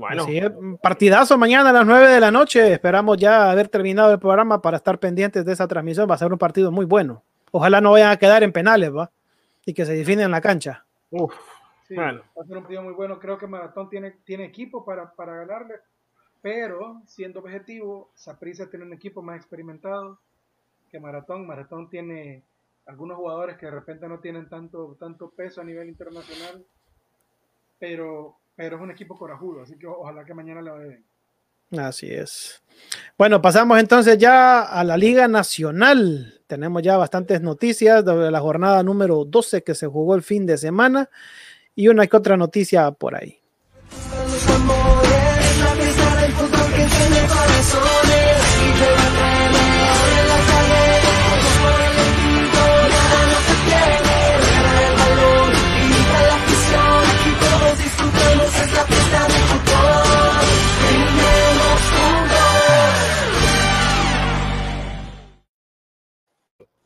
Bueno, 0.00 0.22
Así 0.22 0.38
es, 0.38 0.50
partidazo 0.82 1.36
mañana 1.36 1.70
a 1.70 1.72
las 1.74 1.86
9 1.86 2.08
de 2.08 2.20
la 2.20 2.30
noche. 2.30 2.72
Esperamos 2.72 3.18
ya 3.18 3.50
haber 3.50 3.68
terminado 3.68 4.12
el 4.12 4.18
programa 4.18 4.62
para 4.62 4.78
estar 4.78 4.98
pendientes 4.98 5.44
de 5.44 5.52
esa 5.52 5.68
transmisión. 5.68 6.08
Va 6.10 6.14
a 6.14 6.18
ser 6.18 6.32
un 6.32 6.38
partido 6.38 6.72
muy 6.72 6.86
bueno. 6.86 7.22
Ojalá 7.52 7.80
no 7.82 7.92
vayan 7.92 8.10
a 8.10 8.16
quedar 8.16 8.42
en 8.42 8.50
penales, 8.52 8.90
¿va? 8.96 9.10
Y 9.66 9.74
que 9.74 9.84
se 9.84 9.92
define 9.92 10.22
en 10.22 10.30
la 10.30 10.40
cancha. 10.40 10.86
uf, 11.10 11.34
Sí, 11.86 11.94
Bueno. 11.96 12.22
va 12.38 12.42
a 12.42 12.46
ser 12.46 12.56
un 12.56 12.62
partido 12.62 12.82
muy 12.82 12.94
bueno. 12.94 13.18
Creo 13.18 13.36
que 13.36 13.46
Maratón 13.46 13.90
tiene, 13.90 14.12
tiene 14.24 14.44
equipo 14.46 14.84
para, 14.84 15.10
para 15.12 15.34
ganarle, 15.34 15.74
pero 16.40 17.02
siendo 17.06 17.40
objetivo, 17.40 18.10
Saprissa 18.14 18.70
tiene 18.70 18.86
un 18.86 18.92
equipo 18.94 19.20
más 19.20 19.36
experimentado 19.36 20.18
que 20.90 20.98
Maratón. 20.98 21.46
Maratón 21.46 21.90
tiene 21.90 22.42
algunos 22.86 23.18
jugadores 23.18 23.58
que 23.58 23.66
de 23.66 23.72
repente 23.72 24.08
no 24.08 24.18
tienen 24.20 24.48
tanto, 24.48 24.96
tanto 24.98 25.28
peso 25.30 25.60
a 25.60 25.64
nivel 25.64 25.88
internacional, 25.88 26.64
pero, 27.78 28.36
pero 28.60 28.76
es 28.76 28.82
un 28.82 28.90
equipo 28.90 29.16
corajudo, 29.16 29.62
así 29.62 29.78
que 29.78 29.86
ojalá 29.86 30.22
que 30.22 30.34
mañana 30.34 30.60
vaya 30.60 30.84
bien. 30.86 31.06
Así 31.78 32.12
es. 32.12 32.62
Bueno, 33.16 33.40
pasamos 33.40 33.78
entonces 33.80 34.18
ya 34.18 34.60
a 34.60 34.84
la 34.84 34.98
Liga 34.98 35.28
Nacional. 35.28 36.42
Tenemos 36.46 36.82
ya 36.82 36.98
bastantes 36.98 37.40
noticias 37.40 38.04
de 38.04 38.30
la 38.30 38.40
jornada 38.40 38.82
número 38.82 39.24
12 39.24 39.62
que 39.62 39.74
se 39.74 39.86
jugó 39.86 40.14
el 40.14 40.20
fin 40.20 40.44
de 40.44 40.58
semana 40.58 41.08
y 41.74 41.88
una 41.88 42.06
que 42.06 42.18
otra 42.18 42.36
noticia 42.36 42.90
por 42.90 43.14
ahí. 43.14 43.39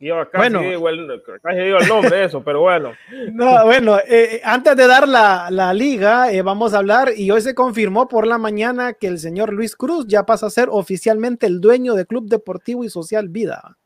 Yo 0.05 0.29
casi, 0.29 0.37
Bueno. 0.37 0.61
digo 0.61 0.89
el, 0.89 1.23
casi 1.41 1.59
digo 1.59 1.77
el 1.79 1.87
nombre 1.87 2.15
de 2.15 2.25
eso, 2.25 2.43
pero 2.43 2.61
bueno. 2.61 2.93
No, 3.33 3.65
bueno, 3.65 3.97
eh, 4.07 4.41
antes 4.43 4.75
de 4.75 4.87
dar 4.87 5.07
la, 5.07 5.49
la 5.51 5.73
liga, 5.73 6.31
eh, 6.31 6.41
vamos 6.41 6.73
a 6.73 6.77
hablar 6.77 7.11
y 7.15 7.31
hoy 7.31 7.41
se 7.41 7.55
confirmó 7.55 8.07
por 8.07 8.27
la 8.27 8.37
mañana 8.37 8.93
que 8.93 9.07
el 9.07 9.19
señor 9.19 9.51
Luis 9.53 9.75
Cruz 9.75 10.05
ya 10.07 10.25
pasa 10.25 10.47
a 10.47 10.49
ser 10.49 10.69
oficialmente 10.71 11.45
el 11.47 11.59
dueño 11.59 11.93
de 11.95 12.05
Club 12.05 12.27
Deportivo 12.29 12.83
y 12.83 12.89
Social 12.89 13.29
Vida. 13.29 13.77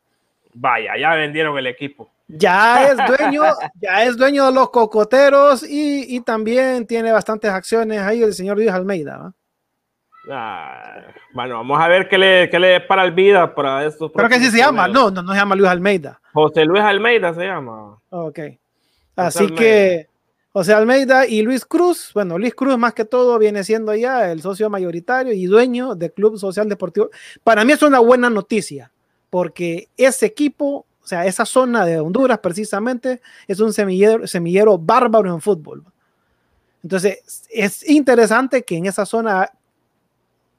Vaya, 0.54 0.98
ya 1.00 1.14
vendieron 1.16 1.58
el 1.58 1.68
equipo. 1.68 2.10
Ya 2.28 2.90
es 2.92 2.98
dueño, 3.08 3.44
ya 3.82 4.04
es 4.04 4.16
dueño 4.18 4.46
de 4.48 4.52
los 4.54 4.70
cocoteros 4.70 5.64
y, 5.68 6.16
y 6.16 6.22
también 6.22 6.86
tiene 6.86 7.12
bastantes 7.12 7.50
acciones 7.50 8.00
ahí 8.02 8.22
el 8.22 8.34
señor 8.34 8.58
Luis 8.58 8.70
Almeida. 8.70 9.18
¿va? 9.18 9.34
Ah, 10.32 11.02
bueno, 11.34 11.56
vamos 11.56 11.80
a 11.82 11.88
ver 11.88 12.08
qué 12.08 12.18
le, 12.18 12.50
qué 12.50 12.60
le 12.60 12.82
para 12.82 13.04
el 13.04 13.12
vida 13.12 13.54
para 13.56 13.86
estos. 13.86 14.12
Creo 14.12 14.30
que 14.30 14.36
así 14.36 14.52
se 14.52 14.58
llama, 14.58 14.88
no, 14.88 15.10
no, 15.10 15.24
no 15.24 15.32
se 15.32 15.40
llama 15.40 15.56
Luis 15.56 15.70
Almeida. 15.70 16.20
José 16.34 16.66
Luis 16.66 16.84
Almeida 16.84 17.34
se 17.34 17.46
llama. 17.46 17.98
Ok. 18.10 18.40
Así 19.16 19.40
Almeida. 19.40 19.56
que 19.56 20.10
José 20.52 20.74
Almeida 20.74 21.28
y 21.28 21.42
Luis 21.42 21.66
Cruz, 21.66 22.12
bueno, 22.14 22.38
Luis 22.38 22.54
Cruz 22.56 22.78
más 22.78 22.94
que 22.94 23.06
todo 23.06 23.38
viene 23.40 23.64
siendo 23.64 23.94
ya 23.96 24.32
el 24.32 24.42
socio 24.42 24.70
mayoritario 24.70 25.34
y 25.34 25.46
dueño 25.46 25.96
del 25.96 26.12
Club 26.12 26.38
Social 26.38 26.68
Deportivo. 26.68 27.10
Para 27.44 27.64
mí 27.64 27.74
es 27.74 27.82
una 27.82 28.00
buena 28.00 28.30
noticia, 28.30 28.92
porque 29.30 29.90
ese 29.96 30.26
equipo, 30.26 30.86
o 31.04 31.08
sea, 31.08 31.26
esa 31.26 31.46
zona 31.46 31.86
de 31.86 32.00
Honduras 32.00 32.40
precisamente, 32.40 33.22
es 33.48 33.60
un 33.60 33.74
semillero, 33.74 34.28
semillero 34.28 34.78
bárbaro 34.78 35.32
en 35.34 35.40
fútbol. 35.40 35.84
Entonces, 36.84 37.48
es 37.50 37.88
interesante 37.88 38.64
que 38.64 38.78
en 38.78 38.88
esa 38.88 39.06
zona 39.06 39.52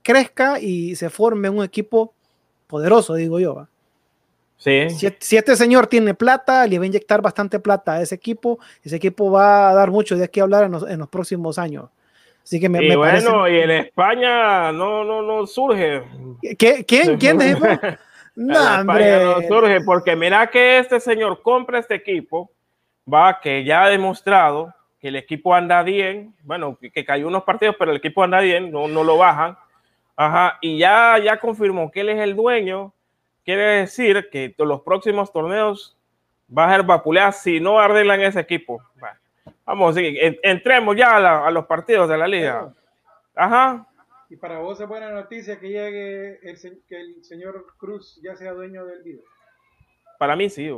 crezca 0.03 0.61
y 0.61 0.96
se 0.96 1.11
forme 1.11 1.48
un 1.48 1.64
equipo 1.64 2.14
poderoso, 2.66 3.14
digo 3.14 3.38
yo. 3.40 3.55
¿va? 3.55 3.68
Sí. 4.57 4.90
Si, 4.90 5.09
si, 5.18 5.36
este 5.36 5.57
señor 5.57 5.86
tiene 5.86 6.14
plata, 6.14 6.66
le 6.66 6.78
va 6.78 6.84
a 6.84 6.86
inyectar 6.86 7.22
bastante 7.22 7.59
plata 7.59 7.94
a 7.94 8.03
ese 8.03 8.14
equipo. 8.14 8.59
Ese 8.82 8.96
equipo 8.96 9.30
va 9.30 9.70
a 9.70 9.74
dar 9.74 9.90
mucho 9.90 10.16
de 10.16 10.28
qué 10.28 10.40
hablar 10.40 10.64
en 10.64 10.72
los, 10.72 10.88
en 10.88 10.98
los 10.98 11.09
próximos 11.09 11.59
años. 11.59 11.88
Así 12.42 12.59
que 12.59 12.68
me, 12.68 12.84
y 12.84 12.94
bueno, 12.96 13.48
y 13.48 13.59
en 13.59 13.70
España 13.70 14.72
no, 14.72 15.05
no, 15.05 15.22
no 15.22 15.46
surge. 15.46 16.03
¿Qué, 16.59 16.84
¿Quién? 16.84 17.16
¿Quién? 17.18 17.38
no, 18.34 18.80
hombre. 18.80 19.24
no 19.24 19.40
surge, 19.42 19.80
porque 19.82 20.16
mira 20.16 20.48
que 20.48 20.78
este 20.78 21.01
señor 21.01 21.42
compra 21.42 21.78
este 21.78 21.94
equipo, 21.94 22.51
va, 23.12 23.40
que 23.40 23.62
ya 23.62 23.84
ha 23.84 23.88
demostrado 23.88 24.74
que 25.01 25.09
el 25.09 25.16
equipo 25.16 25.55
anda 25.55 25.82
bien, 25.82 26.34
bueno, 26.42 26.78
que, 26.80 27.05
cayó 27.05 27.26
unos 27.28 27.44
partidos, 27.44 27.76
pero 27.78 27.90
el 27.90 27.98
equipo 27.98 28.22
anda 28.22 28.40
bien, 28.40 28.70
no, 28.70 28.88
no 28.88 29.05
lo 29.05 29.16
bajan. 29.16 29.57
Ajá, 30.23 30.59
y 30.61 30.77
ya, 30.77 31.16
ya 31.18 31.41
confirmó 31.41 31.91
que 31.91 32.03
él 32.03 32.11
es 32.11 32.18
el 32.18 32.37
dueño 32.37 32.93
quiere 33.43 33.62
decir 33.81 34.29
que 34.31 34.55
los 34.59 34.83
próximos 34.83 35.33
torneos 35.33 35.97
va 36.57 36.66
a 36.66 36.77
ser 36.77 36.85
vapulear 36.85 37.33
si 37.33 37.59
no 37.59 37.81
arreglan 37.81 38.21
ese 38.21 38.39
equipo. 38.39 38.83
vamos, 39.64 39.95
sí, 39.95 40.18
entremos 40.43 40.95
ya 40.95 41.47
a, 41.47 41.51
los 41.51 41.64
partidos 41.64 42.07
de 42.07 42.18
la 42.18 42.29
liga. 42.29 42.71
Ajá. 43.35 43.87
Y 44.29 44.37
para 44.37 44.59
vos 44.59 44.79
es 44.79 44.87
buena 44.87 45.11
noticia 45.11 45.59
que 45.59 45.68
llegue 45.68 46.39
el, 46.43 46.83
que 46.87 47.01
el 47.01 47.25
señor 47.25 47.64
Cruz 47.79 48.21
ya 48.23 48.37
sea 48.37 48.53
dueño 48.53 48.85
del 48.85 49.03
video. 49.03 49.25
Para 50.18 50.37
mí 50.37 50.51
sí, 50.51 50.71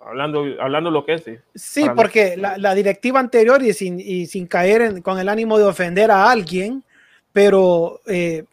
hablando, 0.00 0.46
hablando 0.58 0.90
lo 0.90 1.04
que 1.04 1.12
es. 1.12 1.24
Sí, 1.24 1.36
sí 1.54 1.84
porque 1.94 2.38
la, 2.38 2.74
directiva 2.74 3.20
anterior 3.20 3.62
y 3.62 3.74
sin, 3.74 4.00
y 4.00 4.24
sin 4.24 4.46
caer 4.46 5.02
con 5.02 5.18
el 5.18 5.28
ánimo 5.28 5.58
de 5.58 5.64
ofender 5.64 6.10
a 6.10 6.30
alguien, 6.30 6.82
pero 7.34 8.00
eh, 8.06 8.44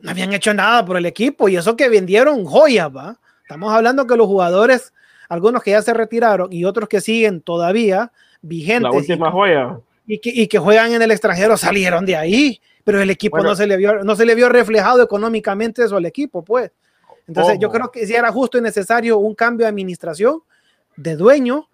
no 0.00 0.10
habían 0.10 0.32
hecho 0.32 0.54
nada 0.54 0.84
por 0.84 0.96
el 0.96 1.06
equipo 1.06 1.48
y 1.48 1.56
eso 1.56 1.76
que 1.76 1.88
vendieron 1.88 2.44
joyas, 2.44 2.88
¿va? 2.94 3.18
Estamos 3.42 3.72
hablando 3.72 4.06
que 4.06 4.16
los 4.16 4.26
jugadores, 4.26 4.92
algunos 5.28 5.62
que 5.62 5.72
ya 5.72 5.82
se 5.82 5.92
retiraron 5.92 6.52
y 6.52 6.64
otros 6.64 6.88
que 6.88 7.00
siguen 7.00 7.40
todavía 7.40 8.12
vigentes. 8.40 8.90
La 8.90 8.90
última 8.90 9.28
y, 9.28 9.32
joya. 9.32 9.78
Y 10.06 10.18
que, 10.18 10.30
y 10.30 10.48
que, 10.48 10.58
juegan 10.58 10.92
en 10.92 11.02
el 11.02 11.10
extranjero 11.10 11.56
salieron 11.56 12.06
de 12.06 12.16
ahí, 12.16 12.60
pero 12.84 13.00
el 13.00 13.10
equipo 13.10 13.42
no, 13.42 13.54
se 13.54 13.66
le 13.66 13.76
vio, 13.76 14.02
no 14.02 14.16
se 14.16 14.24
le 14.24 14.34
vio 14.34 14.48
reflejado 14.48 15.02
económicamente 15.02 15.84
eso 15.84 15.96
al 15.96 16.06
equipo, 16.06 16.42
pues. 16.42 16.70
Entonces 17.26 17.58
yo 17.58 17.70
creo 17.70 17.90
que 17.90 18.06
si 18.06 18.14
era 18.14 18.30
justo 18.30 18.58
y 18.58 18.60
necesario 18.60 19.18
un 19.18 19.34
cambio 19.34 19.64
de 19.64 19.70
administración, 19.70 20.42
de 20.96 21.16
dueño, 21.16 21.68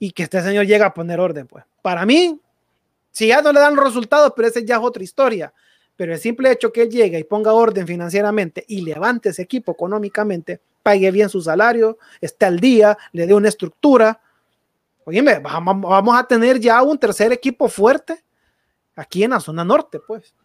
y 0.00 0.12
que 0.12 0.24
este 0.24 0.42
señor 0.42 0.66
llegue 0.66 0.84
a 0.84 0.94
poner 0.94 1.20
orden, 1.20 1.46
pues. 1.46 1.64
Para 1.82 2.04
mí, 2.04 2.40
si 3.10 3.28
ya 3.28 3.42
no 3.42 3.52
le 3.52 3.60
dan 3.60 3.76
resultados, 3.76 4.32
pero 4.34 4.48
esa 4.48 4.60
ya 4.60 4.76
es 4.76 4.82
otra 4.82 5.02
historia 5.02 5.52
pero 5.98 6.12
el 6.12 6.20
simple 6.20 6.52
hecho 6.52 6.72
que 6.72 6.82
él 6.82 6.90
llegue 6.90 7.18
y 7.18 7.24
ponga 7.24 7.52
orden 7.52 7.84
financieramente 7.84 8.64
y 8.68 8.82
levante 8.82 9.30
ese 9.30 9.42
equipo 9.42 9.72
económicamente, 9.72 10.60
pague 10.80 11.10
bien 11.10 11.28
su 11.28 11.42
salario, 11.42 11.98
esté 12.20 12.46
al 12.46 12.60
día, 12.60 12.96
le 13.10 13.26
dé 13.26 13.34
una 13.34 13.48
estructura, 13.48 14.20
oíme, 15.04 15.40
vamos 15.40 16.16
a 16.16 16.24
tener 16.24 16.60
ya 16.60 16.80
un 16.84 16.98
tercer 16.98 17.32
equipo 17.32 17.68
fuerte 17.68 18.22
aquí 18.94 19.24
en 19.24 19.32
la 19.32 19.40
zona 19.40 19.64
norte, 19.64 19.98
pues. 19.98 20.36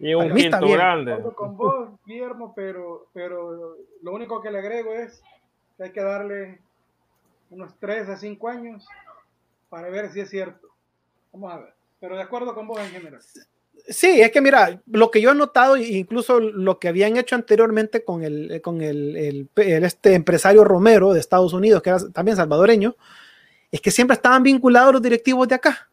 Y 0.00 0.12
un 0.12 0.34
quinto 0.34 0.66
grande. 0.66 1.22
Con 1.36 1.56
vos, 1.56 1.90
Guillermo, 2.04 2.52
pero, 2.56 3.06
pero 3.12 3.76
lo 4.02 4.12
único 4.12 4.42
que 4.42 4.50
le 4.50 4.58
agrego 4.58 4.92
es 4.92 5.22
que 5.76 5.84
hay 5.84 5.92
que 5.92 6.02
darle 6.02 6.60
unos 7.50 7.78
3 7.78 8.08
a 8.08 8.16
5 8.16 8.48
años 8.48 8.88
para 9.68 9.88
ver 9.88 10.10
si 10.10 10.18
es 10.18 10.30
cierto. 10.30 10.66
Vamos 11.32 11.52
a 11.52 11.58
ver. 11.58 11.74
Pero 12.00 12.16
de 12.16 12.22
acuerdo 12.22 12.56
con 12.56 12.66
vos 12.66 12.80
en 12.80 12.90
general. 12.90 13.20
Sí, 13.88 14.20
es 14.20 14.30
que 14.30 14.42
mira, 14.42 14.82
lo 14.86 15.10
que 15.10 15.22
yo 15.22 15.30
he 15.30 15.34
notado, 15.34 15.76
incluso 15.78 16.40
lo 16.40 16.78
que 16.78 16.88
habían 16.88 17.16
hecho 17.16 17.34
anteriormente 17.34 18.04
con 18.04 18.22
el, 18.22 18.60
con 18.62 18.82
el, 18.82 19.48
este 19.56 20.12
empresario 20.12 20.62
Romero 20.62 21.14
de 21.14 21.20
Estados 21.20 21.54
Unidos, 21.54 21.80
que 21.80 21.90
era 21.90 21.98
también 22.12 22.36
salvadoreño, 22.36 22.96
es 23.72 23.80
que 23.80 23.90
siempre 23.90 24.14
estaban 24.14 24.42
vinculados 24.42 24.92
los 24.92 25.02
directivos 25.02 25.48
de 25.48 25.54
acá. 25.54 25.88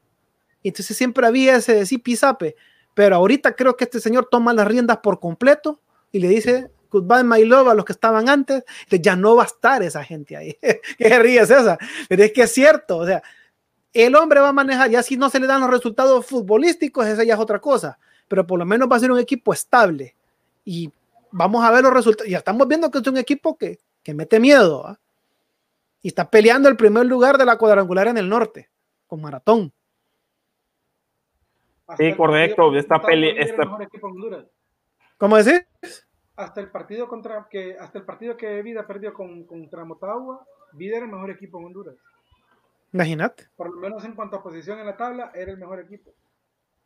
Entonces 0.61 0.97
siempre 0.97 1.25
había 1.25 1.55
ese 1.55 1.73
decir 1.73 2.01
pisape. 2.01 2.55
Pero 2.93 3.15
ahorita 3.15 3.55
creo 3.55 3.77
que 3.77 3.85
este 3.85 3.99
señor 3.99 4.27
toma 4.29 4.53
las 4.53 4.67
riendas 4.67 4.97
por 4.97 5.19
completo 5.19 5.79
y 6.11 6.19
le 6.19 6.27
dice 6.27 6.71
goodbye 6.89 7.23
my 7.23 7.43
love 7.43 7.67
a 7.67 7.73
los 7.73 7.85
que 7.85 7.93
estaban 7.93 8.29
antes. 8.29 8.63
Ya 8.89 9.15
no 9.15 9.35
va 9.35 9.43
a 9.43 9.47
estar 9.47 9.83
esa 9.83 10.03
gente 10.03 10.35
ahí. 10.35 10.57
¿Qué 10.97 11.19
ríes 11.19 11.49
esa? 11.49 11.77
Pero 12.09 12.23
es 12.23 12.31
que 12.31 12.43
es 12.43 12.51
cierto, 12.51 12.97
o 12.97 13.05
sea, 13.05 13.21
el 14.03 14.15
hombre 14.15 14.41
va 14.41 14.49
a 14.49 14.53
manejar, 14.53 14.89
ya 14.89 15.01
si 15.01 15.15
no 15.15 15.29
se 15.29 15.39
le 15.39 15.47
dan 15.47 15.61
los 15.61 15.69
resultados 15.69 16.25
futbolísticos, 16.25 17.07
esa 17.07 17.23
ya 17.23 17.35
es 17.35 17.39
otra 17.39 17.59
cosa, 17.59 17.97
pero 18.27 18.45
por 18.45 18.59
lo 18.59 18.65
menos 18.65 18.91
va 18.91 18.97
a 18.97 18.99
ser 18.99 19.09
un 19.09 19.19
equipo 19.19 19.53
estable 19.53 20.15
y 20.65 20.91
vamos 21.31 21.63
a 21.63 21.71
ver 21.71 21.81
los 21.83 21.93
resultados. 21.93 22.29
Ya 22.29 22.39
estamos 22.39 22.67
viendo 22.67 22.91
que 22.91 22.97
es 22.97 23.07
un 23.07 23.17
equipo 23.17 23.57
que, 23.57 23.79
que 24.03 24.13
mete 24.13 24.39
miedo 24.39 24.85
¿ah? 24.85 24.99
y 26.01 26.09
está 26.09 26.29
peleando 26.29 26.67
el 26.67 26.75
primer 26.75 27.05
lugar 27.05 27.37
de 27.37 27.45
la 27.45 27.57
cuadrangular 27.57 28.07
en 28.07 28.17
el 28.17 28.27
norte 28.27 28.69
con 29.07 29.21
Maratón. 29.21 29.71
sí, 31.97 32.13
correcto. 32.15 32.75
Esta 32.75 33.01
peli, 33.01 33.33
¿Cómo 35.17 35.37
decís? 35.37 35.65
Hasta 36.35 36.59
el 36.59 36.69
partido 36.69 37.07
contra 37.07 37.47
que 37.49 37.77
hasta 37.79 37.97
el 37.97 38.03
partido 38.03 38.35
que 38.35 38.61
Vida 38.61 38.85
perdió 38.85 39.13
con, 39.13 39.45
contra 39.45 39.85
Motagua, 39.85 40.45
Vida 40.73 40.97
era 40.97 41.05
el 41.05 41.11
mejor 41.11 41.31
equipo 41.31 41.59
en 41.59 41.65
Honduras. 41.67 41.95
Imagínate. 42.95 43.43
Por 43.57 43.75
lo 43.75 43.81
menos 43.81 44.05
en 44.05 44.13
cuanto 44.13 44.37
a 44.37 44.41
posición 44.41 44.79
en 44.79 44.85
la 44.85 44.95
tabla, 44.95 45.29
era 45.35 45.51
el 45.51 45.57
mejor 45.57 45.81
equipo. 45.81 46.11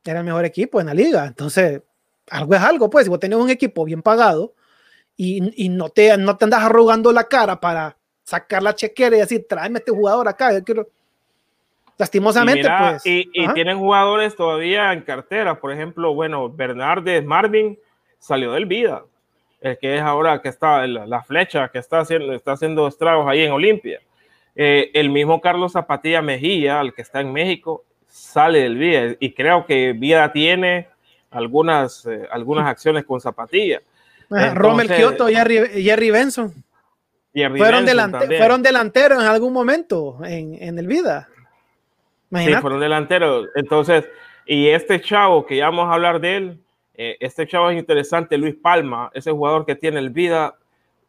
Era 0.04 0.20
el 0.20 0.26
mejor 0.26 0.44
equipo 0.44 0.82
en 0.82 0.88
la 0.88 0.94
liga. 0.96 1.28
Entonces, 1.28 1.84
algo 2.32 2.56
es 2.56 2.62
algo, 2.62 2.90
pues. 2.90 3.06
Si 3.06 3.12
vos 3.12 3.20
tenés 3.20 3.38
un 3.38 3.52
equipo 3.52 3.86
bien 3.86 4.02
pagado 4.02 4.56
y, 5.16 5.66
y 5.66 5.70
no, 5.70 5.90
te, 5.90 6.18
no 6.18 6.36
te 6.36 6.46
andas 6.46 6.64
arrugando 6.64 7.12
la 7.12 7.26
cara 7.26 7.60
para 7.60 7.96
sacar 8.24 8.64
la 8.64 8.74
chequera 8.74 9.18
y 9.18 9.20
decir, 9.20 9.46
tráeme 9.48 9.78
este 9.78 9.92
jugador 9.92 10.28
acá. 10.28 10.52
Yo 10.52 10.64
quiero. 10.64 10.88
Lastimosamente, 12.00 12.68
pues. 12.68 13.06
Y, 13.06 13.30
y 13.32 13.48
tienen 13.54 13.78
jugadores 13.78 14.36
todavía 14.36 14.92
en 14.94 15.02
cartera. 15.02 15.60
Por 15.60 15.72
ejemplo, 15.72 16.16
bueno, 16.16 16.50
Bernardes 16.50 17.24
Marvin 17.24 17.78
salió 18.18 18.54
del 18.54 18.66
Vida. 18.66 19.04
El 19.62 19.78
que 19.78 19.98
es 19.98 20.02
ahora 20.02 20.42
que 20.42 20.50
está 20.50 20.88
la, 20.88 21.06
la 21.06 21.22
flecha 21.22 21.68
que 21.68 21.78
está 21.78 22.00
haciendo, 22.00 22.34
está 22.34 22.54
haciendo 22.54 22.88
estragos 22.88 23.28
ahí 23.28 23.44
en 23.44 23.52
Olimpia. 23.52 24.02
Eh, 24.62 24.92
el 24.94 25.10
mismo 25.10 25.40
Carlos 25.40 25.72
Zapatilla 25.72 26.22
Mejía, 26.22 26.82
el 26.82 26.94
que 26.94 27.02
está 27.02 27.22
en 27.22 27.32
México, 27.32 27.86
sale 28.10 28.60
del 28.60 28.78
Vida 28.78 29.16
y 29.18 29.32
creo 29.32 29.66
que 29.66 29.94
Vida 29.94 30.34
tiene 30.34 30.90
algunas, 31.32 32.06
eh, 32.06 32.28
algunas 32.30 32.68
acciones 32.68 33.06
con 33.06 33.22
Zapatilla. 33.22 33.82
Romel 34.30 34.94
Kioto 34.94 35.30
y 35.30 35.36
Jerry, 35.36 36.12
Benson. 36.12 36.54
fueron, 37.34 37.88
fueron 38.38 38.62
delanteros 38.62 39.24
en 39.24 39.30
algún 39.30 39.54
momento 39.54 40.20
en, 40.26 40.78
el 40.78 40.88
Vida. 40.88 41.30
Sí, 42.36 42.54
fueron 42.56 42.82
delanteros. 42.82 43.48
Entonces, 43.56 44.10
y 44.46 44.68
este 44.68 45.00
chavo 45.00 45.46
que 45.46 45.56
ya 45.56 45.70
vamos 45.70 45.88
a 45.88 45.94
hablar 45.94 46.20
de 46.20 46.36
él, 46.36 46.60
eh, 46.96 47.16
este 47.22 47.48
chavo 47.48 47.70
es 47.70 47.80
interesante, 47.80 48.38
Luis 48.38 48.56
Palma, 48.56 49.10
ese 49.14 49.32
jugador 49.32 49.66
que 49.66 49.76
tiene 49.76 50.00
el 50.00 50.10
Vida 50.10 50.59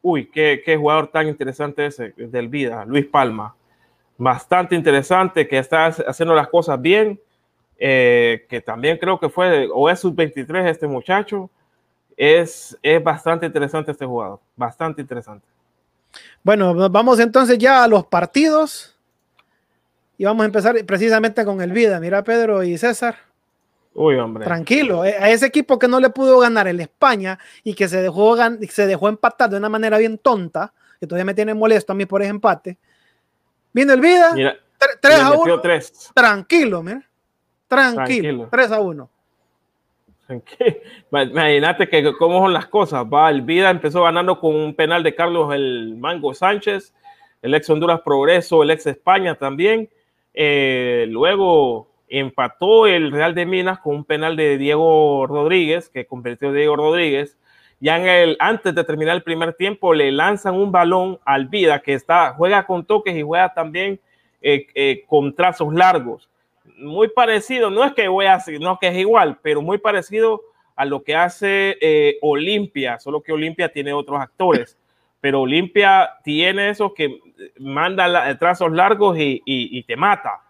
uy, 0.02 0.26
qué, 0.30 0.76
jugador 0.78 1.08
tan 1.08 1.28
interesante 1.28 1.86
ese 1.86 2.12
del 2.16 2.48
Vida, 2.48 2.84
Luis 2.84 3.06
Palma. 3.06 3.54
Bastante 4.18 4.74
interesante, 4.74 5.48
que 5.48 5.58
está 5.58 5.86
haciendo 5.86 6.34
las 6.34 6.48
cosas 6.48 6.80
bien, 6.80 7.20
eh, 7.78 8.46
que 8.48 8.60
también 8.60 8.98
creo 8.98 9.18
que 9.18 9.28
fue, 9.28 9.68
o 9.72 9.88
es 9.88 10.00
sub-23 10.00 10.68
este 10.68 10.86
muchacho. 10.86 11.50
Es, 12.16 12.76
es 12.82 13.02
bastante 13.02 13.46
interesante 13.46 13.92
este 13.92 14.04
jugador, 14.04 14.40
bastante 14.54 15.00
interesante. 15.00 15.46
Bueno, 16.42 16.90
vamos 16.90 17.18
entonces 17.20 17.56
ya 17.56 17.84
a 17.84 17.88
los 17.88 18.04
partidos 18.04 18.96
y 20.18 20.24
vamos 20.24 20.42
a 20.42 20.46
empezar 20.46 20.84
precisamente 20.84 21.44
con 21.46 21.62
el 21.62 21.72
Vida. 21.72 21.98
Mira, 21.98 22.22
Pedro 22.22 22.62
y 22.62 22.76
César. 22.76 23.29
Uy, 24.02 24.14
hombre. 24.14 24.46
Tranquilo, 24.46 25.04
eh, 25.04 25.14
a 25.20 25.28
ese 25.28 25.44
equipo 25.44 25.78
que 25.78 25.86
no 25.86 26.00
le 26.00 26.08
pudo 26.08 26.38
ganar 26.38 26.66
el 26.66 26.80
España 26.80 27.38
y 27.62 27.74
que 27.74 27.86
se 27.86 28.00
dejó, 28.00 28.34
se 28.70 28.86
dejó 28.86 29.10
empatar 29.10 29.50
de 29.50 29.58
una 29.58 29.68
manera 29.68 29.98
bien 29.98 30.16
tonta, 30.16 30.72
que 30.98 31.06
todavía 31.06 31.26
me 31.26 31.34
tiene 31.34 31.52
molesto 31.52 31.92
a 31.92 31.94
mí 31.94 32.06
por 32.06 32.22
ese 32.22 32.30
empate. 32.30 32.78
Viendo 33.74 33.92
el 33.92 34.00
vida, 34.00 34.32
3 35.02 35.20
a 35.20 35.32
1. 35.32 35.60
Tranquilo, 36.14 36.82
mira. 36.82 37.06
Tranquilo, 37.68 38.48
3 38.50 38.72
a 38.72 38.80
1. 38.80 39.10
Imagínate 41.12 41.86
que 41.90 42.16
cómo 42.16 42.40
son 42.40 42.54
las 42.54 42.68
cosas. 42.68 43.04
Va, 43.04 43.28
el 43.28 43.42
Vida 43.42 43.68
empezó 43.68 44.04
ganando 44.04 44.40
con 44.40 44.54
un 44.54 44.74
penal 44.74 45.02
de 45.02 45.14
Carlos 45.14 45.54
el 45.54 45.94
Mango 45.98 46.32
Sánchez, 46.32 46.94
el 47.42 47.52
ex 47.52 47.68
Honduras 47.68 48.00
Progreso, 48.00 48.62
el 48.62 48.70
ex 48.70 48.86
España 48.86 49.34
también. 49.34 49.90
Eh, 50.32 51.04
luego 51.10 51.89
empató 52.10 52.86
el 52.86 53.12
Real 53.12 53.34
de 53.34 53.46
Minas 53.46 53.78
con 53.78 53.94
un 53.96 54.04
penal 54.04 54.36
de 54.36 54.58
Diego 54.58 55.26
Rodríguez, 55.26 55.88
que 55.88 56.06
convirtió 56.06 56.52
Diego 56.52 56.76
Rodríguez. 56.76 57.38
Ya 57.78 57.96
en 57.96 58.06
el, 58.06 58.36
antes 58.40 58.74
de 58.74 58.84
terminar 58.84 59.16
el 59.16 59.22
primer 59.22 59.54
tiempo, 59.54 59.94
le 59.94 60.12
lanzan 60.12 60.54
un 60.54 60.70
balón 60.70 61.18
al 61.24 61.46
Vida, 61.46 61.80
que 61.80 61.94
está, 61.94 62.34
juega 62.34 62.66
con 62.66 62.84
toques 62.84 63.16
y 63.16 63.22
juega 63.22 63.54
también 63.54 63.98
eh, 64.42 64.66
eh, 64.74 65.04
con 65.06 65.34
trazos 65.34 65.72
largos. 65.72 66.28
Muy 66.76 67.08
parecido, 67.08 67.70
no 67.70 67.84
es 67.84 67.92
que 67.92 68.08
voy 68.08 68.26
a 68.26 68.38
no 68.58 68.78
que 68.78 68.88
es 68.88 68.96
igual, 68.96 69.38
pero 69.42 69.62
muy 69.62 69.78
parecido 69.78 70.42
a 70.76 70.84
lo 70.86 71.02
que 71.02 71.14
hace 71.14 71.76
eh, 71.80 72.16
Olimpia, 72.22 72.98
solo 72.98 73.22
que 73.22 73.32
Olimpia 73.32 73.70
tiene 73.70 73.92
otros 73.92 74.20
actores. 74.20 74.78
pero 75.20 75.42
Olimpia 75.42 76.10
tiene 76.24 76.70
eso 76.70 76.94
que 76.94 77.18
manda 77.58 78.38
trazos 78.38 78.72
largos 78.72 79.16
y, 79.18 79.82
te 79.82 79.94
mata. 79.94 80.40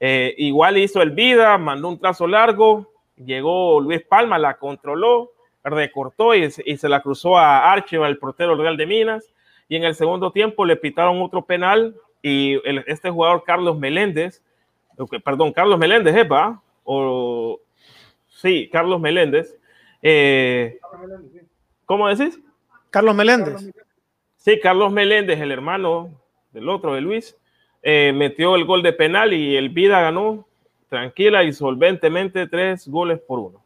Eh, 0.00 0.34
igual 0.38 0.76
hizo 0.78 1.02
el 1.02 1.10
Vida, 1.10 1.56
mandó 1.58 1.88
un 1.88 1.98
trazo 1.98 2.26
largo, 2.26 2.92
llegó 3.16 3.80
Luis 3.80 4.02
Palma, 4.02 4.38
la 4.38 4.58
controló, 4.58 5.32
recortó 5.64 6.34
y, 6.34 6.50
se 6.50 6.88
la 6.88 7.02
cruzó 7.02 7.38
a 7.38 7.72
Archival, 7.72 8.10
el 8.10 8.18
portero 8.18 8.56
Real 8.56 8.76
de 8.76 8.86
Minas. 8.86 9.32
Y 9.68 9.76
en 9.76 9.84
el 9.84 9.94
segundo 9.94 10.30
tiempo 10.30 10.64
le 10.64 10.76
pitaron 10.76 11.20
otro 11.22 11.44
penal 11.44 11.96
y 12.22 12.56
este 12.86 13.10
jugador 13.10 13.42
Carlos 13.44 13.78
Meléndez, 13.78 14.42
perdón, 15.24 15.52
Carlos 15.52 15.78
Meléndez, 15.78 16.14
¿eh, 16.14 16.28
O, 16.84 17.60
sí, 18.28 18.68
Carlos 18.70 19.00
Meléndez. 19.00 19.56
Eh, 20.02 20.78
¿Cómo 21.84 22.08
decís? 22.08 22.40
Carlos 22.90 23.14
Meléndez. 23.14 23.70
Sí, 24.36 24.60
Carlos 24.60 24.92
Meléndez, 24.92 25.40
el 25.40 25.50
hermano 25.50 26.10
del 26.52 26.68
otro, 26.68 26.94
de 26.94 27.00
Luis, 27.00 27.36
eh, 27.88 28.12
metió 28.12 28.56
el 28.56 28.64
gol 28.64 28.82
de 28.82 28.92
penal 28.92 29.32
y 29.32 29.56
el 29.56 29.68
Vida 29.68 30.00
ganó 30.00 30.44
tranquila 30.88 31.44
y 31.44 31.52
solventemente 31.52 32.48
tres 32.48 32.88
goles 32.88 33.20
por 33.20 33.38
uno. 33.38 33.62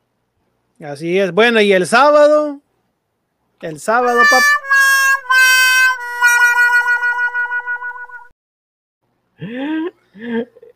Así 0.79 1.19
es. 1.19 1.33
Bueno, 1.33 1.59
y 1.63 1.73
el 1.73 1.87
sábado, 1.87 2.61
el 3.63 3.81
sábado, 3.81 4.21
papá. 4.21 4.45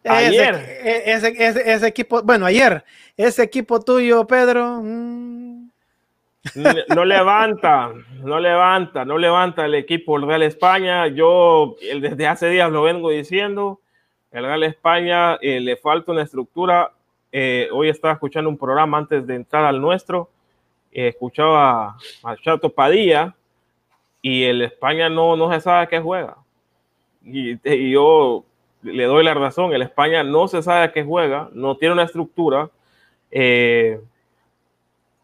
Ayer. 0.04 0.54
Ese, 1.04 1.34
ese, 1.74 1.86
equipo, 1.86 2.22
bueno, 2.22 2.46
ayer, 2.46 2.82
ese 3.14 3.42
equipo 3.42 3.78
tuyo, 3.78 4.26
Pedro. 4.26 4.80
Mm. 4.82 5.53
No, 6.94 7.04
levanta, 7.04 7.92
no 8.22 8.38
levanta, 8.38 9.04
no 9.04 9.18
levanta 9.18 9.64
el 9.64 9.74
equipo 9.74 10.16
el 10.16 10.26
Real 10.26 10.42
España. 10.42 11.06
Yo 11.08 11.76
desde 12.00 12.26
hace 12.26 12.48
días 12.48 12.70
lo 12.70 12.82
vengo 12.82 13.10
diciendo. 13.10 13.80
El 14.30 14.44
Real 14.44 14.62
España 14.64 15.34
eh, 15.40 15.60
le 15.60 15.76
falta 15.76 16.12
una 16.12 16.22
estructura. 16.22 16.92
Eh, 17.32 17.68
hoy 17.72 17.88
estaba 17.88 18.14
escuchando 18.14 18.50
un 18.50 18.58
programa 18.58 18.98
antes 18.98 19.26
de 19.26 19.36
entrar 19.36 19.64
al 19.64 19.80
nuestro. 19.80 20.28
Eh, 20.92 21.08
escuchaba 21.08 21.96
a 22.22 22.36
Chato 22.36 22.68
Padilla 22.70 23.34
y 24.20 24.44
el 24.44 24.62
España 24.62 25.08
no, 25.08 25.36
no 25.36 25.52
se 25.52 25.60
sabe 25.60 25.88
qué 25.88 26.00
juega. 26.00 26.36
Y, 27.24 27.58
yo 27.90 28.44
le 28.82 29.04
doy 29.04 29.24
la 29.24 29.32
razón, 29.32 29.72
el 29.72 29.82
España 29.82 30.22
no 30.22 30.46
se 30.46 30.62
sabe 30.62 30.82
a 30.82 30.92
qué 30.92 31.02
juega, 31.02 31.48
no 31.54 31.78
tiene 31.78 31.94
una 31.94 32.02
estructura, 32.02 32.68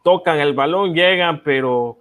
tocan 0.02 0.38
el 0.38 0.54
balón, 0.54 0.94
llegan, 0.94 1.42
pero 1.42 1.98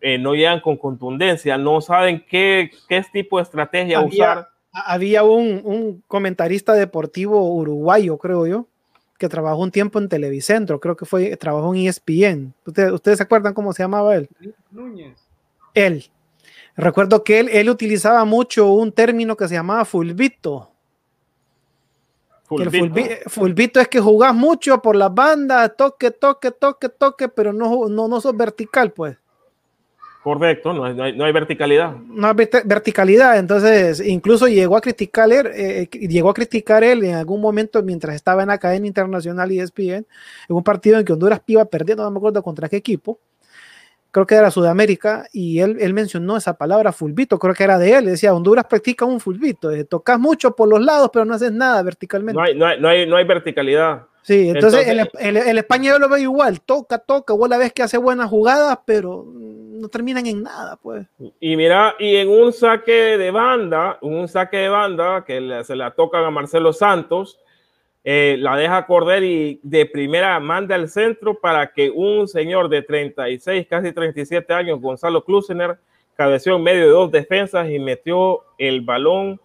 eh, 0.00 0.18
no 0.18 0.34
llegan 0.34 0.60
con 0.60 0.76
contundencia, 0.76 1.58
no 1.58 1.80
saben 1.80 2.24
qué, 2.28 2.70
qué 2.88 3.04
tipo 3.12 3.38
de 3.38 3.44
estrategia 3.44 4.00
usar. 4.00 4.48
Había 4.72 5.22
un, 5.22 6.02
comentarista 6.06 6.72
deportivo 6.72 7.52
uruguayo, 7.54 8.16
creo 8.16 8.46
yo, 8.46 8.66
que 9.18 9.28
trabajó 9.28 9.60
un 9.60 9.70
tiempo 9.70 9.98
en 9.98 10.08
Televicentro, 10.08 10.80
creo 10.80 10.96
que 10.96 11.04
fue, 11.04 11.36
trabajó 11.36 11.74
en 11.74 11.88
ESPN. 11.88 12.54
¿Ustedes, 12.64 12.92
¿Ustedes 12.92 13.18
se 13.18 13.24
acuerdan 13.24 13.54
cómo 13.54 13.72
se 13.72 13.82
llamaba 13.82 14.16
él? 14.16 14.28
Núñez. 14.70 15.18
Él. 15.74 16.04
Recuerdo 16.74 17.22
que 17.22 17.40
él, 17.40 17.48
él 17.52 17.68
utilizaba 17.68 18.24
mucho 18.24 18.72
un 18.72 18.92
término 18.92 19.36
que 19.36 19.46
se 19.46 19.54
llamaba 19.54 19.84
fulbito 19.84 20.71
el 22.60 23.18
fulbito 23.26 23.80
es 23.80 23.88
que 23.88 24.00
jugás 24.00 24.34
mucho 24.34 24.80
por 24.80 24.96
las 24.96 25.12
bandas, 25.14 25.72
toque, 25.76 26.10
toque, 26.10 26.50
toque, 26.50 26.88
toque, 26.88 27.28
pero 27.28 27.52
no, 27.52 27.88
no, 27.88 28.08
no 28.08 28.20
sos 28.20 28.36
vertical, 28.36 28.92
pues. 28.92 29.16
Correcto, 30.22 30.72
no 30.72 30.84
hay, 30.84 31.16
no 31.16 31.24
hay, 31.24 31.32
verticalidad. 31.32 31.96
No 31.96 32.28
hay 32.28 32.34
verticalidad, 32.64 33.38
entonces 33.38 34.00
incluso 34.06 34.46
llegó 34.46 34.76
a 34.76 34.80
criticar 34.80 35.32
él, 35.32 35.48
eh, 35.52 35.88
llegó 35.90 36.30
a 36.30 36.34
criticar 36.34 36.84
él 36.84 37.02
en 37.02 37.16
algún 37.16 37.40
momento 37.40 37.82
mientras 37.82 38.14
estaba 38.14 38.42
en 38.42 38.48
la 38.48 38.58
cadena 38.58 38.86
internacional 38.86 39.50
y 39.50 39.58
ESPN, 39.58 39.90
en 39.90 40.06
un 40.48 40.62
partido 40.62 41.00
en 41.00 41.04
que 41.04 41.12
Honduras 41.12 41.42
iba 41.48 41.64
perdiendo, 41.64 42.04
no 42.04 42.10
me 42.12 42.18
acuerdo 42.18 42.40
contra 42.40 42.68
qué 42.68 42.76
equipo, 42.76 43.18
creo 44.12 44.26
que 44.26 44.34
era 44.36 44.50
Sudamérica, 44.50 45.26
y 45.32 45.58
él, 45.58 45.78
él 45.80 45.94
mencionó 45.94 46.36
esa 46.36 46.56
palabra 46.56 46.92
fulbito, 46.92 47.38
creo 47.38 47.54
que 47.54 47.64
era 47.64 47.78
de 47.78 47.94
él, 47.94 48.04
decía, 48.04 48.34
Honduras 48.34 48.66
practica 48.66 49.04
un 49.04 49.18
fulbito, 49.18 49.70
eh, 49.70 49.84
tocas 49.84 50.20
mucho 50.20 50.54
por 50.54 50.68
los 50.68 50.80
lados, 50.80 51.10
pero 51.12 51.24
no 51.24 51.34
haces 51.34 51.50
nada 51.50 51.82
verticalmente. 51.82 52.34
No 52.38 52.44
hay, 52.44 52.54
no 52.54 52.66
hay, 52.66 52.80
no 52.80 52.88
hay, 52.88 53.06
no 53.06 53.16
hay 53.16 53.24
verticalidad. 53.24 54.06
Sí, 54.20 54.50
entonces, 54.50 54.86
el, 54.86 55.00
el, 55.18 55.36
el, 55.36 55.58
español 55.58 56.00
lo 56.00 56.08
ve 56.08 56.20
igual, 56.20 56.60
toca, 56.60 56.98
toca, 56.98 57.34
vos 57.34 57.48
la 57.48 57.58
ves 57.58 57.72
que 57.72 57.82
hace 57.82 57.98
buenas 57.98 58.30
jugadas, 58.30 58.78
pero 58.86 59.26
no 59.82 59.88
terminan 59.88 60.26
en 60.26 60.44
nada, 60.44 60.76
pues. 60.76 61.06
Y 61.40 61.56
mira, 61.56 61.96
y 61.98 62.16
en 62.16 62.28
un 62.28 62.52
saque 62.52 63.18
de 63.18 63.30
banda, 63.32 63.98
un 64.00 64.28
saque 64.28 64.58
de 64.58 64.68
banda 64.68 65.24
que 65.26 65.62
se 65.64 65.74
la 65.74 65.90
tocan 65.90 66.22
a 66.22 66.30
Marcelo 66.30 66.72
Santos, 66.72 67.40
eh, 68.04 68.36
la 68.40 68.56
deja 68.56 68.86
correr 68.86 69.22
y 69.22 69.60
de 69.62 69.86
primera 69.86 70.38
manda 70.40 70.74
al 70.74 70.88
centro 70.88 71.38
para 71.38 71.72
que 71.72 71.88
un 71.88 72.26
señor 72.26 72.68
de 72.68 72.82
36, 72.82 73.66
casi 73.68 73.92
37 73.92 74.52
años, 74.52 74.80
Gonzalo 74.80 75.24
Klusener, 75.24 75.78
cabeció 76.16 76.56
en 76.56 76.64
medio 76.64 76.82
de 76.82 76.90
dos 76.90 77.12
defensas 77.12 77.70
y 77.70 77.78
metió 77.78 78.42
el 78.58 78.80
balón, 78.80 79.40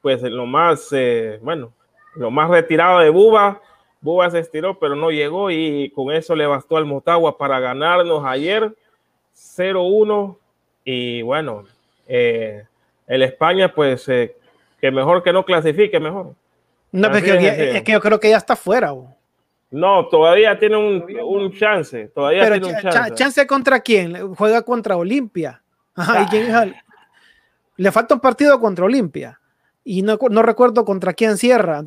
pues 0.00 0.22
lo 0.22 0.46
más, 0.46 0.88
eh, 0.92 1.38
bueno, 1.42 1.72
lo 2.14 2.30
más 2.30 2.48
retirado 2.48 3.00
de 3.00 3.10
Buba. 3.10 3.60
Buba 4.00 4.30
se 4.30 4.38
estiró, 4.38 4.78
pero 4.78 4.94
no 4.94 5.10
llegó 5.10 5.50
y 5.50 5.90
con 5.90 6.10
eso 6.10 6.34
le 6.34 6.46
bastó 6.46 6.76
al 6.76 6.86
Motagua 6.86 7.36
para 7.36 7.60
ganarnos 7.60 8.24
ayer 8.24 8.74
0-1 9.34 10.38
y 10.84 11.20
bueno, 11.22 11.64
eh, 12.06 12.64
el 13.06 13.22
España, 13.22 13.74
pues 13.74 14.06
que 14.06 14.90
mejor 14.90 15.22
que 15.22 15.32
no 15.32 15.44
clasifique, 15.44 16.00
mejor. 16.00 16.34
No, 16.92 17.14
es 17.14 17.82
que, 17.82 17.92
yo 17.92 18.00
creo 18.00 18.18
que 18.18 18.30
ya 18.30 18.38
está 18.38 18.56
fuera. 18.56 18.94
No, 19.70 20.08
todavía 20.08 20.58
tiene 20.58 20.76
un, 20.76 21.52
chance. 21.52 22.08
Todavía 22.14 22.50
tiene 22.50 22.66
un 22.66 22.80
chance. 22.80 23.14
chance. 23.14 23.46
contra 23.46 23.80
quién? 23.80 24.34
Juega 24.34 24.62
contra 24.62 24.96
Olimpia. 24.96 25.62
Le 27.76 27.92
falta 27.92 28.14
un 28.14 28.20
partido 28.20 28.58
contra 28.58 28.86
Olimpia. 28.86 29.38
Y 29.84 30.02
no, 30.02 30.18
no 30.30 30.42
recuerdo 30.42 30.84
contra 30.84 31.12
quién 31.12 31.36
cierra. 31.36 31.82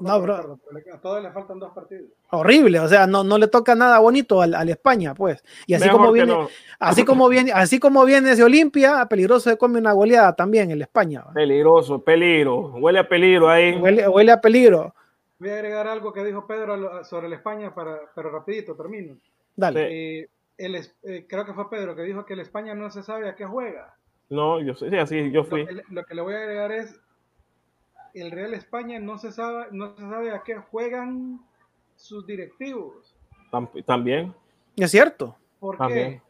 No, 0.00 0.20
bro. 0.20 0.58
A 0.92 1.00
todos 1.00 1.22
le 1.22 1.30
faltan 1.30 1.58
dos 1.58 1.72
partidos. 1.72 2.10
Horrible, 2.30 2.80
o 2.80 2.88
sea, 2.88 3.06
no, 3.06 3.22
no 3.24 3.38
le 3.38 3.48
toca 3.48 3.74
nada 3.74 3.98
bonito 3.98 4.42
al, 4.42 4.54
al 4.54 4.68
España, 4.68 5.14
pues. 5.14 5.42
Y 5.66 5.74
así 5.74 5.88
como 5.88 6.12
viene, 6.12 6.48
así 6.78 7.04
como 7.04 7.28
viene, 7.28 7.52
así 7.52 7.78
como 7.78 8.04
viene 8.04 8.32
ese 8.32 8.42
Olimpia, 8.42 9.06
peligroso 9.06 9.50
se 9.50 9.58
come 9.58 9.78
una 9.78 9.92
goleada 9.92 10.34
también 10.34 10.70
en 10.70 10.82
España. 10.82 11.24
Peligroso, 11.32 12.02
peligro, 12.02 12.72
huele 12.74 12.98
a 13.00 13.08
peligro 13.08 13.48
ahí. 13.48 13.74
Huele, 13.74 14.08
huele, 14.08 14.32
a 14.32 14.40
peligro. 14.40 14.94
Voy 15.38 15.50
a 15.50 15.54
agregar 15.54 15.86
algo 15.86 16.12
que 16.12 16.24
dijo 16.24 16.46
Pedro 16.46 17.04
sobre 17.04 17.28
el 17.28 17.32
España, 17.34 17.74
para, 17.74 18.00
pero 18.14 18.30
rapidito, 18.30 18.74
termino. 18.74 19.16
Dale. 19.54 20.20
Eh, 20.20 20.28
eh, 20.58 21.26
creo 21.28 21.44
que 21.46 21.54
fue 21.54 21.70
Pedro 21.70 21.94
que 21.94 22.02
dijo 22.02 22.24
que 22.24 22.34
el 22.34 22.40
España 22.40 22.74
no 22.74 22.90
se 22.90 23.02
sabe 23.02 23.28
a 23.28 23.36
qué 23.36 23.44
juega. 23.44 23.94
No, 24.28 24.60
yo 24.60 24.74
sé, 24.74 24.90
sí, 24.90 24.96
así 24.96 25.30
yo 25.30 25.44
fui. 25.44 25.66
lo 25.88 26.04
que 26.04 26.14
le 26.14 26.22
voy 26.22 26.34
a 26.34 26.38
agregar 26.38 26.72
es 26.72 27.00
el 28.14 28.30
Real 28.30 28.54
España 28.54 28.98
no 28.98 29.18
se 29.18 29.32
sabe, 29.32 29.66
no 29.72 29.94
se 29.96 30.02
sabe 30.02 30.30
a 30.30 30.42
qué 30.42 30.56
juegan 30.56 31.40
sus 31.96 32.26
directivos. 32.26 33.14
También. 33.86 34.34
Es 34.76 34.90
cierto. 34.90 35.36
Porque 35.60 36.20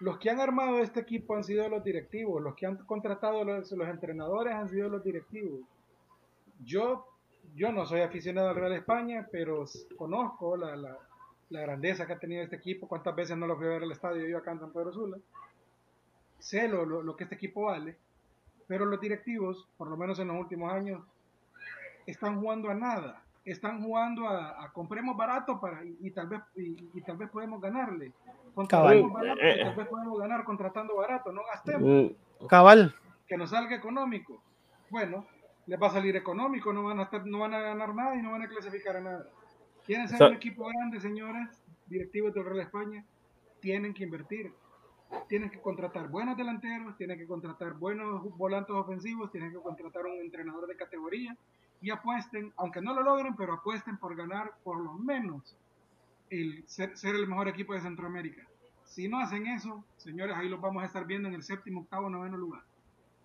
los 0.00 0.18
que 0.18 0.30
han 0.30 0.40
armado 0.40 0.78
este 0.80 1.00
equipo 1.00 1.36
han 1.36 1.44
sido 1.44 1.68
los 1.68 1.82
directivos, 1.84 2.42
los 2.42 2.54
que 2.54 2.66
han 2.66 2.76
contratado 2.78 3.44
los, 3.44 3.70
los 3.72 3.88
entrenadores 3.88 4.54
han 4.54 4.68
sido 4.68 4.88
los 4.88 5.02
directivos. 5.04 5.60
Yo, 6.64 7.06
yo 7.54 7.72
no 7.72 7.86
soy 7.86 8.00
aficionado 8.00 8.48
al 8.48 8.56
Real 8.56 8.72
España, 8.72 9.28
pero 9.30 9.64
conozco 9.96 10.56
la, 10.56 10.74
la, 10.76 10.98
la, 11.50 11.60
grandeza 11.60 12.06
que 12.06 12.14
ha 12.14 12.18
tenido 12.18 12.42
este 12.42 12.56
equipo, 12.56 12.88
cuántas 12.88 13.14
veces 13.14 13.36
no 13.36 13.46
lo 13.46 13.56
fui 13.56 13.66
a 13.66 13.70
ver 13.70 13.82
al 13.82 13.92
estadio 13.92 14.26
yo 14.26 14.38
acá 14.38 14.52
en 14.52 14.60
San 14.60 14.72
Pedro 14.72 14.92
Sula. 14.92 15.18
Sé 16.38 16.68
lo, 16.68 16.84
lo 16.84 17.16
que 17.16 17.24
este 17.24 17.36
equipo 17.36 17.62
vale 17.62 17.96
pero 18.68 18.84
los 18.84 19.00
directivos, 19.00 19.66
por 19.76 19.88
lo 19.88 19.96
menos 19.96 20.18
en 20.20 20.28
los 20.28 20.36
últimos 20.36 20.72
años, 20.72 21.02
están 22.06 22.40
jugando 22.40 22.70
a 22.70 22.74
nada. 22.74 23.22
Están 23.44 23.82
jugando 23.82 24.28
a, 24.28 24.70
compremos 24.74 25.16
barato 25.16 25.58
para 25.58 25.82
y, 25.82 26.10
tal 26.10 26.28
vez 26.28 26.42
y, 26.54 27.00
tal 27.00 27.16
vez 27.16 27.30
podemos 27.30 27.62
ganarle. 27.62 28.12
Contratamos 28.54 29.10
barato, 29.10 29.40
y 29.40 29.62
tal 29.62 29.74
vez 29.74 29.86
podemos 29.88 30.18
ganar 30.18 30.44
contratando 30.44 30.96
barato. 30.96 31.32
No 31.32 31.40
gastemos. 31.46 32.12
Mm. 32.12 32.46
Cabal. 32.46 32.94
Que 33.26 33.38
nos 33.38 33.50
salga 33.50 33.74
económico. 33.74 34.42
Bueno, 34.90 35.24
les 35.66 35.80
va 35.80 35.86
a 35.86 35.90
salir 35.90 36.14
económico, 36.14 36.72
no 36.72 36.84
van 36.84 37.00
a 37.00 37.04
estar, 37.04 37.26
no 37.26 37.38
van 37.38 37.54
a 37.54 37.60
ganar 37.60 37.94
nada 37.94 38.16
y 38.16 38.22
no 38.22 38.32
van 38.32 38.42
a 38.42 38.48
clasificar 38.48 38.96
a 38.96 39.00
nada. 39.00 39.26
¿Quieren 39.86 40.08
ser 40.08 40.22
un 40.28 40.34
equipo 40.34 40.66
grande, 40.66 41.00
señores? 41.00 41.62
Directivos 41.86 42.34
del 42.34 42.44
Real 42.44 42.60
España, 42.60 43.02
tienen 43.60 43.94
que 43.94 44.04
invertir 44.04 44.52
tienen 45.28 45.50
que 45.50 45.60
contratar 45.60 46.08
buenos 46.08 46.36
delanteros, 46.36 46.96
tienen 46.96 47.18
que 47.18 47.26
contratar 47.26 47.74
buenos 47.74 48.22
volantes 48.36 48.74
ofensivos, 48.74 49.30
tienen 49.30 49.52
que 49.52 49.58
contratar 49.58 50.06
un 50.06 50.18
entrenador 50.18 50.66
de 50.66 50.76
categoría 50.76 51.36
y 51.80 51.90
apuesten, 51.90 52.52
aunque 52.56 52.80
no 52.80 52.94
lo 52.94 53.02
logren, 53.02 53.36
pero 53.36 53.54
apuesten 53.54 53.96
por 53.98 54.16
ganar 54.16 54.52
por 54.64 54.80
lo 54.80 54.94
menos 54.94 55.56
el 56.30 56.64
ser, 56.66 56.92
el 57.02 57.26
mejor 57.26 57.48
equipo 57.48 57.74
de 57.74 57.80
Centroamérica. 57.80 58.42
Si 58.84 59.08
no 59.08 59.20
hacen 59.20 59.46
eso, 59.46 59.84
señores, 59.96 60.36
ahí 60.36 60.48
los 60.48 60.60
vamos 60.60 60.82
a 60.82 60.86
estar 60.86 61.06
viendo 61.06 61.28
en 61.28 61.34
el 61.34 61.42
séptimo, 61.42 61.82
octavo, 61.82 62.10
noveno 62.10 62.36
lugar. 62.36 62.62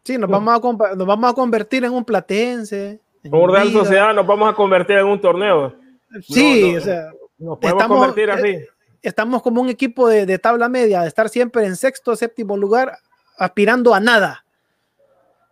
Sí, 0.03 0.17
nos 0.17 0.29
vamos 0.29 0.53
a, 0.53 0.95
nos 0.95 1.07
vamos 1.07 1.31
a 1.31 1.33
convertir 1.33 1.85
en 1.85 1.93
un 1.93 2.03
platense. 2.03 2.99
Como 3.29 3.47
Real 3.47 3.71
Sociedad 3.71 4.13
nos 4.13 4.27
vamos 4.27 4.51
a 4.51 4.55
convertir 4.55 4.97
en 4.97 5.05
un 5.05 5.19
torneo. 5.19 5.73
Sí, 6.21 6.75
o 6.75 6.81
sea, 6.81 7.11
nos 7.37 7.57
podemos 7.57 7.87
convertir 7.87 8.29
así. 8.29 8.49
Eh, 8.49 8.67
estamos 9.03 9.41
como 9.41 9.61
un 9.61 9.69
equipo 9.69 10.07
de, 10.07 10.25
de, 10.25 10.39
tabla 10.39 10.69
media, 10.69 11.01
de 11.01 11.07
estar 11.07 11.29
siempre 11.29 11.65
en 11.65 11.75
sexto, 11.75 12.15
séptimo 12.15 12.57
lugar, 12.57 12.97
aspirando 13.37 13.93
a 13.93 13.99
nada. 13.99 14.45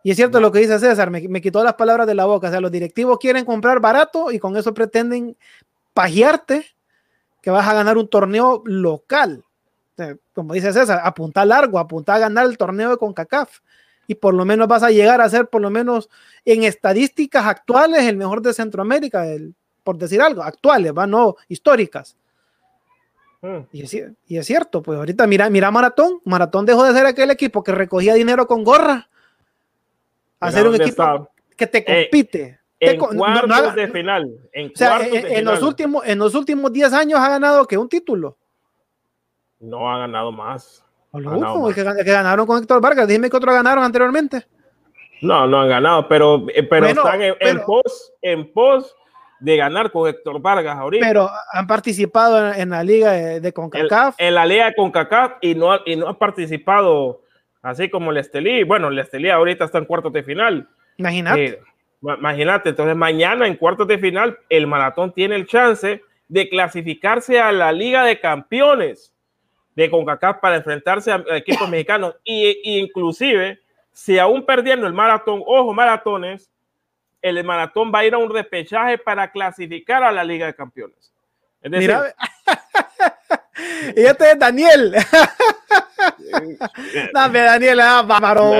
Y 0.04 0.12
es 0.12 0.18
cierto 0.18 0.40
lo 0.40 0.52
que 0.52 0.60
dice 0.60 0.80
César, 0.80 1.12
me, 1.12 1.22
me, 1.28 1.42
quitó 1.42 1.64
las 1.64 1.76
palabras 1.76 2.08
de 2.08 2.16
la 2.16 2.26
boca. 2.26 2.48
O 2.48 2.52
sea, 2.52 2.62
los 2.62 2.72
directivos 2.72 3.20
quieren 3.20 3.46
comprar 3.46 3.80
barato 3.80 4.32
y 4.32 4.40
con 4.40 4.58
eso 4.58 4.74
pretenden 4.74 5.38
pajearte 5.94 6.66
que 7.42 7.52
vas 7.52 7.68
a 7.68 7.74
ganar 7.74 7.98
un 7.98 8.08
torneo 8.08 8.64
local. 8.66 9.44
Como 10.34 10.54
dice 10.54 10.74
César, 10.74 11.02
apunta 11.04 11.46
largo, 11.46 11.78
apunta 11.78 12.16
a 12.16 12.20
ganar 12.20 12.46
el 12.46 12.58
torneo 12.58 12.90
de 12.90 12.98
CONCACAF. 12.98 13.60
Y 14.08 14.16
por 14.16 14.34
lo 14.34 14.46
menos 14.46 14.68
vas 14.68 14.84
a 14.84 14.90
llegar 14.90 15.22
a 15.22 15.30
ser, 15.30 15.48
por 15.48 15.62
lo 15.62 15.70
menos 15.70 16.10
en 16.44 16.64
estadísticas 16.64 17.46
actuales, 17.46 18.04
el 18.06 18.18
mejor 18.18 18.42
de 18.42 18.54
Centroamérica, 18.54 19.26
por 19.84 19.98
decir 19.98 20.22
algo, 20.22 20.42
actuales, 20.42 20.94
¿va? 20.98 21.06
no 21.06 21.36
históricas. 21.48 22.18
Hmm. 23.42 23.62
Y, 23.72 23.84
es, 23.84 23.94
y, 24.28 24.38
es, 24.38 24.46
cierto, 24.46 24.84
pues 24.84 24.98
ahorita 25.00 25.26
mira, 25.26 25.50
mira 25.50 25.72
Maratón. 25.72 26.20
Maratón 26.26 26.66
dejó 26.66 26.84
de 26.84 26.94
ser 26.94 27.06
aquel 27.08 27.32
equipo 27.32 27.64
que 27.64 27.72
recogía 27.72 28.14
dinero 28.14 28.46
con 28.48 28.64
gorra 28.64 29.10
a 30.40 30.52
ser 30.52 30.68
un 30.68 30.76
equipo 30.76 30.88
está. 30.90 31.28
que 31.58 31.68
te 31.68 31.78
Eh, 31.80 32.04
compite. 32.10 32.60
En 32.80 32.92
Te 32.94 32.98
co- 32.98 33.10
cuartos 33.16 33.48
no 33.50 33.56
haga- 33.56 33.74
de 33.74 33.88
final. 33.90 34.30
En 34.54 34.68
o 34.68 34.72
sea, 34.76 35.00
en, 35.06 35.12
de 35.12 35.18
en 35.20 35.26
final. 35.38 35.44
los 35.46 35.64
últimos, 35.64 36.06
en 36.06 36.18
los 36.20 36.34
últimos 36.36 36.72
10 36.74 36.94
años 36.94 37.20
ha 37.20 37.30
ganado 37.30 37.66
que 37.68 37.78
un 37.78 37.88
título. 37.90 38.38
No 39.60 39.92
ha 39.92 40.00
ganado 40.00 40.32
más. 40.32 40.84
Ha 41.12 41.20
ganado 41.20 41.60
más. 41.62 41.76
que, 41.76 41.84
que 41.84 42.12
ganaron 42.12 42.46
con 42.48 42.60
Héctor 42.62 42.82
Vargas. 42.82 43.08
Dime 43.08 43.30
que 43.30 43.38
otro 43.38 43.52
ganaron 43.54 43.84
anteriormente. 43.84 44.48
No, 45.22 45.46
no 45.46 45.62
han 45.62 45.70
ganado, 45.70 46.08
pero, 46.08 46.48
eh, 46.50 46.64
pero 46.64 46.86
Bueno, 46.88 47.02
están 47.06 47.22
en, 47.22 47.30
en 47.34 47.38
pero- 47.40 47.66
pos, 47.66 48.14
en 48.24 48.52
pos 48.52 48.96
de 49.42 49.58
ganar 49.58 49.92
con 49.92 50.08
Héctor 50.08 50.40
Vargas 50.42 50.78
ahorita. 50.78 51.06
Pero 51.06 51.30
han 51.52 51.68
participado 51.68 52.54
en, 52.54 52.62
en 52.62 52.70
la 52.70 52.84
liga 52.84 53.12
de, 53.12 53.40
de 53.42 53.48
en, 53.48 53.54
CONCACAF. 53.54 54.16
en 54.18 54.36
la 54.36 54.46
liga 54.46 54.74
con 54.76 54.92
CACAF 54.92 55.34
y 55.42 55.56
no, 55.56 55.80
y 55.86 55.96
no 55.96 56.08
ha 56.08 56.18
participado 56.18 57.22
así 57.62 57.90
como 57.90 58.12
el 58.12 58.18
Estelí. 58.18 58.64
Bueno, 58.64 58.88
el 58.90 59.00
Estelí 59.00 59.30
ahorita 59.30 59.66
está 59.66 59.78
en 59.80 59.86
cuartos 59.86 60.14
de 60.14 60.24
final. 60.24 60.70
Imagínate. 60.98 61.46
Eh, 61.46 61.60
ma- 62.02 62.16
Imagínate, 62.18 62.70
entonces 62.70 62.96
mañana 62.96 63.48
en 63.48 63.56
cuartos 63.56 63.88
de 63.88 63.98
final 63.98 64.38
el 64.50 64.68
maratón 64.68 65.14
tiene 65.14 65.36
el 65.36 65.48
chance 65.48 66.02
de 66.28 66.50
clasificarse 66.50 67.40
a 67.40 67.52
la 67.52 67.72
Liga 67.72 68.04
de 68.06 68.20
Campeones 68.20 69.14
de 69.76 69.90
CONCACAF 69.90 70.38
para 70.40 70.58
enfrentarse 70.58 71.12
a, 71.12 71.24
a 71.32 71.38
equipos 71.38 71.68
mexicanos 71.70 72.16
y, 72.24 72.60
y 72.64 72.80
inclusive 72.80 73.60
si 73.92 74.20
aún 74.20 74.46
perdiendo 74.46 74.88
el 74.88 74.94
maratón, 74.94 75.42
ojo 75.46 75.74
maratones, 75.74 76.50
el 77.22 77.44
maratón 77.44 77.92
va 77.94 78.00
a 78.00 78.06
ir 78.06 78.14
a 78.14 78.18
un 78.18 78.34
repechaje 78.34 78.98
para 78.98 79.32
clasificar 79.32 80.04
a 80.04 80.12
la 80.12 80.24
Liga 80.24 80.46
de 80.48 80.56
Campeones. 80.56 81.14
Es 81.62 81.72
decir, 81.72 81.90
Mira. 81.90 82.16
y 83.96 84.02
este 84.02 84.32
es 84.32 84.40
Daniel. 84.40 84.96
Dame, 87.14 87.40
Daniel, 87.42 87.80
ah, 87.82 88.02
bárbaro. 88.02 88.52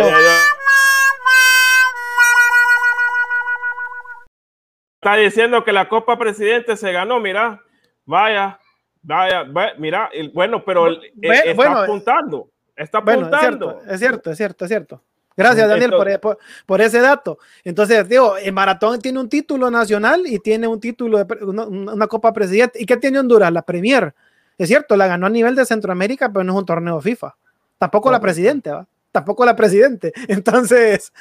Está 4.96 5.16
diciendo 5.16 5.64
que 5.64 5.72
la 5.74 5.90
Copa 5.90 6.18
Presidente 6.20 6.78
se 6.78 6.92
ganó, 6.92 7.20
mira, 7.20 7.60
vaya, 8.06 8.60
vaya, 9.02 9.44
va- 9.44 9.74
mira, 9.80 10.12
bueno, 10.34 10.64
pero 10.64 10.88
el- 10.88 11.04
eh, 11.24 11.42
está 11.46 11.84
apuntando, 11.84 12.52
está 12.76 13.00
Bueno, 13.00 13.22
es 13.22 13.28
apuntando. 13.34 13.72
cierto, 13.72 13.92
es 13.94 14.00
cierto, 14.00 14.32
es 14.32 14.38
cierto, 14.38 14.66
es 14.66 14.70
cierto. 14.70 15.04
Gracias, 15.38 15.68
Daniel, 15.70 15.92
Entonces- 15.94 16.20
por, 16.20 16.38
por- 16.38 16.44
por 16.66 16.82
ese 16.82 17.00
dato. 17.00 17.40
Entonces, 17.64 18.08
digo, 18.08 18.38
el 18.38 18.52
maratón 18.54 19.00
tiene 19.00 19.20
un 19.20 19.30
título 19.30 19.72
nacional 19.72 20.24
y 20.26 20.40
tiene 20.40 20.68
un 20.68 20.80
título 20.80 21.24
de 21.24 21.44
una, 21.46 21.66
una 21.66 22.08
Copa 22.08 22.34
Presidente. 22.34 22.82
¿Y 22.82 22.86
qué 22.86 22.98
tiene 22.98 23.20
Honduras? 23.20 23.52
La 23.52 23.62
Premier. 23.62 24.14
Es 24.58 24.68
cierto, 24.68 24.96
la 24.98 25.08
ganó 25.08 25.28
a 25.28 25.30
nivel 25.30 25.56
de 25.56 25.66
Centroamérica, 25.66 26.30
pero 26.32 26.44
no 26.44 26.54
es 26.54 26.60
un 26.60 26.66
torneo 26.66 27.00
FIFA. 27.02 27.36
Tampoco 27.78 28.12
la 28.12 28.20
presidente, 28.20 28.70
¿va? 28.70 28.86
Tampoco 29.12 29.44
la 29.46 29.56
presidente. 29.56 30.14
Entonces, 30.28 31.12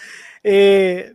eh, 0.42 1.14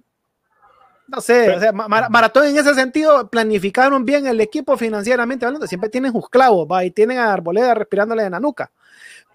no 1.07 1.21
sé, 1.21 1.51
o 1.55 1.59
sea, 1.59 1.71
Ma- 1.71 1.87
Ma- 1.87 2.09
Maratón 2.09 2.47
en 2.47 2.57
ese 2.57 2.73
sentido 2.73 3.29
planificaron 3.29 4.05
bien 4.05 4.25
el 4.25 4.41
equipo 4.41 4.75
financieramente 4.75 5.45
hablando. 5.45 5.67
Siempre 5.67 5.89
tienen 5.89 6.11
sus 6.13 6.27
clavos, 6.29 6.67
¿va? 6.71 6.83
Y 6.83 6.89
tienen 6.89 7.19
a 7.19 7.31
Arboleda 7.31 7.75
respirándole 7.75 8.23
en 8.23 8.31
la 8.31 8.39
nuca. 8.39 8.71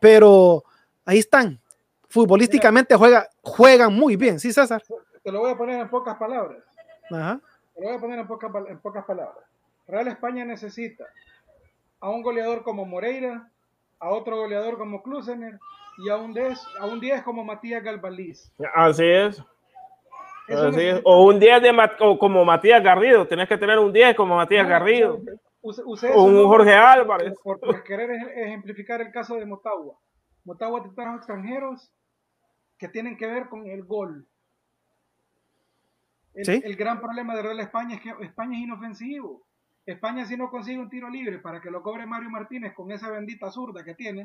Pero 0.01 0.65
ahí 1.05 1.19
están. 1.19 1.61
Futbolísticamente 2.11 2.95
juega, 2.97 3.29
juegan 3.43 3.95
muy 3.95 4.17
bien, 4.17 4.39
¿sí, 4.41 4.53
César? 4.53 4.83
Te 5.23 5.31
lo 5.33 5.41
voy 5.41 5.53
a 5.53 5.57
poner 5.57 5.81
en 5.81 5.89
pocas 5.89 6.17
palabras. 6.17 6.59
Ajá. 7.11 7.41
Te 7.75 7.81
lo 7.83 7.87
voy 7.89 7.97
a 7.97 8.01
poner 8.01 8.19
en, 8.19 8.27
poca- 8.27 8.51
en 8.69 8.79
pocas 8.81 9.05
palabras. 9.05 9.45
Real 9.87 10.09
España 10.09 10.45
necesita 10.45 11.05
a 12.01 12.11
un 12.11 12.23
goleador 12.23 12.63
como 12.63 12.85
Moreira, 12.85 13.49
a 13.99 14.11
otro 14.11 14.37
goleador 14.39 14.77
como 14.79 15.03
Klusener 15.03 15.59
y 15.99 16.09
a 16.09 16.17
un 16.17 16.33
10, 16.35 16.59
a 16.81 16.87
un 16.87 17.01
10 17.01 17.23
como 17.23 17.45
Matías 17.45 17.83
Galvaliz. 17.83 18.53
Así 18.75 19.05
es. 19.07 19.43
Eso 20.49 20.69
así 20.69 20.81
es. 20.81 21.01
O 21.05 21.25
un 21.27 21.39
10 21.39 21.63
de 21.63 21.71
o 22.01 22.19
como 22.19 22.45
Matías 22.45 22.83
Garrido, 22.83 23.27
tenés 23.27 23.49
que 23.49 23.57
tener 23.59 23.79
un 23.79 23.93
10 23.93 24.17
como 24.17 24.35
Matías 24.37 24.65
No, 24.65 24.71
Garrido, 24.71 25.21
use- 25.63 25.83
use 25.85 26.11
o 26.13 26.25
un 26.25 26.35
¿no? 26.43 26.49
Jorge 26.49 26.75
Álvarez. 26.75 27.35
Por, 27.43 27.61
por 27.61 27.85
querer 27.85 28.11
ej- 28.11 28.33
ejemplificar 28.47 29.01
el 29.01 29.13
caso 29.13 29.37
de 29.37 29.47
Motagua. 29.47 29.95
Motagua 30.45 30.83
te 30.83 30.89
trajo 30.91 31.17
extranjeros 31.19 31.93
que 32.81 32.89
tienen 32.89 33.17
que 33.17 33.27
ver 33.27 33.49
con 33.49 33.67
el 33.67 33.85
gol. 33.85 34.27
El, 36.35 36.45
Sí. 36.47 36.61
el 36.65 36.77
gran 36.77 37.01
problema 37.01 37.37
de 37.37 37.43
Real 37.43 37.61
España 37.61 37.97
es 37.97 38.01
que 38.01 38.15
España 38.25 38.57
es 38.59 38.65
inofensivo. 38.65 39.47
España 39.85 40.25
si 40.25 40.37
no 40.37 40.51
consigue 40.51 40.79
un 40.79 40.89
tiro 40.89 41.09
libre 41.11 41.39
para 41.39 41.61
que 41.61 41.71
lo 41.71 41.83
cobre 41.83 42.07
Mario 42.07 42.31
Martínez 42.31 42.73
con 42.75 42.91
esa 42.91 43.11
bendita 43.11 43.51
zurda 43.51 43.85
que 43.85 43.95
tiene, 43.95 44.25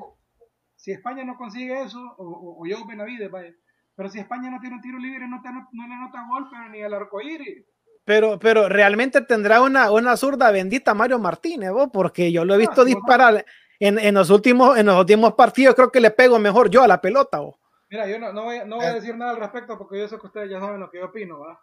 si 0.75 0.91
España 0.91 1.23
no 1.25 1.35
consigue 1.37 1.81
eso, 1.81 1.99
o, 2.17 2.23
o, 2.23 2.51
o 2.53 2.59
Joe 2.59 2.87
Benavides, 2.87 3.31
vaya, 3.31 3.53
pero 3.95 4.09
si 4.09 4.19
España 4.19 4.49
no 4.49 4.59
tiene 4.59 4.75
un 4.75 4.81
tiro 4.81 4.99
libre, 4.99 5.27
no, 5.27 5.41
te, 5.41 5.51
no, 5.51 5.67
no 5.71 5.87
le 5.87 5.93
anota 5.93 6.25
gol, 6.29 6.47
pero 6.51 6.69
ni 6.69 6.79
el 6.81 6.93
arco 6.93 7.19
iris. 7.21 7.65
Pero, 8.05 8.37
pero 8.39 8.69
realmente 8.69 9.21
tendrá 9.21 9.61
una, 9.61 9.91
una 9.91 10.15
zurda 10.15 10.51
bendita 10.51 10.93
Mario 10.93 11.17
Martínez, 11.19 11.71
¿vos? 11.71 11.89
porque 11.91 12.31
yo 12.31 12.45
lo 12.45 12.53
he 12.53 12.57
Ah, 12.57 12.59
visto 12.59 12.83
sí, 12.83 12.89
disparar 12.93 13.45
en, 13.79 13.97
en 13.97 14.13
los 14.13 14.29
últimos, 14.29 14.77
en 14.77 14.85
los 14.85 14.99
últimos 14.99 15.33
partidos, 15.33 15.73
creo 15.75 15.91
que 15.91 15.99
le 16.01 16.11
pego 16.11 16.37
mejor 16.37 16.69
yo 16.69 16.83
a 16.83 16.87
la 16.87 17.01
pelota. 17.01 17.39
¿vos? 17.39 17.55
Mira, 17.89 18.07
yo 18.07 18.19
no, 18.19 18.33
no 18.33 18.43
voy, 18.43 18.59
no 18.65 18.77
voy 18.77 18.85
a 18.85 18.93
decir 18.93 19.15
nada 19.15 19.31
al 19.31 19.37
respecto 19.37 19.77
porque 19.77 19.99
yo 19.99 20.07
sé 20.07 20.17
que 20.19 20.27
ustedes 20.27 20.49
ya 20.49 20.59
saben 20.59 20.79
lo 20.79 20.89
que 20.89 20.99
yo 20.99 21.05
opino, 21.05 21.39
¿va? 21.39 21.59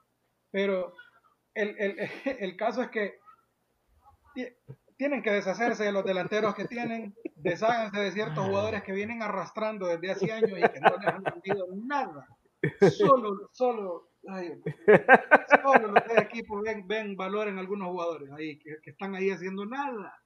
Pero 0.50 0.94
el, 1.54 1.74
el, 1.78 1.96
el 2.38 2.56
caso 2.56 2.82
es 2.82 2.90
que 2.90 3.18
ti- 4.34 4.48
tienen 4.96 5.22
que 5.22 5.30
deshacerse 5.32 5.84
de 5.84 5.92
los 5.92 6.04
delanteros 6.04 6.54
que 6.54 6.66
tienen, 6.66 7.14
desháganse 7.36 7.98
de 8.00 8.12
ciertos 8.12 8.44
jugadores 8.46 8.82
que 8.84 8.92
vienen 8.92 9.22
arrastrando 9.22 9.86
desde 9.86 10.12
hace 10.12 10.32
años 10.32 10.58
y 10.58 10.62
que 10.62 10.80
no 10.80 10.96
les 10.96 11.08
han 11.08 11.22
vendido 11.24 11.66
nada. 11.74 12.28
Solo, 12.90 13.48
solo, 13.52 14.10
ay, 14.28 14.62
solo 15.62 15.88
los 15.88 16.04
tres 16.04 16.18
equipos 16.22 16.62
ven, 16.62 16.86
ven 16.86 17.16
valor 17.16 17.48
en 17.48 17.58
algunos 17.58 17.88
jugadores 17.88 18.30
ahí, 18.30 18.58
que, 18.60 18.76
que 18.80 18.90
están 18.90 19.16
ahí 19.16 19.30
haciendo 19.30 19.66
nada. 19.66 20.16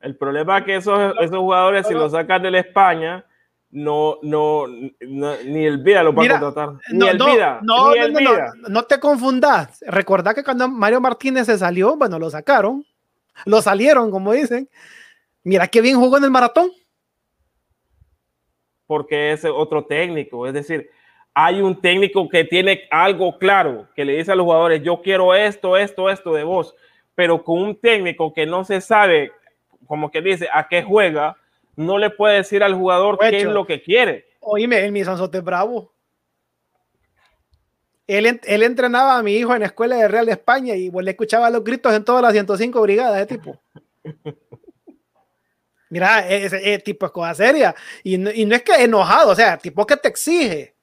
El 0.00 0.16
problema 0.16 0.58
es 0.58 0.64
que 0.64 0.76
esos, 0.76 1.14
esos 1.20 1.38
jugadores, 1.38 1.86
si 1.86 1.92
los 1.92 2.12
sacan 2.12 2.42
de 2.42 2.50
la 2.50 2.60
España, 2.60 3.26
no, 3.72 4.18
no, 4.22 4.66
no- 4.68 5.36
ni 5.44 5.64
el 5.66 5.78
vida 5.78 6.02
los 6.02 6.14
va 6.16 6.22
Mira, 6.22 6.36
a 6.36 6.40
contratar. 6.40 6.76
Ni 6.92 6.98
No, 6.98 7.08
el 7.08 7.18
no, 7.18 7.26
ni 7.26 7.36
no, 7.66 7.94
el 7.94 8.12
no, 8.12 8.18
vida. 8.20 8.52
no, 8.56 8.68
no 8.68 8.82
te 8.84 9.00
confundas. 9.00 9.82
Recordá 9.86 10.32
que 10.34 10.44
cuando 10.44 10.68
Mario 10.68 11.00
Martínez 11.00 11.46
se 11.46 11.58
salió, 11.58 11.96
bueno, 11.96 12.18
lo 12.18 12.30
sacaron, 12.30 12.84
lo 13.46 13.60
salieron, 13.62 14.10
como 14.10 14.32
dicen. 14.32 14.68
Mira 15.42 15.66
qué 15.66 15.80
bien 15.80 15.98
jugó 15.98 16.18
en 16.18 16.24
el 16.24 16.30
maratón. 16.30 16.70
porque 18.86 19.32
es 19.32 19.44
otro 19.46 19.84
técnico. 19.86 20.46
Es 20.46 20.52
decir, 20.52 20.90
hay 21.32 21.62
un 21.62 21.80
técnico 21.80 22.28
que 22.28 22.44
tiene 22.44 22.82
algo 22.90 23.38
claro, 23.38 23.88
que 23.96 24.04
le 24.04 24.16
dice 24.18 24.32
a 24.32 24.34
los 24.34 24.44
jugadores, 24.44 24.82
yo 24.82 25.00
quiero 25.00 25.34
esto, 25.34 25.78
esto, 25.78 26.10
esto 26.10 26.34
de 26.34 26.44
vos, 26.44 26.74
pero 27.14 27.42
con 27.42 27.58
un 27.62 27.74
técnico 27.80 28.34
que 28.34 28.44
no 28.44 28.64
se 28.64 28.82
sabe, 28.82 29.32
como 29.86 30.10
que 30.10 30.20
dice, 30.20 30.46
a 30.52 30.68
qué 30.68 30.82
juega, 30.82 31.36
no 31.76 31.98
le 31.98 32.10
puede 32.10 32.36
decir 32.36 32.62
al 32.62 32.74
jugador 32.74 33.18
qué 33.18 33.38
es 33.38 33.44
lo 33.44 33.66
que 33.66 33.82
quiere. 33.82 34.26
Oíme, 34.40 34.84
el 34.84 34.92
Misanzote 34.92 35.38
es 35.38 35.44
bravo. 35.44 35.92
Él, 38.06 38.40
él 38.44 38.62
entrenaba 38.62 39.16
a 39.16 39.22
mi 39.22 39.34
hijo 39.36 39.54
en 39.54 39.60
la 39.60 39.66
escuela 39.66 39.96
de 39.96 40.08
Real 40.08 40.26
de 40.26 40.32
España 40.32 40.74
y 40.74 40.90
pues, 40.90 41.04
le 41.04 41.12
escuchaba 41.12 41.48
los 41.50 41.62
gritos 41.64 41.94
en 41.94 42.04
todas 42.04 42.22
las 42.22 42.32
105 42.32 42.80
brigadas, 42.82 43.16
ese 43.16 43.38
tipo. 43.38 43.60
Mira, 45.88 46.26
ese, 46.28 46.56
ese 46.56 46.78
tipo 46.80 47.06
es 47.06 47.12
cosa 47.12 47.34
seria. 47.34 47.74
Y 48.02 48.18
no, 48.18 48.30
y 48.30 48.44
no 48.44 48.54
es 48.54 48.62
que 48.62 48.74
enojado, 48.74 49.30
o 49.30 49.34
sea, 49.34 49.58
tipo 49.58 49.86
que 49.86 49.96
te 49.96 50.08
exige, 50.08 50.74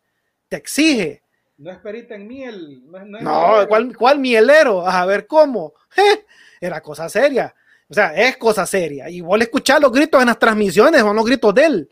te 0.48 0.58
exige. 0.58 1.24
No 1.58 1.72
es 1.72 1.78
perita 1.80 2.16
en 2.16 2.26
miel. 2.28 2.84
No. 3.22 3.68
¿cuál, 3.68 3.96
cuál 3.96 4.20
mielero? 4.20 4.88
A 4.88 5.06
ver 5.06 5.28
cómo. 5.28 5.74
Je, 5.90 6.26
Era 6.62 6.82
cosa 6.82 7.10
seria. 7.10 7.54
O 7.90 7.94
sea, 7.94 8.14
es 8.14 8.38
cosa 8.38 8.66
seria. 8.66 9.10
Y 9.10 9.22
vos 9.22 9.38
le 9.38 9.46
escuchás 9.46 9.82
los 9.82 9.92
gritos 9.92 10.22
en 10.22 10.28
las 10.28 10.38
transmisiones, 10.38 11.02
son 11.02 11.16
los 11.16 11.26
gritos 11.26 11.54
de 11.56 11.66
él. 11.66 11.90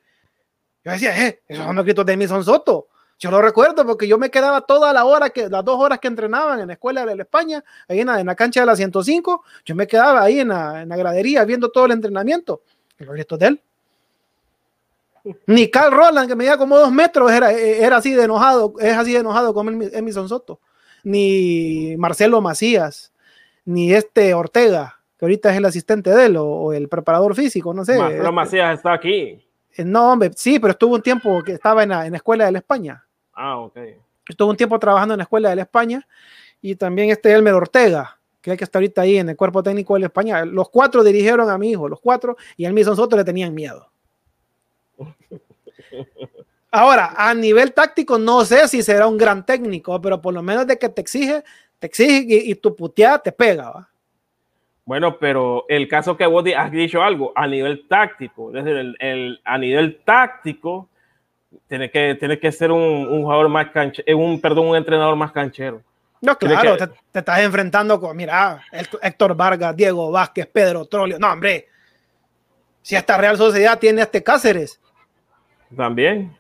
Yo 0.84 0.91
decía, 0.91 1.28
eh, 1.28 1.41
esos 1.48 1.66
son 1.66 1.76
los 1.76 1.84
gritos 1.84 2.06
de 2.06 2.14
Emison 2.14 2.43
Soto. 2.43 2.88
Yo 3.20 3.32
lo 3.32 3.41
recuerdo 3.41 3.84
porque 3.84 4.08
yo 4.08 4.20
me 4.20 4.30
quedaba 4.30 4.62
toda 4.62 4.93
la 4.93 5.06
hora, 5.06 5.32
que, 5.32 5.50
las 5.50 5.66
dos 5.66 5.80
horas 5.80 5.98
que 6.00 6.08
entrenaban 6.08 6.60
en 6.60 6.68
la 6.68 6.74
escuela 6.74 7.04
de 7.04 7.16
la 7.16 7.24
España, 7.24 7.64
ahí 7.88 8.02
en 8.02 8.08
la, 8.08 8.36
cancha 8.36 8.60
de 8.60 8.68
la 8.68 8.76
105, 8.76 9.43
yo 9.66 9.76
me 9.76 9.88
quedaba 9.88 10.22
ahí 10.22 10.39
en 10.39 10.50
la, 10.50 10.84
en 10.84 10.89
la 10.89 10.95
gradería 10.95 11.43
viendo 11.43 11.70
todo 11.70 11.88
el 11.88 11.93
entrenamiento. 11.93 12.62
Y 13.00 13.06
los 13.06 13.16
gritos 13.16 13.39
de 13.39 13.48
él. 13.48 13.62
Ni 15.48 15.70
Carl 15.70 15.91
Roland, 15.91 16.30
que 16.30 16.36
medía 16.36 16.58
como 16.58 16.78
dos 16.78 16.91
metros, 16.91 17.32
era, 17.32 17.52
era 17.52 17.98
así 17.98 18.14
de 18.14 18.24
enojado, 18.24 18.74
es 18.80 18.95
así 18.95 19.14
de 19.14 19.20
enojado 19.20 19.54
como 19.54 19.72
Emison 19.72 20.30
Soto. 20.30 20.60
Ni 21.04 21.95
Marcelo 21.98 22.39
Macías, 22.39 23.12
ni 23.66 23.93
este 23.93 24.34
Ortega, 24.36 24.97
que 25.18 25.26
ahorita 25.26 25.51
es 25.51 25.57
el 25.57 25.65
asistente 25.65 26.11
de 26.11 26.26
él, 26.28 26.38
o, 26.38 26.45
o 26.45 26.74
el 26.74 26.88
preparador 26.88 27.36
físico, 27.36 27.74
no 27.74 27.84
sé. 27.84 27.97
Marcelo 27.97 28.24
este, 28.24 28.32
Macías 28.32 28.78
está 28.78 28.93
aquí. 28.93 29.43
No, 29.84 30.11
hombre, 30.13 30.32
sí, 30.36 30.59
pero 30.59 30.72
estuvo 30.72 30.95
un 30.95 31.01
tiempo 31.01 31.41
que 31.43 31.53
estaba 31.53 31.84
en 31.84 31.89
la, 31.89 32.05
en 32.05 32.11
la 32.11 32.18
escuela 32.18 32.45
de 32.45 32.51
la 32.51 32.59
España. 32.59 33.03
Ah, 33.34 33.57
ok. 33.59 33.78
Estuvo 34.28 34.49
un 34.49 34.57
tiempo 34.57 34.78
trabajando 34.80 35.13
en 35.13 35.20
la 35.20 35.24
escuela 35.24 35.49
de 35.49 35.55
la 35.55 35.61
España 35.63 36.07
y 36.61 36.76
también 36.76 37.09
este 37.09 37.34
Elmer 37.34 37.53
Ortega, 37.53 38.20
que 38.41 38.51
es 38.51 38.57
que 38.57 38.63
está 38.63 38.80
ahorita 38.80 39.01
ahí 39.01 39.18
en 39.18 39.30
el 39.30 39.38
cuerpo 39.38 39.63
técnico 39.63 39.93
de 39.93 40.01
la 40.01 40.05
España. 40.07 40.45
Los 40.45 40.70
cuatro 40.70 41.03
dirigieron 41.03 41.49
a 41.49 41.57
mi 41.57 41.72
hijo, 41.72 41.88
los 41.88 41.99
cuatro, 41.99 42.38
y 42.55 42.65
a 42.65 42.72
mí 42.72 42.84
nosotros 42.84 43.18
le 43.18 43.24
tenían 43.24 43.53
miedo. 43.53 43.89
Ahora, 46.72 47.13
a 47.15 47.34
nivel 47.34 47.74
táctico, 47.74 48.18
no 48.18 48.43
sé 48.43 48.68
si 48.68 48.84
será 48.84 49.07
un 49.07 49.18
gran 49.18 49.45
técnico, 49.45 50.01
pero 50.01 50.22
por 50.22 50.34
lo 50.34 50.43
menos 50.43 50.68
de 50.68 50.78
que 50.78 50.89
te 50.89 51.01
exige, 51.01 51.43
te 51.80 51.88
exige 51.88 52.22
y, 52.28 52.51
y 52.51 52.55
tu 52.55 52.76
puteada 52.76 53.20
te 53.20 53.32
pega, 53.32 53.70
¿va? 53.70 53.89
Bueno, 54.88 55.20
pero 55.20 55.66
el 55.68 55.90
caso 55.90 56.16
que 56.16 56.26
vos 56.26 56.46
has 56.56 56.72
dicho 56.72 57.04
algo, 57.04 57.34
a 57.36 57.46
nivel 57.46 57.86
táctico, 57.90 58.52
desde 58.54 58.72
el, 58.80 58.96
el, 59.02 59.42
a 59.44 59.58
nivel 59.58 60.00
táctico, 60.06 60.88
tiene 61.68 61.92
que, 61.92 62.16
tiene 62.16 62.40
que 62.40 62.50
ser 62.54 62.72
un, 62.72 62.82
un 62.82 63.24
jugador 63.24 63.50
más 63.50 63.70
canchero, 63.72 64.18
un, 64.18 64.40
perdón, 64.40 64.68
un 64.68 64.78
entrenador 64.78 65.18
más 65.18 65.34
canchero. 65.34 65.82
No, 66.22 66.38
claro, 66.38 66.78
que... 66.78 66.88
te, 66.88 66.94
te, 67.12 67.20
estás 67.20 67.40
enfrentando 67.42 68.00
con, 68.00 68.16
mira, 68.16 68.64
Héctor 69.02 69.36
Vargas, 69.36 69.76
Diego 69.76 70.10
Vázquez, 70.10 70.48
Pedro 70.48 70.86
Trolio. 70.86 71.20
No, 71.20 71.34
hombre, 71.34 71.68
si 72.82 72.96
esta 72.96 73.18
Real 73.18 73.36
Sociedad 73.36 73.78
tiene 73.78 74.00
a 74.00 74.06
este 74.06 74.24
Cáceres. 74.24 74.80
También. 75.76 76.34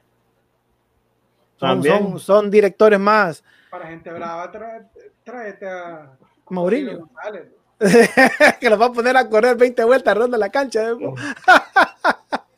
Son, 1.57 1.67
También. 1.67 1.97
son, 1.97 2.19
son 2.19 2.49
directores 2.49 2.97
más. 2.97 3.43
Para 3.69 3.87
gente 3.87 4.09
brava, 4.09 4.49
tráete 5.25 5.67
a 5.67 6.13
Mourinho. 6.49 7.09
que 8.59 8.69
los 8.69 8.81
va 8.81 8.87
a 8.87 8.91
poner 8.91 9.15
a 9.15 9.29
correr 9.29 9.55
20 9.55 9.83
vueltas 9.83 10.17
ronda 10.17 10.37
la 10.37 10.49
cancha. 10.49 10.89
¿eh? 10.89 10.95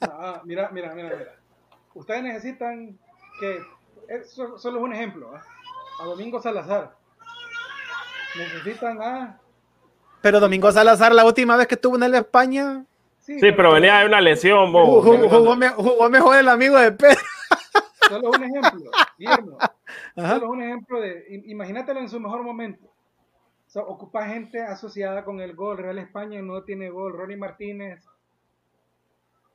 ah, 0.02 0.42
mira, 0.46 0.70
mira, 0.72 0.94
mira, 0.94 1.10
mira. 1.10 1.36
Ustedes 1.94 2.24
necesitan 2.24 2.98
que. 3.40 3.60
Eso 4.08 4.58
solo 4.58 4.80
es 4.80 4.84
un 4.84 4.94
ejemplo. 4.94 5.36
¿eh? 5.36 5.40
A 6.02 6.06
Domingo 6.06 6.42
Salazar. 6.42 6.96
Necesitan 8.38 9.02
a. 9.02 9.40
Pero 10.22 10.40
Domingo 10.40 10.72
Salazar, 10.72 11.14
la 11.14 11.26
última 11.26 11.58
vez 11.58 11.68
que 11.68 11.76
estuvo 11.76 11.98
en 11.98 12.04
el 12.04 12.16
España. 12.16 12.86
Sí, 13.20 13.40
sí 13.40 13.52
pero 13.52 13.74
venía 13.74 14.00
de 14.00 14.06
una 14.06 14.22
lesión. 14.22 14.72
Jugó, 14.72 15.02
jugó, 15.02 15.30
jugó, 15.30 15.56
jugó, 15.76 16.10
mejor 16.10 16.38
el 16.38 16.48
amigo 16.48 16.78
de 16.78 16.94
Pedro. 16.94 17.20
Solo 18.08 18.30
un 18.30 18.44
ejemplo, 18.44 18.92
Guillermo. 19.18 19.58
Solo 20.16 20.50
un 20.50 20.64
ejemplo 20.64 21.02
de. 21.02 21.44
Imagínatelo 21.46 22.00
en 22.00 22.10
su 22.10 22.20
mejor 22.20 22.42
momento. 22.42 22.89
Ocupa 23.76 24.28
gente 24.28 24.62
asociada 24.62 25.24
con 25.24 25.40
el 25.40 25.56
gol. 25.56 25.78
Real 25.78 26.00
España 26.00 26.42
no 26.42 26.64
tiene 26.64 26.90
gol. 26.90 27.14
Ronnie 27.14 27.38
Martínez. 27.38 28.04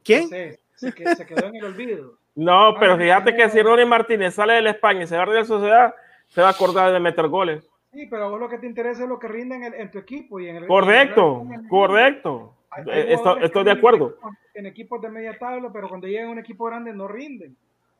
¿Quién? 0.04 0.24
No 0.24 0.28
sé, 0.28 0.60
se, 0.74 0.92
quedó, 0.92 1.14
se, 1.14 1.26
quedó 1.26 1.46
en 1.46 1.56
el 1.56 1.64
olvido. 1.64 2.18
No, 2.34 2.68
ah, 2.68 2.76
pero 2.78 2.96
fíjate 2.96 3.34
que 3.34 3.48
si 3.50 3.62
Ronnie 3.62 3.86
Martínez 3.86 4.34
sale 4.34 4.54
de 4.54 4.62
la 4.62 4.70
España 4.70 5.02
y 5.02 5.06
se 5.06 5.16
va 5.16 5.22
a 5.22 5.26
Real 5.26 5.46
Sociedad, 5.46 5.94
se 6.28 6.40
va 6.40 6.48
a 6.48 6.50
acordar 6.50 6.92
de 6.92 7.00
meter 7.00 7.28
goles. 7.28 7.68
Sí, 7.92 8.06
pero 8.10 8.24
a 8.24 8.28
vos 8.28 8.40
lo 8.40 8.48
que 8.48 8.58
te 8.58 8.66
interesa 8.66 9.04
es 9.04 9.08
lo 9.08 9.18
que 9.18 9.28
rinde 9.28 9.54
en, 9.54 9.64
el, 9.64 9.74
en 9.74 9.90
tu 9.90 9.98
equipo. 9.98 10.40
Y 10.40 10.48
en 10.48 10.56
el, 10.56 10.66
correcto, 10.66 11.42
en 11.46 11.52
el, 11.52 11.68
correcto. 11.68 12.54
Estoy, 12.86 13.44
estoy 13.44 13.64
de 13.64 13.70
acuerdo. 13.70 14.18
En 14.52 14.66
equipos 14.66 15.00
de 15.00 15.10
media 15.10 15.38
tabla, 15.38 15.70
pero 15.72 15.88
cuando 15.88 16.08
llegan 16.08 16.28
a 16.28 16.32
un 16.32 16.38
equipo 16.40 16.64
grande 16.64 16.92
no 16.92 17.06
rinden. 17.06 17.56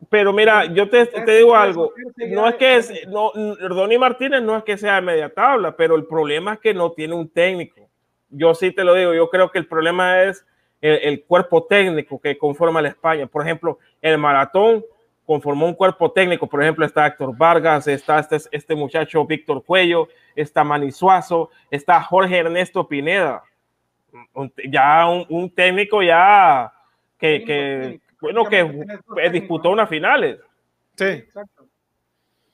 Pero 0.09 0.32
mira, 0.32 0.66
yo 0.66 0.88
te, 0.88 1.07
te 1.07 1.36
digo 1.36 1.55
algo, 1.55 1.92
no 2.30 2.48
es 2.48 2.55
que 2.57 2.76
es, 2.76 2.92
no, 3.09 3.32
Ronnie 3.61 3.98
Martínez 3.98 4.42
no 4.42 4.57
es 4.57 4.64
que 4.64 4.76
sea 4.76 4.96
de 4.96 5.02
media 5.02 5.32
tabla, 5.32 5.76
pero 5.76 5.94
el 5.96 6.07
problema 6.07 6.55
es 6.55 6.61
que 6.61 6.74
no 6.74 6.92
tiene 6.92 7.14
un 7.14 7.28
técnico. 7.28 7.88
Yo 8.30 8.55
sí 8.55 8.72
te 8.72 8.84
lo 8.84 8.94
digo, 8.94 9.14
yo 9.14 9.30
creo 9.30 9.50
que 9.50 9.59
el 9.59 9.66
problema 9.66 10.22
es 10.22 10.44
el, 10.80 10.98
el 11.02 11.24
cuerpo 11.24 11.64
técnico 11.64 12.20
que 12.20 12.36
conforma 12.36 12.82
la 12.82 12.88
España. 12.88 13.26
Por 13.26 13.42
ejemplo, 13.42 13.78
el 14.02 14.18
maratón 14.18 14.84
conformó 15.26 15.66
un 15.66 15.74
cuerpo 15.74 16.12
técnico, 16.12 16.46
por 16.46 16.62
ejemplo, 16.62 16.84
está 16.84 17.07
Héctor 17.07 17.36
Vargas, 17.36 17.86
está 17.88 18.18
este, 18.18 18.36
este 18.50 18.74
muchacho 18.74 19.24
Víctor 19.24 19.64
Cuello, 19.64 20.09
está 20.36 20.64
Manisuazo, 20.64 21.50
está 21.70 22.02
Jorge 22.02 22.38
Ernesto 22.38 22.86
Pineda, 22.86 23.42
ya 24.70 25.09
un, 25.09 25.26
un, 25.28 25.50
técnico 25.50 26.02
ya 26.02 26.72
que, 27.18 27.42
que 27.44 28.00
bueno, 28.32 28.44
que 28.48 29.30
disputó 29.30 29.70
unas 29.70 29.88
finales. 29.88 30.40
Sí. 30.96 31.04
Exacto. 31.04 31.66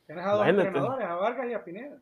Tienes 0.07 0.25
a 0.25 0.31
dos 0.33 0.39
Imagínate. 0.41 0.69
entrenadores, 0.69 1.09
a 1.09 1.15
Vargas 1.15 1.47
y 1.49 1.53
a 1.55 1.65
Pineda. 1.65 1.97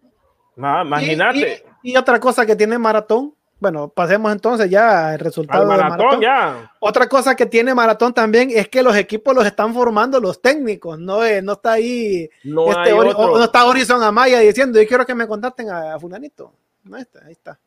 Imagínate. 0.56 1.38
Y, 1.82 1.88
y, 1.90 1.92
y, 1.92 1.96
otra 1.96 2.18
cosa 2.18 2.44
que 2.46 2.56
tiene 2.56 2.78
Maratón, 2.78 3.34
bueno, 3.60 3.88
pasemos 3.88 4.30
entonces 4.32 4.70
ya 4.70 5.10
al 5.10 5.18
resultado 5.18 5.62
Al 5.62 5.68
maratón, 5.68 5.90
de 5.98 6.04
Maratón. 6.04 6.20
ya. 6.20 6.72
Otra 6.80 7.08
cosa 7.08 7.34
que 7.34 7.46
tiene 7.46 7.74
Maratón 7.74 8.14
también 8.14 8.50
es 8.52 8.68
que 8.68 8.82
los 8.82 8.96
equipos 8.96 9.34
los 9.34 9.44
están 9.46 9.74
formando 9.74 10.20
los 10.20 10.40
técnicos, 10.40 10.98
no, 10.98 11.24
eh, 11.24 11.42
no 11.42 11.52
está 11.52 11.72
ahí, 11.72 12.28
No 12.44 12.68
este, 12.70 12.94
Ori- 12.94 13.14
o- 13.16 13.36
no 13.38 13.44
está 13.44 13.64
Horizon 13.66 14.02
Amaya 14.02 14.38
diciendo, 14.40 14.80
yo 14.80 14.86
quiero 14.88 15.04
que 15.04 15.14
me 15.14 15.26
contacten 15.26 15.70
a, 15.70 15.94
a 15.94 15.98
Fulanito. 16.00 16.52
No 16.84 16.96
está, 16.96 17.24
ahí 17.26 17.32
está. 17.32 17.58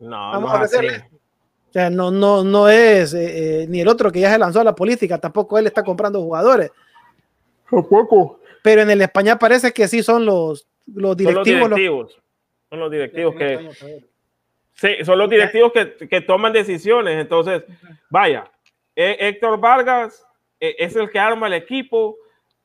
No, 0.00 0.16
Vamos 0.32 0.50
no 0.50 0.56
a 0.58 0.64
es 0.64 0.74
así. 0.74 0.76
ofrecerle. 0.76 1.10
O 1.70 1.72
sea, 1.72 1.88
no, 1.88 2.10
no, 2.10 2.42
no 2.42 2.68
es 2.68 3.14
eh, 3.14 3.62
eh, 3.62 3.66
ni 3.68 3.80
el 3.80 3.86
otro 3.88 4.10
que 4.10 4.18
ya 4.20 4.32
se 4.32 4.38
lanzó 4.38 4.60
a 4.60 4.64
la 4.64 4.74
política, 4.74 5.18
tampoco 5.18 5.56
él 5.56 5.66
está 5.68 5.84
comprando 5.84 6.20
jugadores. 6.20 6.72
Tampoco. 7.70 8.40
Pero 8.62 8.82
en 8.82 8.90
el 8.90 9.00
España 9.02 9.38
parece 9.38 9.72
que 9.72 9.86
sí 9.88 10.02
son 10.02 10.26
los, 10.26 10.66
los 10.86 10.94
Son 10.94 11.02
los 11.02 11.16
directivos. 11.16 11.70
los- 11.70 11.76
directivos. 11.78 12.18
Son 12.68 12.80
los 12.80 12.90
directivos 12.90 13.34
que. 13.36 13.70
Sí, 14.74 15.04
son 15.04 15.18
los 15.18 15.28
directivos 15.30 15.72
que, 15.72 16.08
que 16.08 16.20
toman 16.22 16.52
decisiones. 16.52 17.20
Entonces, 17.20 17.62
vaya, 18.08 18.50
eh, 18.96 19.16
Héctor 19.20 19.60
Vargas 19.60 20.24
eh, 20.58 20.74
es 20.78 20.96
el 20.96 21.10
que 21.10 21.18
arma 21.18 21.46
el 21.48 21.52
equipo, 21.54 22.16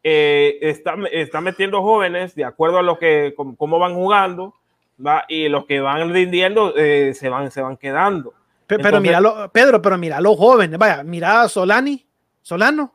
eh, 0.04 0.58
está, 0.62 0.96
está 1.12 1.42
metiendo 1.42 1.82
jóvenes 1.82 2.34
de 2.36 2.44
acuerdo 2.46 2.78
a 2.80 2.84
lo 2.84 2.98
que, 2.98 3.34
cómo, 3.36 3.56
cómo 3.58 3.80
van 3.80 3.96
jugando, 3.96 4.54
¿va? 5.06 5.26
y 5.28 5.50
los 5.50 5.66
que 5.66 5.80
van 5.82 6.14
rindiendo 6.14 6.74
eh, 6.78 7.14
se, 7.14 7.30
van, 7.30 7.52
se 7.52 7.62
van 7.62 7.76
quedando. 7.78 8.34
Pe- 8.68 8.78
Pero 8.78 8.98
Entonces- 8.98 9.02
mira, 9.02 9.20
lo- 9.22 9.52
Pedro, 9.52 9.82
pero 9.82 9.98
mira 9.98 10.20
los 10.22 10.36
jóvenes, 10.38 10.78
vaya, 10.80 11.04
mira 11.04 11.42
a 11.42 11.50
Solani, 11.50 12.06
Solano. 12.42 12.94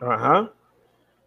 Ajá. 0.00 0.50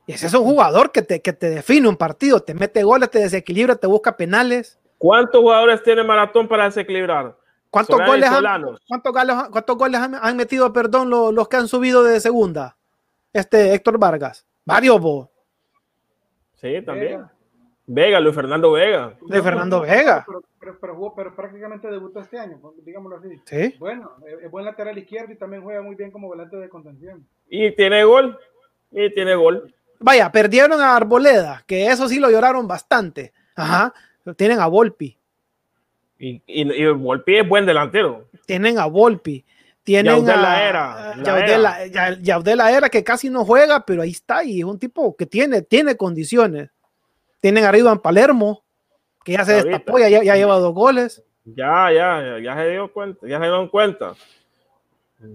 Y 0.05 0.13
ese 0.13 0.27
es 0.27 0.33
un 0.33 0.43
jugador 0.43 0.91
que 0.91 1.01
te, 1.01 1.21
que 1.21 1.33
te 1.33 1.49
define 1.49 1.87
un 1.87 1.95
partido, 1.97 2.39
te 2.41 2.53
mete 2.53 2.83
goles, 2.83 3.09
te 3.09 3.19
desequilibra, 3.19 3.75
te 3.75 3.87
busca 3.87 4.15
penales. 4.17 4.79
¿Cuántos 4.97 5.41
jugadores 5.41 5.81
tiene 5.83 6.03
Maratón 6.03 6.47
para 6.47 6.65
desequilibrar? 6.65 7.35
¿Cuántos 7.71 7.97
goles, 8.05 8.29
han, 8.29 8.43
cuántos 8.87 9.13
goles, 9.13 9.35
cuántos 9.51 9.77
goles 9.77 10.01
han, 10.01 10.15
han 10.15 10.35
metido, 10.37 10.71
perdón, 10.73 11.09
los, 11.09 11.33
los 11.33 11.47
que 11.47 11.57
han 11.57 11.67
subido 11.67 12.03
de 12.03 12.19
segunda? 12.19 12.75
Este 13.33 13.73
Héctor 13.73 13.97
Vargas. 13.97 14.45
Varios, 14.65 14.99
bo. 14.99 15.31
Sí, 16.55 16.81
también. 16.85 17.25
Vega. 17.93 18.19
Luis 18.19 18.35
Fernando 18.35 18.71
Vega. 18.71 19.17
De 19.27 19.41
Fernando 19.43 19.81
Vega. 19.81 20.23
Pero, 20.27 20.41
pero, 20.59 20.77
pero, 20.79 20.95
jugó- 20.95 21.13
pero 21.15 21.35
prácticamente 21.35 21.87
debutó 21.89 22.19
este 22.21 22.39
año, 22.39 22.59
digámoslo 22.85 23.17
así. 23.17 23.29
Sí. 23.45 23.75
Bueno, 23.79 24.11
es 24.25 24.43
es 24.45 24.51
buen 24.51 24.65
lateral 24.65 24.97
izquierdo 24.97 25.33
y 25.33 25.37
también 25.37 25.63
juega 25.63 25.81
muy 25.81 25.95
bien 25.95 26.11
como 26.11 26.27
volante 26.27 26.57
de 26.57 26.69
contención. 26.69 27.25
Y 27.49 27.71
tiene 27.75 28.03
gol. 28.03 28.37
Y 28.91 29.13
tiene 29.13 29.35
gol. 29.35 29.73
Vaya, 29.99 30.31
perdieron 30.31 30.79
a 30.81 30.95
Arboleda, 30.95 31.63
que 31.67 31.87
eso 31.87 32.07
sí 32.09 32.19
lo 32.19 32.29
lloraron 32.31 32.67
bastante. 32.67 33.33
Ajá. 33.55 33.93
Tienen 34.35 34.59
a 34.59 34.67
Volpi, 34.67 35.17
Y, 36.19 36.41
y, 36.45 36.71
y 36.71 36.87
Volpi 36.93 37.37
es 37.37 37.47
buen 37.47 37.65
delantero. 37.65 38.27
tienen 38.45 38.77
a 38.77 38.85
Volpi, 38.85 39.43
tienen 39.83 40.15
Yaudel 40.17 40.35
a 40.35 40.41
la 40.41 40.63
era, 40.69 41.15
la 41.17 41.23
Yaudel 41.23 41.43
era. 41.49 41.57
la- 41.57 41.87
Ya- 41.87 42.17
Yaudel 42.21 42.57
la 42.59 42.71
era 42.77 42.89
que 42.89 43.03
casi 43.03 43.29
no 43.29 43.43
juega, 43.45 43.83
pero 43.85 44.01
ahí 44.03 44.11
está 44.11 44.43
y 44.43 44.59
es 44.59 44.65
un 44.65 44.77
tipo 44.77 45.15
que 45.15 45.25
tiene, 45.25 45.61
tiene 45.63 45.97
condiciones. 45.97 46.69
Tienen 47.41 47.65
arriba 47.65 47.91
en 47.91 47.99
Palermo, 47.99 48.63
que 49.25 49.33
ya 49.33 49.43
se 49.43 49.53
Ahorita. 49.53 49.69
destapó, 49.77 49.99
ya, 49.99 50.07
ya 50.09 50.35
lleva 50.35 50.55
dos 50.59 50.73
goles. 50.73 51.23
Ya, 51.43 51.91
ya, 51.91 52.21
ya, 52.21 52.39
ya 52.39 52.55
se 52.55 52.69
dio 52.69 52.93
cuenta, 52.93 53.27
ya 53.27 53.37
se 53.37 53.43
dieron 53.43 53.67
cuenta. 53.67 54.13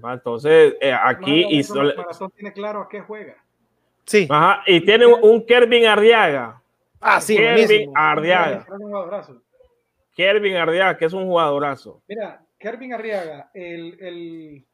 Va, 0.04 0.14
Entonces, 0.14 0.74
eh, 0.80 0.92
aquí 0.92 1.42
No, 1.44 1.50
y, 1.50 1.60
eso 1.60 1.74
sol- 1.74 1.94
Maratón 1.96 2.30
tiene 2.30 2.52
claro 2.52 2.80
a 2.82 2.88
qué 2.88 3.00
juega. 3.00 3.36
Sí. 4.04 4.26
ajá, 4.30 4.62
y 4.66 4.80
tiene 4.84 5.04
un, 5.06 5.18
un 5.22 5.44
Kervin 5.44 5.86
Arriaga. 5.86 6.62
Ah, 7.00 7.20
sí, 7.20 7.36
Kervin 7.36 7.66
buenísimo. 7.66 7.92
Arriaga. 7.96 8.58
Es 8.58 8.68
un 8.68 8.78
jugadorazo. 8.78 9.42
Kervin 10.14 10.56
Arriaga, 10.56 10.96
que 10.96 11.04
es 11.04 11.12
un 11.12 11.26
jugadorazo. 11.26 12.02
Mira, 12.08 12.40
Kervin 12.58 12.94
Arriaga, 12.94 13.50
el, 13.52 13.98
el, 14.00 14.66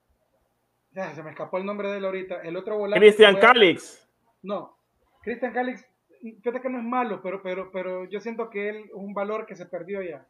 Ya, 0.93 1.15
se 1.15 1.23
me 1.23 1.31
escapó 1.31 1.57
el 1.59 1.65
nombre 1.65 1.91
de 1.91 1.97
él 1.99 2.05
ahorita. 2.05 2.43
El 2.43 2.57
otro 2.57 2.77
volante. 2.77 3.01
Cristian 3.01 3.37
Calix. 3.37 4.07
No, 4.43 4.77
Cristian 5.23 5.53
Calix, 5.53 5.85
fíjate 6.23 6.61
que 6.61 6.69
no 6.71 6.79
es 6.79 6.85
malo, 6.85 7.21
pero, 7.23 7.43
pero, 7.43 7.71
pero 7.73 8.05
yo 8.07 8.21
siento 8.21 8.49
que 8.49 8.69
él 8.69 8.77
es 8.87 8.91
un 8.95 9.13
valor 9.13 9.45
que 9.47 9.57
se 9.57 9.67
perdió 9.67 10.03
ya. 10.03 10.25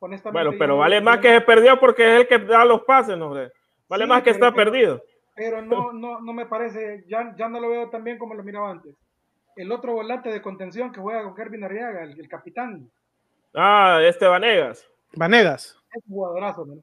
Honestamente. 0.00 0.44
Bueno, 0.44 0.58
pero 0.58 0.76
vale 0.76 1.00
más 1.00 1.18
que 1.18 1.28
se 1.34 1.40
perdió 1.40 1.78
porque 1.80 2.02
es 2.14 2.20
el 2.22 2.28
que 2.28 2.38
da 2.38 2.64
los 2.64 2.82
pases, 2.82 3.16
¿no? 3.16 3.26
hombre? 3.28 3.52
Vale 3.88 4.04
Sí, 4.04 4.08
más 4.08 4.18
que 4.22 4.32
pero- 4.32 4.34
está 4.46 4.54
pero- 4.54 4.70
perdido. 4.72 5.02
Pero 5.36 5.62
no, 5.62 5.92
no, 5.92 6.20
no 6.20 6.32
me 6.32 6.46
parece, 6.46 7.04
ya, 7.08 7.34
ya 7.36 7.48
no 7.48 7.60
lo 7.60 7.68
veo 7.68 7.88
tan 7.90 8.04
bien 8.04 8.18
como 8.18 8.34
lo 8.34 8.42
miraba 8.42 8.70
antes. 8.70 8.94
El 9.56 9.70
otro 9.72 9.92
volante 9.92 10.30
de 10.30 10.42
contención 10.42 10.90
que 10.92 11.00
juega 11.00 11.22
con 11.22 11.34
Kervin 11.34 11.64
Arriaga, 11.64 12.02
el, 12.02 12.18
el 12.18 12.28
capitán, 12.28 12.90
Ah, 13.56 14.00
este 14.02 14.26
Vanegas. 14.26 14.84
Vanegas. 15.14 15.78
es 15.92 16.02
un 16.08 16.14
jugadorazo, 16.16 16.66
¿no? 16.66 16.74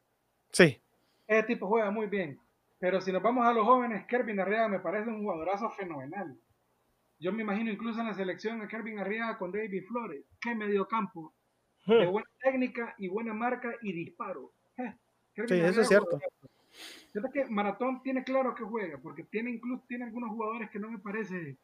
Sí. 0.50 0.80
Ese 1.28 1.42
tipo 1.42 1.66
juega 1.66 1.90
muy 1.90 2.06
bien. 2.06 2.38
Pero 2.80 3.00
si 3.02 3.12
nos 3.12 3.22
vamos 3.22 3.46
a 3.46 3.52
los 3.52 3.64
jóvenes, 3.66 4.06
Kervin 4.06 4.40
Arriaga 4.40 4.68
me 4.68 4.80
parece 4.80 5.08
un 5.10 5.22
jugadorazo 5.22 5.68
fenomenal. 5.70 6.34
Yo 7.22 7.32
me 7.32 7.42
imagino 7.42 7.70
incluso 7.70 8.00
en 8.00 8.08
la 8.08 8.14
selección 8.14 8.60
a 8.60 8.66
Kervin 8.66 8.98
Arriaga 8.98 9.38
con 9.38 9.52
David 9.52 9.84
Flores. 9.86 10.24
Qué 10.40 10.56
medio 10.56 10.88
campo. 10.88 11.32
De 11.86 12.06
buena 12.06 12.28
técnica 12.40 12.94
y 12.98 13.06
buena 13.08 13.32
marca 13.32 13.72
y 13.80 13.92
disparo. 13.92 14.52
Eh, 14.76 14.92
Sí, 15.34 15.54
eso 15.54 15.80
es 15.80 15.88
cierto. 15.88 16.20
Fíjate 17.12 17.32
que 17.32 17.46
Maratón 17.46 18.02
tiene 18.02 18.24
claro 18.24 18.54
que 18.54 18.64
juega, 18.64 18.98
porque 18.98 19.22
tiene 19.24 19.50
incluso 19.50 19.84
tiene 19.86 20.04
algunos 20.04 20.30
jugadores 20.30 20.70
que 20.70 20.78
no 20.78 20.90
me 20.90 20.98
parece, 20.98 21.56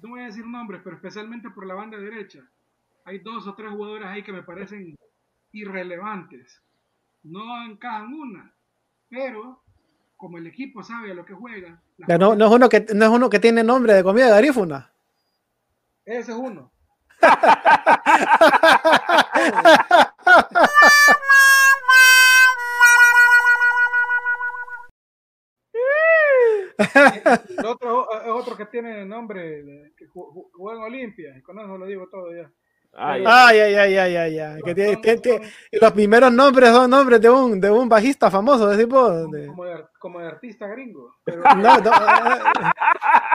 no 0.00 0.10
voy 0.10 0.20
a 0.20 0.26
decir 0.26 0.46
nombres, 0.46 0.80
pero 0.82 0.96
especialmente 0.96 1.50
por 1.50 1.66
la 1.66 1.74
banda 1.74 1.98
derecha. 1.98 2.40
Hay 3.04 3.18
dos 3.18 3.46
o 3.46 3.54
tres 3.54 3.70
jugadores 3.70 4.06
ahí 4.06 4.22
que 4.22 4.32
me 4.32 4.42
parecen 4.42 4.96
irrelevantes. 5.52 6.62
No 7.22 7.64
encajan 7.64 8.12
una, 8.12 8.52
pero 9.08 9.61
como 10.22 10.38
el 10.38 10.46
equipo 10.46 10.84
sabe 10.84 11.10
a 11.10 11.14
lo 11.14 11.24
que 11.24 11.34
juega, 11.34 11.82
no, 11.98 12.36
no, 12.36 12.46
es 12.46 12.52
uno 12.52 12.68
que, 12.68 12.86
no 12.94 13.04
es 13.06 13.10
uno 13.10 13.28
que 13.28 13.40
tiene 13.40 13.64
nombre 13.64 13.92
de 13.92 14.04
comida 14.04 14.28
garífuna. 14.28 14.88
ese 16.04 16.30
es 16.30 16.38
uno. 16.38 16.70
El 26.78 27.66
otro 27.66 28.06
es 28.22 28.28
otro 28.30 28.56
que 28.56 28.66
tiene 28.66 29.04
nombre, 29.04 29.92
que 29.96 30.08
ju- 30.08 30.32
ju- 30.32 30.50
juega 30.52 30.78
en 30.80 30.84
Olimpia, 30.84 31.36
y 31.36 31.42
con 31.42 31.58
eso 31.58 31.76
lo 31.78 31.86
digo 31.86 32.08
todo 32.08 32.34
ya. 32.34 32.50
Ay, 32.94 33.24
Ay, 33.26 33.58
ay, 33.58 33.74
ay, 33.74 33.96
ay, 33.96 34.16
ay, 34.16 34.38
ay. 34.38 34.62
Que 34.62 34.74
tiene- 34.74 34.96
tiene- 34.98 35.18
tiene- 35.20 35.52
los 35.80 35.92
primeros 35.92 36.30
nombres 36.30 36.70
son 36.70 36.90
nombres 36.90 37.20
de 37.22 37.30
un, 37.30 37.58
de 37.58 37.70
un 37.70 37.88
bajista 37.88 38.30
famoso, 38.30 38.68
de 38.68 38.84
tipo. 38.84 39.10
de- 39.28 39.46
como, 39.46 39.64
de, 39.64 39.84
como 39.98 40.20
de 40.20 40.26
artista 40.26 40.66
gringo. 40.66 41.14
Pero, 41.24 41.42
No, 41.42 41.78
no, 41.80 41.90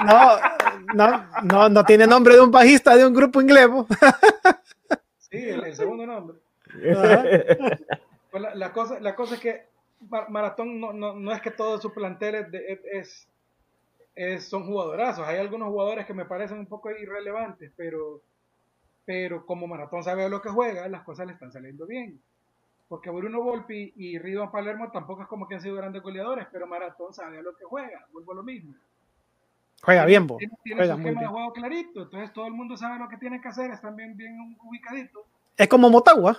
no, 0.06 0.40
no, 0.94 1.26
no, 1.44 1.70
no 1.70 1.84
tiene 1.86 2.06
nombre 2.06 2.36
de 2.36 2.42
un 2.42 2.52
bajista 2.52 2.96
de 2.96 3.06
un 3.08 3.14
grupo 3.14 3.42
inglés. 3.42 3.68
po. 3.68 3.88
sí, 5.18 5.38
el, 5.50 5.64
el 5.66 5.76
segundo 5.76 6.06
nombre. 6.06 6.38
Pues 8.30 8.44
la, 8.44 8.54
la 8.56 8.72
cosa, 8.72 9.00
la 9.00 9.16
cosa 9.16 9.36
es 9.36 9.42
que 9.42 9.66
Mar- 10.10 10.30
Maratón 10.30 10.80
no, 10.80 10.94
no, 10.94 11.16
no 11.16 11.32
es 11.34 11.42
que 11.42 11.50
todo 11.52 11.80
su 11.80 11.92
plantel 11.94 12.36
es, 12.36 12.52
de- 12.52 12.74
es- 12.74 12.80
es- 12.94 13.28
es- 14.16 14.48
son 14.48 14.66
jugadorazos. 14.68 15.28
Hay 15.28 15.38
algunos 15.38 15.70
jugadores 15.70 16.06
que 16.06 16.14
me 16.14 16.26
parecen 16.26 16.60
un 16.60 16.68
poco 16.68 16.92
irrelevantes, 16.92 17.72
pero, 17.76 18.22
pero 19.08 19.46
como 19.46 19.68
Maratón 19.68 20.04
sabe 20.04 20.26
a 20.26 20.30
lo 20.30 20.42
que 20.42 20.50
juega, 20.50 20.86
las 20.90 21.04
cosas 21.04 21.28
le 21.28 21.32
están 21.32 21.50
saliendo 21.50 21.86
bien. 21.88 22.20
Porque 22.90 23.10
Bruno 23.10 23.42
Volpi 23.42 23.94
y 23.96 24.20
Ridwan 24.20 24.52
Palermo 24.52 24.92
tampoco 24.92 25.22
es 25.22 25.30
como 25.30 25.48
que 25.48 25.56
han 25.56 25.62
sido 25.62 25.78
grandes 25.78 26.04
goleadores, 26.04 26.46
pero 26.52 26.68
Maratón 26.68 27.14
sabe 27.14 27.38
a 27.40 27.42
lo 27.42 27.56
que 27.56 27.64
juega. 27.64 28.06
Vuelvo 28.12 28.34
a 28.34 28.36
lo 28.36 28.44
mismo. 28.44 28.74
Juega 29.82 30.04
bien, 30.04 30.28
po. 30.28 30.36
Tiene, 30.36 30.58
tiene 30.62 30.80
Juega 30.82 30.96
su 30.96 31.00
muy 31.00 31.10
esquema 31.10 31.22
de 31.22 31.26
bien. 31.28 31.32
juego 31.32 31.54
clarito, 31.54 32.02
entonces 32.02 32.34
todo 32.34 32.48
el 32.48 32.54
mundo 32.54 32.76
sabe 32.76 33.00
lo 33.00 33.08
que 33.08 33.16
tiene 33.16 33.40
que 33.40 33.48
hacer, 33.48 33.72
están 33.72 33.96
bien, 33.96 34.18
bien 34.18 34.58
ubicaditos. 34.62 35.24
Es 35.56 35.70
como 35.70 35.90
Motagua. 35.90 36.38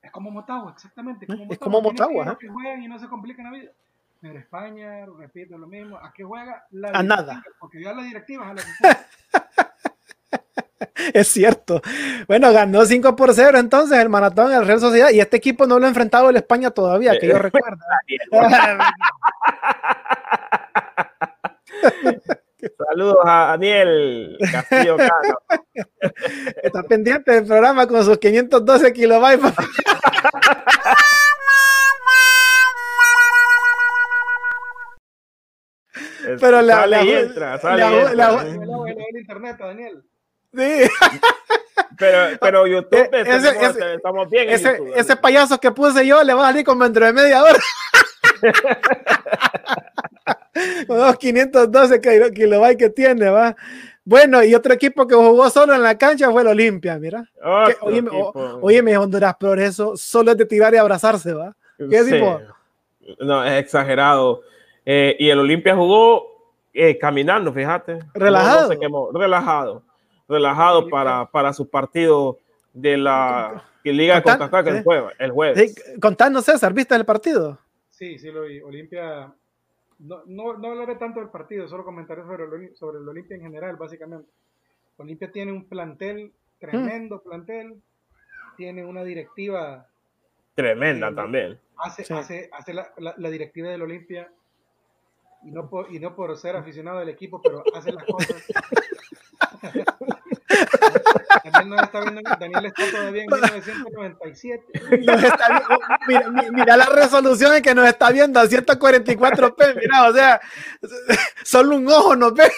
Es 0.00 0.12
como 0.12 0.30
Motagua, 0.30 0.72
exactamente. 0.76 1.26
Como 1.26 1.52
Es 1.52 1.58
como 1.58 1.82
Motagua, 1.82 2.28
a 2.28 2.32
¿eh? 2.34 2.36
que 2.38 2.48
juegan 2.48 2.84
y 2.84 2.86
no 2.86 3.00
se 3.00 3.08
complican 3.08 3.46
la 3.46 3.58
vida. 3.58 3.72
Pero 4.20 4.38
España, 4.38 5.06
repito 5.18 5.58
lo 5.58 5.66
mismo, 5.66 5.96
¿a 5.96 6.12
qué 6.12 6.22
juega? 6.22 6.66
La 6.70 6.90
A 6.90 7.02
nada. 7.02 7.42
Porque 7.58 7.82
ya 7.82 7.92
la 7.92 8.04
directiva 8.04 8.44
es 8.44 8.50
a 8.50 8.54
la 8.54 8.62
que 8.62 8.68
juega. 8.78 9.06
Es 11.14 11.28
cierto. 11.28 11.80
Bueno, 12.28 12.52
ganó 12.52 12.84
5 12.84 13.16
por 13.16 13.32
0 13.34 13.58
entonces 13.58 13.98
el 13.98 14.08
maratón 14.08 14.52
el 14.52 14.66
Real 14.66 14.80
Sociedad 14.80 15.10
y 15.10 15.20
este 15.20 15.36
equipo 15.38 15.66
no 15.66 15.78
lo 15.78 15.86
ha 15.86 15.88
enfrentado 15.88 16.30
el 16.30 16.36
España 16.36 16.70
todavía, 16.70 17.18
que 17.18 17.28
yo 17.28 17.38
recuerdo. 17.38 17.78
Saludos 22.88 23.18
a 23.24 23.46
Daniel 23.50 24.36
Castillo 24.50 24.96
Cano. 24.96 25.38
Está 26.62 26.82
pendiente 26.82 27.32
del 27.32 27.46
programa 27.46 27.86
con 27.86 28.04
sus 28.04 28.18
512 28.18 28.92
kilobytes. 28.92 29.52
Pero 36.40 36.62
la- 36.62 36.74
sale 36.80 36.96
la- 36.96 37.04
y 37.04 37.10
entra, 37.12 37.58
sale 37.58 37.82
la- 37.82 37.90
y 37.90 37.94
entra. 37.94 38.14
la- 38.14 38.48
internet, 39.18 39.56
Daniel. 39.58 40.02
Sí. 40.56 40.88
Pero, 41.98 42.38
pero 42.40 42.66
YouTube, 42.66 43.08
Eh, 43.10 43.24
ese- 43.26 43.94
estamos 43.94 44.28
bien 44.28 44.48
en 44.50 44.54
Ese, 44.54 44.72
YouTube, 44.72 44.92
ese 44.96 45.16
payaso 45.16 45.58
que 45.58 45.70
puse 45.70 46.06
yo 46.06 46.22
le 46.22 46.34
va 46.34 46.44
a 46.48 46.50
salir 46.50 46.64
como 46.64 46.84
dentro 46.84 47.06
de 47.06 47.12
media 47.14 47.42
hora. 47.42 47.58
Con 50.86 50.98
los 50.98 51.16
512 51.16 52.00
kilo- 52.00 52.30
kilobytes 52.32 52.76
que 52.76 52.90
tiene, 52.90 53.28
va. 53.30 53.56
Bueno, 54.04 54.42
y 54.42 54.54
otro 54.54 54.72
equipo 54.74 55.06
que 55.06 55.14
jugó 55.14 55.48
solo 55.50 55.74
en 55.74 55.82
la 55.82 55.96
cancha 55.98 56.30
fue 56.30 56.42
el 56.42 56.48
Olimpia, 56.48 56.98
mira. 56.98 57.24
Que, 57.66 57.76
oye, 57.80 57.98
equipo. 57.98 58.32
oye, 58.62 58.82
mi 58.82 58.94
Honduras 58.94 59.34
Progreso 59.36 59.96
solo 59.96 60.32
es 60.32 60.36
de 60.36 60.46
tirar 60.46 60.72
y 60.74 60.76
abrazarse, 60.78 61.32
va. 61.32 61.54
¿qué 61.78 62.04
Sí. 62.04 62.12
tipo? 62.12 62.40
No, 63.20 63.44
es 63.44 63.52
exagerado. 63.60 64.42
Eh, 64.84 65.16
y 65.18 65.28
el 65.30 65.38
Olimpia 65.38 65.74
jugó 65.74 66.26
eh, 66.72 66.96
caminando, 66.98 67.52
fíjate. 67.52 68.00
Relajado. 68.14 68.56
No, 68.62 68.66
no 68.68 68.72
se 68.74 68.78
quemó. 68.78 69.10
Relajado. 69.12 69.82
Relajado 70.28 70.88
para, 70.88 71.26
para 71.26 71.52
su 71.52 71.68
partido 71.68 72.38
de 72.72 72.96
la 72.96 73.64
Liga 73.84 74.16
de 74.16 74.22
CONCACAF 74.22 74.66
el 74.66 74.76
sí. 74.78 74.82
jueves. 74.84 75.14
El 75.18 75.30
jueves. 75.30 75.74
Sí, 75.74 76.00
contanos, 76.00 76.44
César, 76.44 76.72
¿viste 76.74 76.94
el 76.94 77.04
partido? 77.04 77.58
Sí, 77.90 78.18
sí 78.18 78.30
lo 78.32 78.42
vi. 78.42 78.60
Olimpia. 78.60 79.32
No, 80.00 80.22
no, 80.26 80.58
no 80.58 80.68
hablaré 80.72 80.96
tanto 80.96 81.20
del 81.20 81.30
partido, 81.30 81.66
solo 81.68 81.84
comentaré 81.84 82.22
sobre 82.22 82.44
el, 82.44 82.50
Oli- 82.52 82.74
sobre 82.74 82.98
el 82.98 83.08
Olimpia 83.08 83.36
en 83.36 83.42
general, 83.42 83.76
básicamente. 83.76 84.28
Olimpia 84.98 85.30
tiene 85.30 85.52
un 85.52 85.64
plantel, 85.66 86.32
tremendo 86.58 87.22
plantel. 87.22 87.80
Tiene 88.56 88.84
una 88.84 89.04
directiva 89.04 89.86
Tremenda 90.54 91.14
también. 91.14 91.58
hace, 91.78 92.04
Sí. 92.04 92.12
hace, 92.14 92.50
hace 92.52 92.74
la, 92.74 92.90
la- 92.98 93.14
la 93.16 93.30
directiva 93.30 93.68
del 93.68 93.82
Olimpia, 93.82 94.30
y 95.44 95.50
no, 95.50 95.68
por, 95.70 95.90
y 95.94 95.98
no 96.00 96.14
por 96.16 96.36
ser 96.36 96.56
aficionado 96.56 96.98
del 96.98 97.10
equipo, 97.10 97.40
pero 97.40 97.62
hace 97.74 97.92
las 97.92 98.04
cosas. 98.04 98.44
Daniel, 101.44 101.68
no 101.70 101.82
está 101.82 102.00
viendo, 102.00 102.20
Daniel 102.38 102.66
está 102.66 102.82
todavía 102.90 103.22
en 103.24 103.28
1997. 103.30 104.64
Nos 105.04 105.22
está 105.22 105.62
oh, 105.70 105.78
mira, 106.08 106.30
mi- 106.30 106.50
mira 106.50 106.76
la 106.76 106.86
resolución 106.86 107.54
en 107.54 107.62
que 107.62 107.74
nos 107.74 107.86
está 107.86 108.10
viendo 108.10 108.40
a 108.40 108.44
144p, 108.46 109.74
mira, 109.76 110.08
o 110.08 110.12
sea, 110.12 110.40
solo 111.44 111.76
un 111.76 111.88
ojo 111.88 112.16
nos 112.16 112.34
ve. 112.34 112.50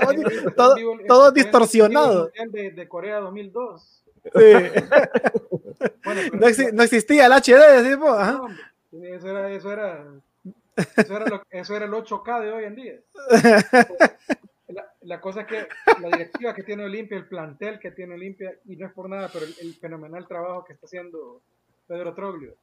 todo, 0.00 0.12
todo- 0.56 0.74
todo 1.06 1.24
vivo 1.24 1.30
distorsionado. 1.32 2.30
De, 2.50 2.70
de 2.72 2.88
Corea 2.88 3.18
2002. 3.20 4.02
Sí. 4.22 4.30
Bueno, 6.04 6.20
No, 6.34 6.46
exi- 6.46 6.72
no 6.72 6.82
existía 6.82 7.26
el 7.26 7.32
HD, 7.32 7.84
¿sí? 7.84 7.98
Ajá. 8.06 8.32
no, 8.92 9.04
eso 9.16 9.28
era, 9.30 9.50
eso 9.50 9.72
era, 9.72 10.04
eso 10.96 11.16
era, 11.16 11.26
lo- 11.26 11.42
eso 11.50 11.76
era 11.76 11.86
el 11.86 11.92
8K 11.92 12.40
de 12.42 12.52
hoy 12.52 12.64
en 12.64 12.74
día. 12.74 12.94
La, 15.02 15.20
cosa 15.20 15.46
que 15.46 15.66
la 16.00 16.08
directiva 16.08 16.54
que 16.54 16.62
tiene 16.62 16.84
Olimpia, 16.84 17.16
el 17.16 17.26
plantel 17.26 17.78
que 17.78 17.90
tiene 17.90 18.14
Olimpia, 18.14 18.52
y 18.66 18.76
no 18.76 18.86
es 18.86 18.92
por 18.92 19.08
nada, 19.08 19.30
pero 19.32 19.46
el, 19.46 19.74
fenomenal 19.74 20.26
trabajo 20.28 20.64
que 20.64 20.74
está 20.74 20.86
haciendo 20.86 21.40
Pedro 21.86 22.14
Troglio, 22.14 22.54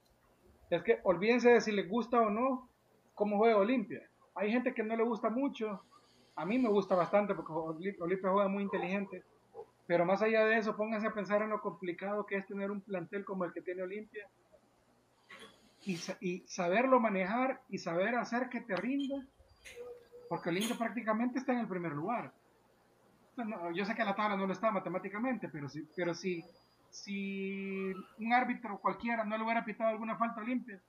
es 0.69 0.83
que 0.83 0.99
olvídense 1.03 1.49
de 1.49 1.61
si 1.61 1.71
les 1.71 1.89
gusta 1.89 2.19
o 2.19 2.29
no 2.29 2.69
cómo 3.15 3.37
juega 3.37 3.57
Olimpia. 3.57 4.01
Hay 4.35 4.51
gente 4.51 4.73
que 4.73 4.83
no 4.83 4.95
le 4.95 5.03
gusta 5.03 5.29
mucho, 5.29 5.81
a 6.35 6.45
mí 6.45 6.59
me 6.59 6.69
gusta 6.69 6.93
bastante 6.95 7.33
porque 7.33 7.51
Oli- 7.51 7.97
Olimpia 7.99 8.29
juega 8.29 8.47
muy 8.47 8.63
inteligente, 8.63 9.23
pero 9.87 10.05
más 10.05 10.21
allá 10.21 10.45
de 10.45 10.57
eso, 10.57 10.75
pónganse 10.75 11.07
a 11.07 11.13
pensar 11.13 11.41
en 11.41 11.49
lo 11.49 11.61
complicado 11.61 12.25
que 12.25 12.35
es 12.35 12.45
tener 12.45 12.69
un 12.69 12.81
plantel 12.81 13.25
como 13.25 13.45
el 13.45 13.53
que 13.53 13.61
tiene 13.61 13.81
Olimpia 13.81 14.27
y, 15.85 15.97
y 16.19 16.43
saberlo 16.47 16.99
manejar 16.99 17.61
y 17.69 17.77
saber 17.79 18.15
hacer 18.15 18.49
que 18.49 18.61
te 18.61 18.75
rinda, 18.75 19.25
porque 20.29 20.49
Olimpia 20.49 20.77
prácticamente 20.77 21.39
está 21.39 21.53
en 21.53 21.59
el 21.59 21.67
primer 21.67 21.93
lugar. 21.93 22.31
No, 23.37 23.71
yo 23.71 23.85
sé 23.85 23.93
que 23.95 24.03
la 24.03 24.15
tabla 24.15 24.35
no 24.35 24.47
lo 24.47 24.53
está 24.53 24.71
matemáticamente, 24.71 25.47
pero 25.49 25.69
si, 25.69 25.87
pero 25.95 26.13
si, 26.15 26.43
si 26.89 27.93
un 28.19 28.33
árbitro 28.33 28.79
cualquiera 28.79 29.23
no 29.23 29.37
le 29.37 29.43
hubiera 29.43 29.63
pitado 29.63 29.91
alguna 29.91 30.15
falta 30.17 30.39
a 30.39 30.43
Olimpia, 30.43 30.79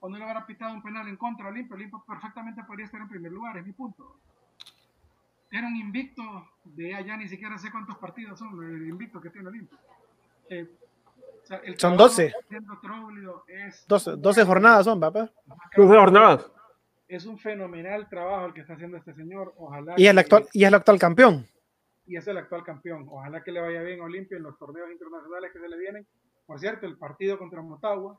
o 0.00 0.08
no 0.08 0.16
le 0.16 0.24
hubiera 0.24 0.46
pitado 0.46 0.72
un 0.72 0.82
penal 0.82 1.06
en 1.08 1.16
contra 1.16 1.46
a 1.46 1.50
Olimpia, 1.50 1.76
Olimpia 1.76 1.98
perfectamente 2.06 2.64
podría 2.64 2.86
estar 2.86 3.00
en 3.00 3.08
primer 3.08 3.32
lugar, 3.32 3.58
es 3.58 3.66
mi 3.66 3.72
punto. 3.72 4.16
Era 5.50 5.66
un 5.66 5.76
invicto 5.76 6.22
de 6.64 6.94
allá, 6.94 7.16
ni 7.16 7.28
siquiera 7.28 7.58
sé 7.58 7.70
cuántos 7.70 7.98
partidos 7.98 8.38
son, 8.38 8.62
el 8.64 8.88
invicto 8.88 9.20
que 9.20 9.30
tiene 9.30 9.48
Olimpia. 9.48 9.78
Eh, 10.48 10.68
o 11.42 11.46
sea, 11.46 11.58
el 11.58 11.78
Son 11.78 11.96
trabajo 11.96 12.04
12. 12.04 12.22
que 12.22 12.28
está 12.28 12.38
haciendo 12.40 12.78
Troglio 12.80 13.44
es 13.46 13.86
12, 13.88 14.16
12 14.16 14.44
jornadas 14.44 14.84
son, 14.84 15.00
papá. 15.00 15.30
12 15.76 15.98
jornadas. 15.98 16.50
Es 17.10 17.26
un 17.26 17.38
fenomenal 17.38 18.08
trabajo 18.08 18.46
el 18.46 18.54
que 18.54 18.60
está 18.60 18.74
haciendo 18.74 18.96
este 18.96 19.12
señor. 19.14 19.52
Ojalá 19.56 19.94
Y 19.96 20.04
es 20.04 20.10
el 20.10 20.14
que- 20.16 20.20
actual, 20.20 20.46
y 20.52 20.62
es 20.62 20.68
el 20.68 20.74
actual 20.74 20.98
campeón. 20.98 21.46
y 22.06 22.16
es 22.16 22.26
el 22.28 22.38
actual 22.38 22.62
campeón. 22.64 23.06
Ojalá 23.08 23.42
que 23.42 23.52
le 23.52 23.60
vaya 23.60 23.82
bien 23.82 24.00
a 24.00 24.04
Olimpia 24.04 24.36
en 24.36 24.42
los 24.44 24.56
torneos 24.58 24.90
internacionales 24.90 25.50
que 25.52 25.58
se 25.60 25.68
le 25.68 25.76
vienen. 25.78 26.06
Por 26.46 26.58
cierto, 26.58 26.86
el 26.86 26.96
partido 26.96 27.38
contra 27.38 27.62
Motagua 27.62 28.18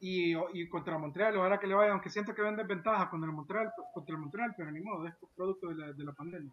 y, 0.00 0.34
y 0.54 0.68
contra 0.68 0.98
Montreal, 0.98 1.36
ojalá 1.36 1.58
que 1.60 1.66
le 1.66 1.74
vaya, 1.74 1.92
aunque 1.92 2.10
siento 2.10 2.34
que 2.34 2.42
venden 2.42 2.66
ventaja 2.66 3.08
contra 3.10 3.28
el 3.28 3.36
Montreal, 3.36 3.70
contra 3.94 4.14
el 4.14 4.20
Montreal, 4.20 4.54
pero 4.56 4.70
ni 4.70 4.80
modo, 4.80 5.06
es 5.06 5.14
producto 5.36 5.68
de 5.68 5.74
la, 5.76 5.92
de 5.92 6.04
la 6.04 6.12
pandemia. 6.12 6.52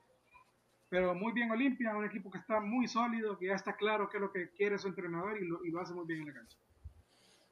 Pero 0.89 1.13
muy 1.15 1.31
bien 1.33 1.51
Olimpia, 1.51 1.95
un 1.95 2.05
equipo 2.05 2.29
que 2.31 2.39
está 2.39 2.59
muy 2.59 2.87
sólido, 2.87 3.37
que 3.37 3.47
ya 3.47 3.55
está 3.55 3.75
claro 3.75 4.09
qué 4.09 4.17
es 4.17 4.21
lo 4.21 4.31
que 4.31 4.49
quiere 4.51 4.77
su 4.77 4.87
entrenador 4.87 5.37
y 5.41 5.47
lo, 5.47 5.63
y 5.65 5.69
lo 5.71 5.81
hace 5.81 5.93
muy 5.93 6.05
bien 6.05 6.21
en 6.21 6.27
la 6.27 6.33
cancha. 6.33 6.57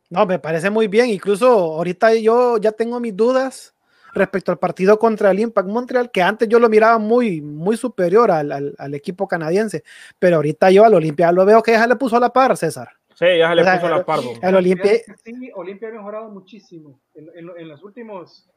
No, 0.09 0.25
me 0.25 0.39
parece 0.39 0.69
muy 0.69 0.87
bien. 0.87 1.09
Incluso 1.09 1.47
ahorita 1.49 2.13
yo 2.15 2.57
ya 2.57 2.71
tengo 2.71 2.99
mis 2.99 3.15
dudas 3.15 3.73
respecto 4.13 4.51
al 4.51 4.57
partido 4.57 4.97
contra 4.97 5.31
el 5.31 5.39
Impact 5.39 5.67
Montreal, 5.67 6.09
que 6.11 6.21
antes 6.21 6.47
yo 6.49 6.59
lo 6.59 6.69
miraba 6.69 6.97
muy, 6.97 7.41
muy 7.41 7.77
superior 7.77 8.31
al, 8.31 8.51
al- 8.51 8.75
al 8.77 8.93
equipo 8.95 9.27
canadiense, 9.27 9.83
pero 10.17 10.37
ahorita 10.37 10.71
yo 10.71 10.85
al 10.85 10.93
Olimpia 10.95 11.31
lo 11.31 11.45
veo 11.45 11.61
que 11.61 11.73
ya 11.73 11.85
le 11.85 11.95
puso 11.97 12.15
a 12.17 12.19
la 12.19 12.31
par, 12.33 12.55
César. 12.57 12.89
Sí, 13.13 13.25
ya 13.37 13.49
se 13.49 13.55
le 13.55 13.61
O 13.61 13.65
sea, 13.65 13.75
puso 13.79 13.89
la 13.89 14.05
pardo. 14.05 14.31
El 14.41 14.55
Olimpia, 14.55 14.91
Sí, 15.23 15.51
Olimpia 15.55 15.89
ha 15.89 15.91
mejorado 15.91 16.29
muchísimo. 16.29 16.99
En, 17.13 17.27
en- 17.35 17.51
en 17.57 17.67
los 17.67 17.83
últimos 17.83 18.47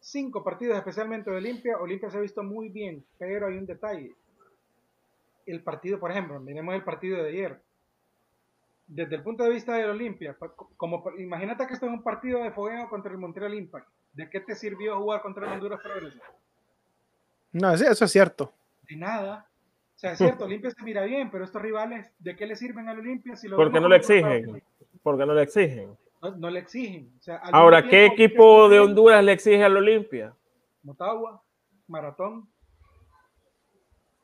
cinco 0.00 0.42
partidos, 0.44 0.76
especialmente 0.78 1.30
de 1.30 1.36
Olimpia, 1.36 1.78
Olimpia 1.78 2.10
se 2.10 2.18
ha 2.18 2.20
visto 2.20 2.42
muy 2.42 2.68
bien, 2.68 3.04
pero 3.18 3.46
hay 3.48 3.56
un 3.58 3.66
detalle. 3.66 4.12
El 5.46 5.62
partido, 5.62 5.98
por 5.98 6.10
ejemplo, 6.10 6.38
miremos 6.40 6.74
el 6.74 6.84
partido 6.84 7.22
de 7.22 7.28
ayer. 7.30 7.60
Desde 8.86 9.16
el 9.16 9.22
punto 9.22 9.44
de 9.44 9.50
vista 9.50 9.74
del 9.74 9.90
Olimpia, 9.90 10.36
como 10.76 11.04
imagínate 11.18 11.66
que 11.66 11.74
esto 11.74 11.86
es 11.86 11.92
un 11.92 12.02
partido 12.02 12.42
de 12.42 12.50
fogueo 12.50 12.88
contra 12.88 13.12
el 13.12 13.18
Montreal 13.18 13.54
Impact. 13.54 13.88
¿De 14.12 14.28
qué 14.28 14.40
te 14.40 14.54
sirvió 14.54 14.98
jugar 14.98 15.22
contra 15.22 15.46
el 15.46 15.52
Honduras 15.54 15.80
Progreso? 15.80 16.20
no, 17.52 17.76
sí, 17.76 17.84
eso 17.88 18.04
es 18.04 18.10
cierto. 18.10 18.52
De 18.88 18.96
nada. 18.96 19.46
O 19.96 19.98
sea, 19.98 20.12
es 20.12 20.18
cierto, 20.18 20.44
Olimpia 20.44 20.70
se 20.70 20.82
mira 20.82 21.04
bien, 21.04 21.30
pero 21.30 21.44
estos 21.44 21.62
rivales, 21.62 22.12
¿de 22.18 22.34
qué 22.34 22.44
le 22.44 22.56
sirven 22.56 22.88
al 22.88 22.98
Olimpia 22.98 23.36
si 23.36 23.48
lo 23.48 23.56
Porque 23.56 23.80
no 23.80 23.88
le 23.88 23.96
exigen. 23.96 24.62
Porque 25.02 25.24
no 25.24 25.32
le 25.32 25.42
exigen. 25.42 25.96
No, 26.20 26.30
no 26.36 26.50
le 26.50 26.60
exigen. 26.60 27.12
O 27.18 27.22
sea, 27.22 27.36
Ahora, 27.52 27.88
¿qué 27.88 28.06
equipo 28.06 28.68
de 28.68 28.80
Honduras 28.80 29.24
le 29.24 29.32
exige 29.32 29.62
al 29.62 29.76
Olimpia? 29.76 30.34
Motagua, 30.82 31.42
Maratón. 31.86 32.48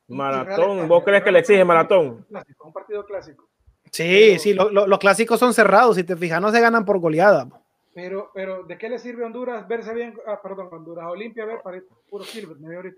Maratón. 0.07 0.87
¿Vos 0.87 1.03
crees 1.03 1.23
que 1.23 1.31
le 1.31 1.39
exige 1.39 1.63
Maratón? 1.63 2.05
es 2.05 2.11
un 2.11 2.23
clásico, 2.23 2.67
Un 2.67 2.73
partido 2.73 3.05
clásico. 3.05 3.48
Sí, 3.91 4.27
Pero- 4.29 4.39
sí, 4.39 4.53
lo- 4.53 4.69
lo- 4.69 4.87
los 4.87 4.99
clásicos 4.99 5.39
son 5.39 5.53
cerrados, 5.53 5.95
si 5.95 6.03
te 6.03 6.15
fijas, 6.15 6.41
no 6.41 6.51
se 6.51 6.61
ganan 6.61 6.85
por 6.85 6.99
goleada. 6.99 7.47
Pero, 7.93 8.31
pero, 8.33 8.63
¿de 8.63 8.77
qué 8.77 8.87
le 8.89 8.99
sirve 8.99 9.23
a 9.23 9.27
Honduras 9.27 9.67
verse 9.67 9.93
bien? 9.93 10.13
Ah, 10.27 10.39
perdón, 10.41 10.69
Honduras, 10.71 11.05
Olimpia, 11.09 11.45
ver, 11.45 11.59
para 11.63 11.81
puro 12.09 12.23
Silver, 12.23 12.57
me 12.59 12.69
veo 12.69 12.77
ahorita. 12.79 12.97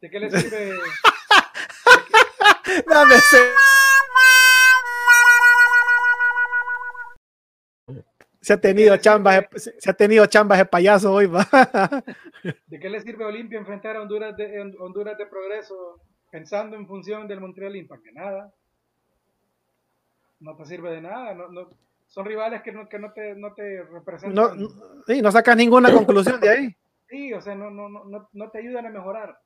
¿De 0.00 0.10
qué 0.10 0.18
le 0.18 0.30
sirve? 0.30 0.74
Dame 2.88 3.14
ese- 3.16 3.50
Se 8.42 8.54
ha 8.54 8.60
tenido 8.60 8.96
chambas, 8.96 9.44
se 9.54 9.90
ha 9.90 9.92
tenido 9.92 10.24
chambas 10.26 10.58
de 10.58 10.64
payaso 10.64 11.12
hoy, 11.12 11.26
va. 11.26 11.46
¿De 12.66 12.80
qué 12.80 12.88
le 12.88 13.00
sirve 13.02 13.24
a 13.24 13.28
Olimpia 13.28 13.58
enfrentar 13.58 13.96
a 13.96 14.02
Honduras 14.02 14.34
de, 14.36 14.60
Honduras 14.80 15.18
de 15.18 15.26
progreso 15.26 16.00
pensando 16.32 16.74
en 16.76 16.86
función 16.86 17.28
del 17.28 17.40
Montreal 17.40 17.76
Impact? 17.76 18.02
De 18.02 18.12
nada. 18.12 18.50
No 20.40 20.56
te 20.56 20.64
sirve 20.64 20.90
de 20.92 21.00
nada. 21.02 21.34
No, 21.34 21.48
no- 21.48 21.68
son 22.08 22.26
rivales 22.26 22.62
que 22.62 22.72
no, 22.72 22.88
que 22.88 22.98
no 22.98 23.12
te, 23.12 23.34
no 23.36 23.52
te 23.54 23.82
representan. 23.84 24.34
No, 24.34 24.54
no- 24.54 24.68
sí, 25.06 25.22
no 25.22 25.30
sacas 25.30 25.56
ninguna 25.56 25.92
conclusión 25.94 26.40
de 26.40 26.48
ahí. 26.48 26.76
Sí, 27.08 27.32
o 27.32 27.40
sea, 27.40 27.54
no, 27.54 27.70
no, 27.70 27.88
no, 27.88 28.04
no, 28.04 28.28
no 28.32 28.50
te 28.50 28.58
ayudan 28.58 28.86
a 28.86 28.90
mejorar. 28.90 29.38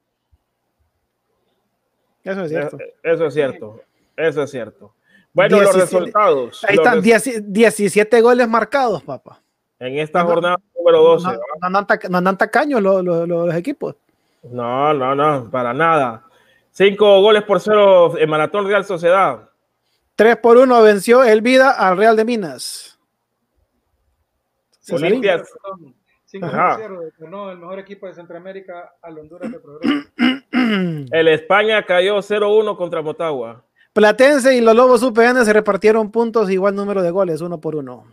Eso 2.23 2.43
es 2.43 2.49
cierto. 2.51 2.79
Eh, 2.81 2.95
Eso 3.03 3.27
es 3.27 3.35
cierto. 3.35 3.81
Eso 4.17 4.43
es 4.43 4.51
cierto. 4.51 4.95
Bueno, 5.33 5.57
los 5.61 5.75
17. 5.75 5.99
resultados. 5.99 6.65
Ahí 6.65 6.77
Los 6.77 6.87
están 6.87 7.03
res- 7.03 7.25
10 7.25 7.53
17 7.53 8.21
goles 8.21 8.49
marcados, 8.49 9.03
papá. 9.03 9.41
En 9.79 9.99
esta 9.99 10.23
No, 10.23 10.29
jornada 10.31 10.57
número 10.77 11.03
12. 11.03 11.27
No, 11.27 11.33
andan 11.61 11.87
no 12.11 12.19
andan 12.19 12.39
tacaños 12.39 12.81
los, 12.81 13.05
los- 13.05 13.29
los 13.29 13.55
equipos. 13.55 13.97
No, 14.45 14.95
no, 14.95 15.15
no, 15.15 15.51
para 15.51 15.75
nada. 15.75 16.23
Cinco 16.71 17.21
goles 17.21 17.43
por 17.43 17.61
cero 17.61 18.17
en 18.19 18.29
Maratón 18.31 18.67
Real 18.67 18.85
Sociedad. 18.85 19.49
3 20.17 20.37
por 20.37 20.57
1 20.57 20.83
venció 20.83 21.25
el 21.25 21.41
Vida 21.41 21.71
al 21.71 21.97
Real 21.97 22.17
de 22.17 22.25
Minas. 22.25 22.99
Olimpia. 24.91 25.39
Perdón, 25.39 25.95
5 26.27 26.47
Ajá. 26.47 26.77
0 26.79 27.01
ganó 27.19 27.51
el 27.51 27.59
mejor 27.59 27.79
equipo 27.79 28.07
de 28.07 28.15
Centroamérica 28.15 28.95
al 29.03 29.19
Honduras 29.19 29.51
de 29.51 29.59
progreso. 29.59 30.09
El 31.11 31.29
España 31.29 31.85
cayó 31.85 32.17
0-1 32.19 32.77
contra 32.77 33.03
Motagua. 33.03 33.65
Platense 33.93 34.57
y 34.57 34.61
los 34.61 34.75
Lobos 34.75 35.03
UPN 35.03 35.45
se 35.45 35.53
repartieron 35.53 36.11
puntos 36.11 36.51
igual 36.51 36.75
número 36.75 37.03
de 37.03 37.11
goles, 37.11 37.41
uno 37.41 37.61
por 37.61 37.77
uno. 37.77 38.05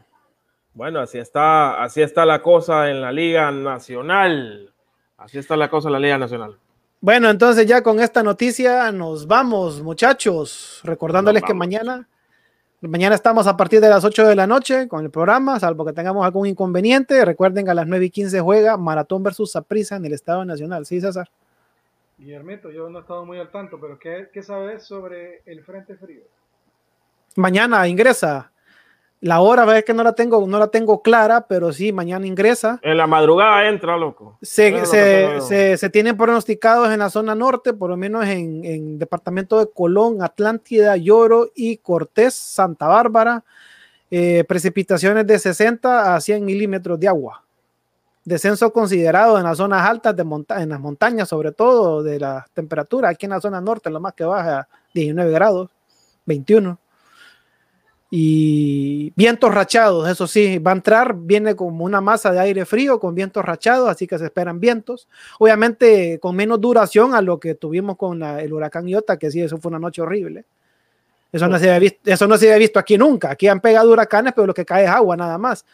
Bueno, 0.74 1.00
así 1.00 1.18
está, 1.18 1.82
así 1.82 2.02
está 2.02 2.26
la 2.26 2.42
cosa 2.42 2.90
en 2.90 3.02
la 3.02 3.12
Liga 3.12 3.52
Nacional. 3.52 4.74
Así 5.18 5.40
está 5.40 5.58
la 5.58 5.70
cosa 5.70 5.90
en 5.90 5.94
la 5.94 6.00
Liga 6.00 6.18
Nacional. 6.18 6.58
Bueno, 7.04 7.32
entonces 7.32 7.66
ya 7.66 7.82
con 7.82 8.00
esta 8.00 8.22
noticia 8.22 8.92
nos 8.92 9.26
vamos, 9.26 9.82
muchachos. 9.82 10.82
Recordándoles 10.84 11.42
que 11.42 11.56
mañana, 11.56 12.08
mañana 12.80 13.16
estamos 13.16 13.48
a 13.48 13.58
partir 13.58 13.82
de 13.82 13.90
las 13.90 14.06
8 14.06 14.28
de 14.28 14.36
la 14.36 14.46
noche 14.46 14.88
con 14.88 15.04
el 15.04 15.10
programa, 15.10 15.60
salvo 15.60 15.84
que 15.84 15.94
tengamos 15.94 16.24
algún 16.24 16.46
inconveniente. 16.46 17.26
Recuerden 17.26 17.66
que 17.66 17.72
a 17.72 17.74
las 17.74 17.88
9 17.88 18.06
y 18.06 18.10
15 18.12 18.40
juega 18.42 18.78
Maratón 18.78 19.24
versus 19.24 19.52
Saprissa 19.52 19.96
en 19.96 20.06
el 20.06 20.14
Estado 20.14 20.46
Nacional. 20.46 20.86
Sí, 20.86 21.02
César. 21.02 21.28
Guillermito, 22.20 22.70
yo 22.70 22.88
no 22.88 23.00
he 23.00 23.02
estado 23.02 23.26
muy 23.26 23.40
al 23.40 23.50
tanto, 23.50 23.80
pero 23.82 23.98
¿qué, 23.98 24.30
qué 24.32 24.44
sabes 24.44 24.84
sobre 24.84 25.42
el 25.48 25.64
Frente 25.64 25.96
Frío? 25.96 26.22
Mañana 27.36 27.88
ingresa. 27.88 28.51
La 29.22 29.40
hora 29.40 29.78
es 29.78 29.86
que 29.86 29.94
no 29.94 30.02
la 30.04 30.14
tengo, 30.14 30.46
no 30.48 30.58
la 30.58 30.70
tengo 30.70 31.04
clara, 31.04 31.46
pero 31.48 31.72
sí, 31.72 31.94
mañana 31.94 32.26
ingresa. 32.26 32.80
En 32.82 32.98
la 32.98 33.06
madrugada 33.06 33.68
entra, 33.70 33.96
loco. 33.96 34.40
Se, 34.42 34.84
se- 34.88 35.42
se- 35.42 35.78
se 35.78 35.90
tienen 35.92 36.18
pronosticados 36.18 36.90
en 36.92 36.98
la 37.00 37.10
zona 37.12 37.36
norte, 37.36 37.72
por 37.74 37.92
lo 37.92 37.98
menos 37.98 38.26
en, 38.26 38.66
en 38.66 38.98
departamento 38.98 39.60
de 39.60 39.70
Colón, 39.72 40.24
Atlántida, 40.24 40.98
Lloro 40.98 41.52
y 41.56 41.78
Cortés, 41.78 42.34
Santa 42.34 42.88
Bárbara, 42.88 43.44
eh, 44.10 44.44
precipitaciones 44.48 45.28
de 45.28 45.38
60 45.38 46.16
a 46.16 46.20
100 46.20 46.44
milímetros 46.44 47.00
de 47.00 47.08
agua. 47.08 47.44
Descenso 48.26 48.74
considerado 48.74 49.38
en 49.38 49.44
las 49.44 49.58
zonas 49.58 49.88
altas, 49.88 50.16
de 50.16 50.24
monta 50.24 50.62
en 50.64 50.70
las 50.70 50.80
montañas, 50.80 51.30
sobre 51.30 51.52
todo 51.52 52.02
de 52.02 52.20
la 52.20 52.48
temperatura. 52.56 53.10
Aquí 53.10 53.28
en 53.28 53.32
la 53.32 53.42
zona 53.42 53.62
norte, 53.62 53.90
lo 53.92 54.00
más 54.00 54.14
que 54.14 54.24
baja 54.24 54.68
19 54.96 55.32
grados, 55.32 55.70
21 56.26 56.78
y 58.14 59.14
vientos 59.16 59.56
rachados, 59.56 60.10
eso 60.10 60.28
sí, 60.28 60.60
va 60.60 60.72
a 60.72 60.76
entrar, 60.76 61.16
viene 61.16 61.56
como 61.56 61.86
una 61.86 62.02
masa 62.02 62.34
de 62.34 62.42
aire 62.42 62.66
frío 62.66 63.00
con 63.00 63.16
vientos 63.16 63.44
rachados, 63.44 63.90
así 63.90 64.06
que 64.06 64.20
se 64.20 64.26
esperan 64.26 64.60
vientos, 64.60 65.08
obviamente 65.40 66.20
con 66.20 66.36
menos 66.36 66.60
duración 66.60 67.16
a 67.16 67.22
lo 67.22 67.40
que 67.40 67.56
tuvimos 67.56 67.96
con 67.96 68.20
la- 68.20 68.42
el 68.42 68.52
huracán 68.52 68.86
Iota, 68.86 69.18
que 69.18 69.32
sí, 69.32 69.42
eso 69.42 69.58
fue 69.58 69.70
una 69.70 69.80
noche 69.80 70.02
horrible. 70.02 70.44
Eso 71.32 71.48
no, 71.48 71.58
se 71.58 71.70
había 71.70 71.80
visto, 71.80 72.00
eso 72.12 72.28
no 72.28 72.38
se 72.38 72.48
había 72.48 72.58
visto 72.58 72.80
aquí 72.80 72.98
nunca, 72.98 73.32
aquí 73.32 73.48
han 73.48 73.62
pegado 73.62 73.90
huracanes, 73.90 74.34
pero 74.36 74.48
lo 74.48 74.54
que 74.54 74.66
cae 74.66 74.84
es 74.84 74.90
agua 74.90 75.16
nada 75.16 75.38
más. 75.38 75.66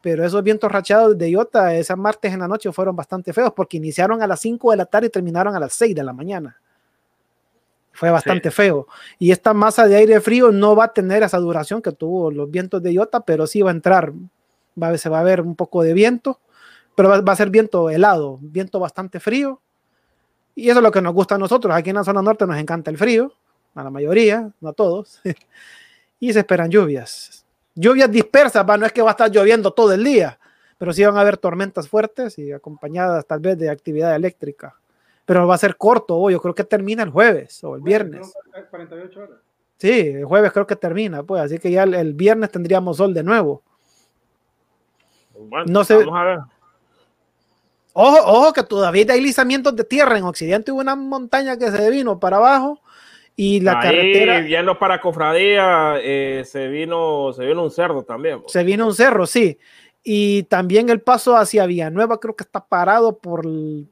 Pero 0.00 0.24
esos 0.24 0.42
vientos 0.42 0.72
rachados 0.72 1.18
de 1.18 1.30
Iota, 1.30 1.74
ese 1.76 1.94
martes 1.94 2.32
en 2.32 2.40
la 2.40 2.48
noche 2.48 2.72
fueron 2.72 2.96
bastante 2.96 3.34
feos 3.34 3.52
porque 3.54 3.76
iniciaron 3.76 4.22
a 4.22 4.26
las 4.26 4.40
5 4.40 4.70
de 4.70 4.78
la 4.78 4.86
tarde 4.86 5.08
y 5.08 5.10
terminaron 5.10 5.54
a 5.54 5.60
las 5.60 5.74
6 5.74 5.94
de 5.94 6.02
la 6.02 6.14
mañana. 6.14 6.56
Fue 7.92 8.10
bastante 8.10 8.50
feo. 8.50 8.86
Y 9.18 9.30
esta 9.32 9.52
masa 9.54 9.86
de 9.86 9.96
aire 9.96 10.20
frío 10.20 10.50
no 10.50 10.74
va 10.74 10.84
a 10.84 10.92
tener 10.92 11.22
esa 11.22 11.38
duración 11.38 11.82
que 11.82 11.92
tuvo 11.92 12.30
los 12.30 12.50
vientos 12.50 12.82
de 12.82 12.92
Iota, 12.92 13.20
pero 13.20 13.46
sí 13.46 13.62
va 13.62 13.70
a 13.70 13.74
entrar. 13.74 14.12
Va, 14.80 14.88
a- 14.88 14.98
se 14.98 15.08
va 15.08 15.20
a 15.20 15.22
ver 15.22 15.42
un 15.42 15.54
poco 15.54 15.82
de 15.82 15.92
viento, 15.92 16.40
pero 16.94 17.08
va, 17.10 17.20
va 17.20 17.32
a 17.32 17.36
ser 17.36 17.50
viento 17.50 17.90
helado, 17.90 18.38
viento 18.40 18.78
bastante 18.80 19.20
frío. 19.20 19.60
Y 20.54 20.68
eso 20.70 20.78
es 20.78 20.82
lo 20.82 20.90
que 20.90 21.02
nos 21.02 21.12
gusta 21.14 21.34
a 21.34 21.38
nosotros. 21.38 21.74
Aquí 21.74 21.90
en 21.90 21.96
la 21.96 22.04
zona 22.04 22.22
norte 22.22 22.46
nos 22.46 22.56
encanta 22.58 22.90
el 22.90 22.98
frío, 22.98 23.32
a 23.74 23.84
la 23.84 23.90
mayoría, 23.90 24.50
no 24.60 24.68
a 24.70 24.72
todos. 24.72 25.20
y 26.20 26.32
se 26.32 26.38
esperan 26.40 26.70
lluvias. 26.70 27.44
Lluvias 27.74 28.10
dispersas, 28.10 28.64
va, 28.68 28.76
no 28.76 28.86
es 28.86 28.92
que 28.92 29.02
va 29.02 29.10
a 29.10 29.12
estar 29.12 29.30
lloviendo 29.30 29.72
todo 29.72 29.92
el 29.92 30.04
día, 30.04 30.38
pero 30.78 30.92
sí 30.92 31.04
van 31.04 31.16
a 31.16 31.20
haber 31.20 31.36
tormentas 31.38 31.88
fuertes 31.88 32.38
y 32.38 32.52
acompañadas 32.52 33.26
tal 33.26 33.40
vez 33.40 33.56
de 33.58 33.70
actividad 33.70 34.14
eléctrica 34.14 34.76
pero 35.24 35.46
va 35.46 35.54
a 35.54 35.58
ser 35.58 35.76
corto. 35.76 36.28
yo 36.30 36.40
creo 36.40 36.54
que 36.54 36.64
termina 36.64 37.02
el 37.02 37.10
jueves 37.10 37.62
o 37.64 37.74
el 37.76 37.82
viernes. 37.82 38.32
Son 38.32 38.64
48 38.70 39.20
horas. 39.20 39.38
Sí, 39.78 39.90
el 40.00 40.24
jueves 40.24 40.52
creo 40.52 40.66
que 40.66 40.76
termina, 40.76 41.22
pues, 41.22 41.42
así 41.42 41.58
que 41.58 41.70
ya 41.70 41.82
el, 41.82 41.94
el 41.94 42.14
viernes 42.14 42.50
tendríamos 42.50 42.96
sol 42.98 43.12
de 43.14 43.22
nuevo. 43.22 43.62
Bueno, 45.38 45.64
No 45.68 45.84
sé- 45.84 45.96
Vamos 45.96 46.14
a 46.20 46.24
ver. 46.24 46.38
Ojo, 47.94 48.16
ojo, 48.24 48.52
que 48.52 48.62
todavía 48.62 49.02
hay 49.02 49.06
deslizamientos 49.06 49.76
de 49.76 49.84
tierra. 49.84 50.16
En 50.16 50.24
Occidente 50.24 50.72
hubo 50.72 50.80
una 50.80 50.96
montaña 50.96 51.58
que 51.58 51.70
se 51.70 51.90
vino 51.90 52.18
para 52.18 52.38
abajo 52.38 52.80
y 53.36 53.60
la 53.60 53.72
Ahí, 53.80 53.82
carretera 53.82 54.40
yendo 54.46 54.78
para 54.78 55.00
Cofradía, 55.00 55.96
eh, 56.00 56.42
se 56.46 56.68
vino 56.68 57.32
se 57.34 57.44
vino 57.44 57.62
un 57.62 57.70
cerdo 57.70 58.02
también. 58.02 58.40
po. 58.42 58.48
se 58.48 58.64
vino 58.64 58.86
un 58.86 58.94
cerro, 58.94 59.26
sí. 59.26 59.58
Y 60.02 60.44
también 60.44 60.88
el 60.90 61.00
paso 61.02 61.36
hacia 61.36 61.66
Villanueva 61.66 62.18
creo 62.18 62.34
que 62.34 62.44
está 62.44 62.64
parado 62.64 63.18
por 63.18 63.44
el- 63.44 63.88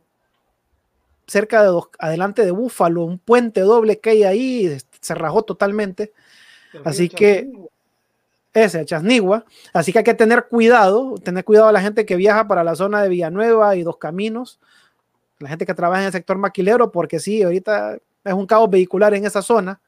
cerca 1.31 1.62
de 1.62 1.69
dos, 1.69 1.90
adelante 2.01 2.44
de 2.44 2.51
Búfalo, 2.51 3.05
un 3.05 3.19
puente 3.19 3.61
doble 3.61 4.01
que 4.01 4.11
hay 4.11 4.24
ahí, 4.24 4.78
se 5.01 5.15
rajó 5.15 5.44
totalmente. 5.44 6.12
Así 6.85 7.09
que- 7.09 7.48
ese, 8.52 8.85
Chasnigua. 8.85 9.44
Así 9.73 9.93
que 9.93 9.98
hay 9.98 10.05
que 10.05 10.15
tener 10.15 10.48
cuidado, 10.48 11.15
tener 11.23 11.44
cuidado 11.44 11.69
a 11.69 11.73
la 11.73 11.81
gente 11.81 12.05
que 12.05 12.16
viaja 12.16 12.48
para 12.48 12.65
la 12.65 12.74
zona 12.74 13.01
de 13.01 13.09
Villanueva 13.09 13.77
y 13.77 13.85
Dos 13.85 13.98
Caminos, 13.98 14.59
la 15.39 15.48
gente 15.48 15.66
que 15.66 15.74
trabaja 15.74 16.01
en 16.01 16.07
el 16.07 16.12
sector 16.12 16.36
maquilero, 16.36 16.90
porque 16.90 17.20
sí, 17.20 17.44
ahorita 17.44 17.98
es 18.24 18.35
un 18.35 18.47
caos 18.47 18.69
vehicular 18.69 19.15
en 19.15 19.24
esa 19.24 19.40
zona. 19.40 19.81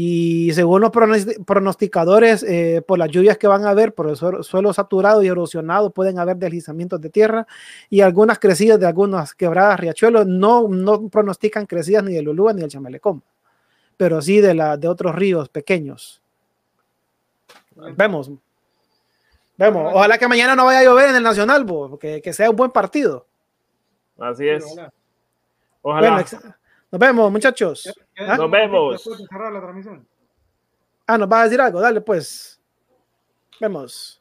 Y 0.00 0.52
según 0.52 0.82
los 0.82 0.92
pronosti- 0.92 1.44
pronosticadores, 1.44 2.44
eh, 2.44 2.82
por 2.86 3.00
las 3.00 3.10
lluvias 3.10 3.36
que 3.36 3.48
van 3.48 3.64
a 3.64 3.70
haber, 3.70 3.94
por 3.94 4.08
el 4.08 4.14
suelo, 4.14 4.44
suelo 4.44 4.72
saturado 4.72 5.24
y 5.24 5.26
erosionado, 5.26 5.90
pueden 5.90 6.20
haber 6.20 6.36
deslizamientos 6.36 7.00
de 7.00 7.10
tierra 7.10 7.48
y 7.90 8.00
algunas 8.00 8.38
crecidas 8.38 8.78
de 8.78 8.86
algunas 8.86 9.34
quebradas, 9.34 9.80
riachuelos. 9.80 10.24
No, 10.24 10.68
no 10.68 11.08
pronostican 11.08 11.66
crecidas 11.66 12.04
ni 12.04 12.14
del 12.14 12.28
Ulúa 12.28 12.52
ni 12.52 12.60
del 12.60 12.70
Chamelecón, 12.70 13.24
pero 13.96 14.22
sí 14.22 14.40
de, 14.40 14.54
la, 14.54 14.76
de 14.76 14.86
otros 14.86 15.16
ríos 15.16 15.48
pequeños. 15.48 16.22
Vemos. 17.96 18.30
Vemos. 19.56 19.92
Ojalá 19.96 20.16
que 20.16 20.28
mañana 20.28 20.54
no 20.54 20.66
vaya 20.66 20.78
a 20.78 20.84
llover 20.84 21.08
en 21.08 21.16
el 21.16 21.24
Nacional, 21.24 21.64
bo, 21.64 21.98
que, 21.98 22.22
que 22.22 22.32
sea 22.32 22.50
un 22.50 22.54
buen 22.54 22.70
partido. 22.70 23.26
Así 24.16 24.48
es. 24.48 24.64
Ojalá. 25.82 26.22
Bueno, 26.22 26.54
nos 26.90 26.98
vemos, 26.98 27.30
muchachos. 27.30 27.92
¿Ah? 28.16 28.36
Nos 28.36 28.50
vemos. 28.50 29.08
Ah, 31.06 31.18
nos 31.18 31.28
vas 31.28 31.40
a 31.40 31.44
decir 31.44 31.60
algo. 31.60 31.80
Dale, 31.80 32.00
pues. 32.00 32.60
Vemos. 33.60 34.17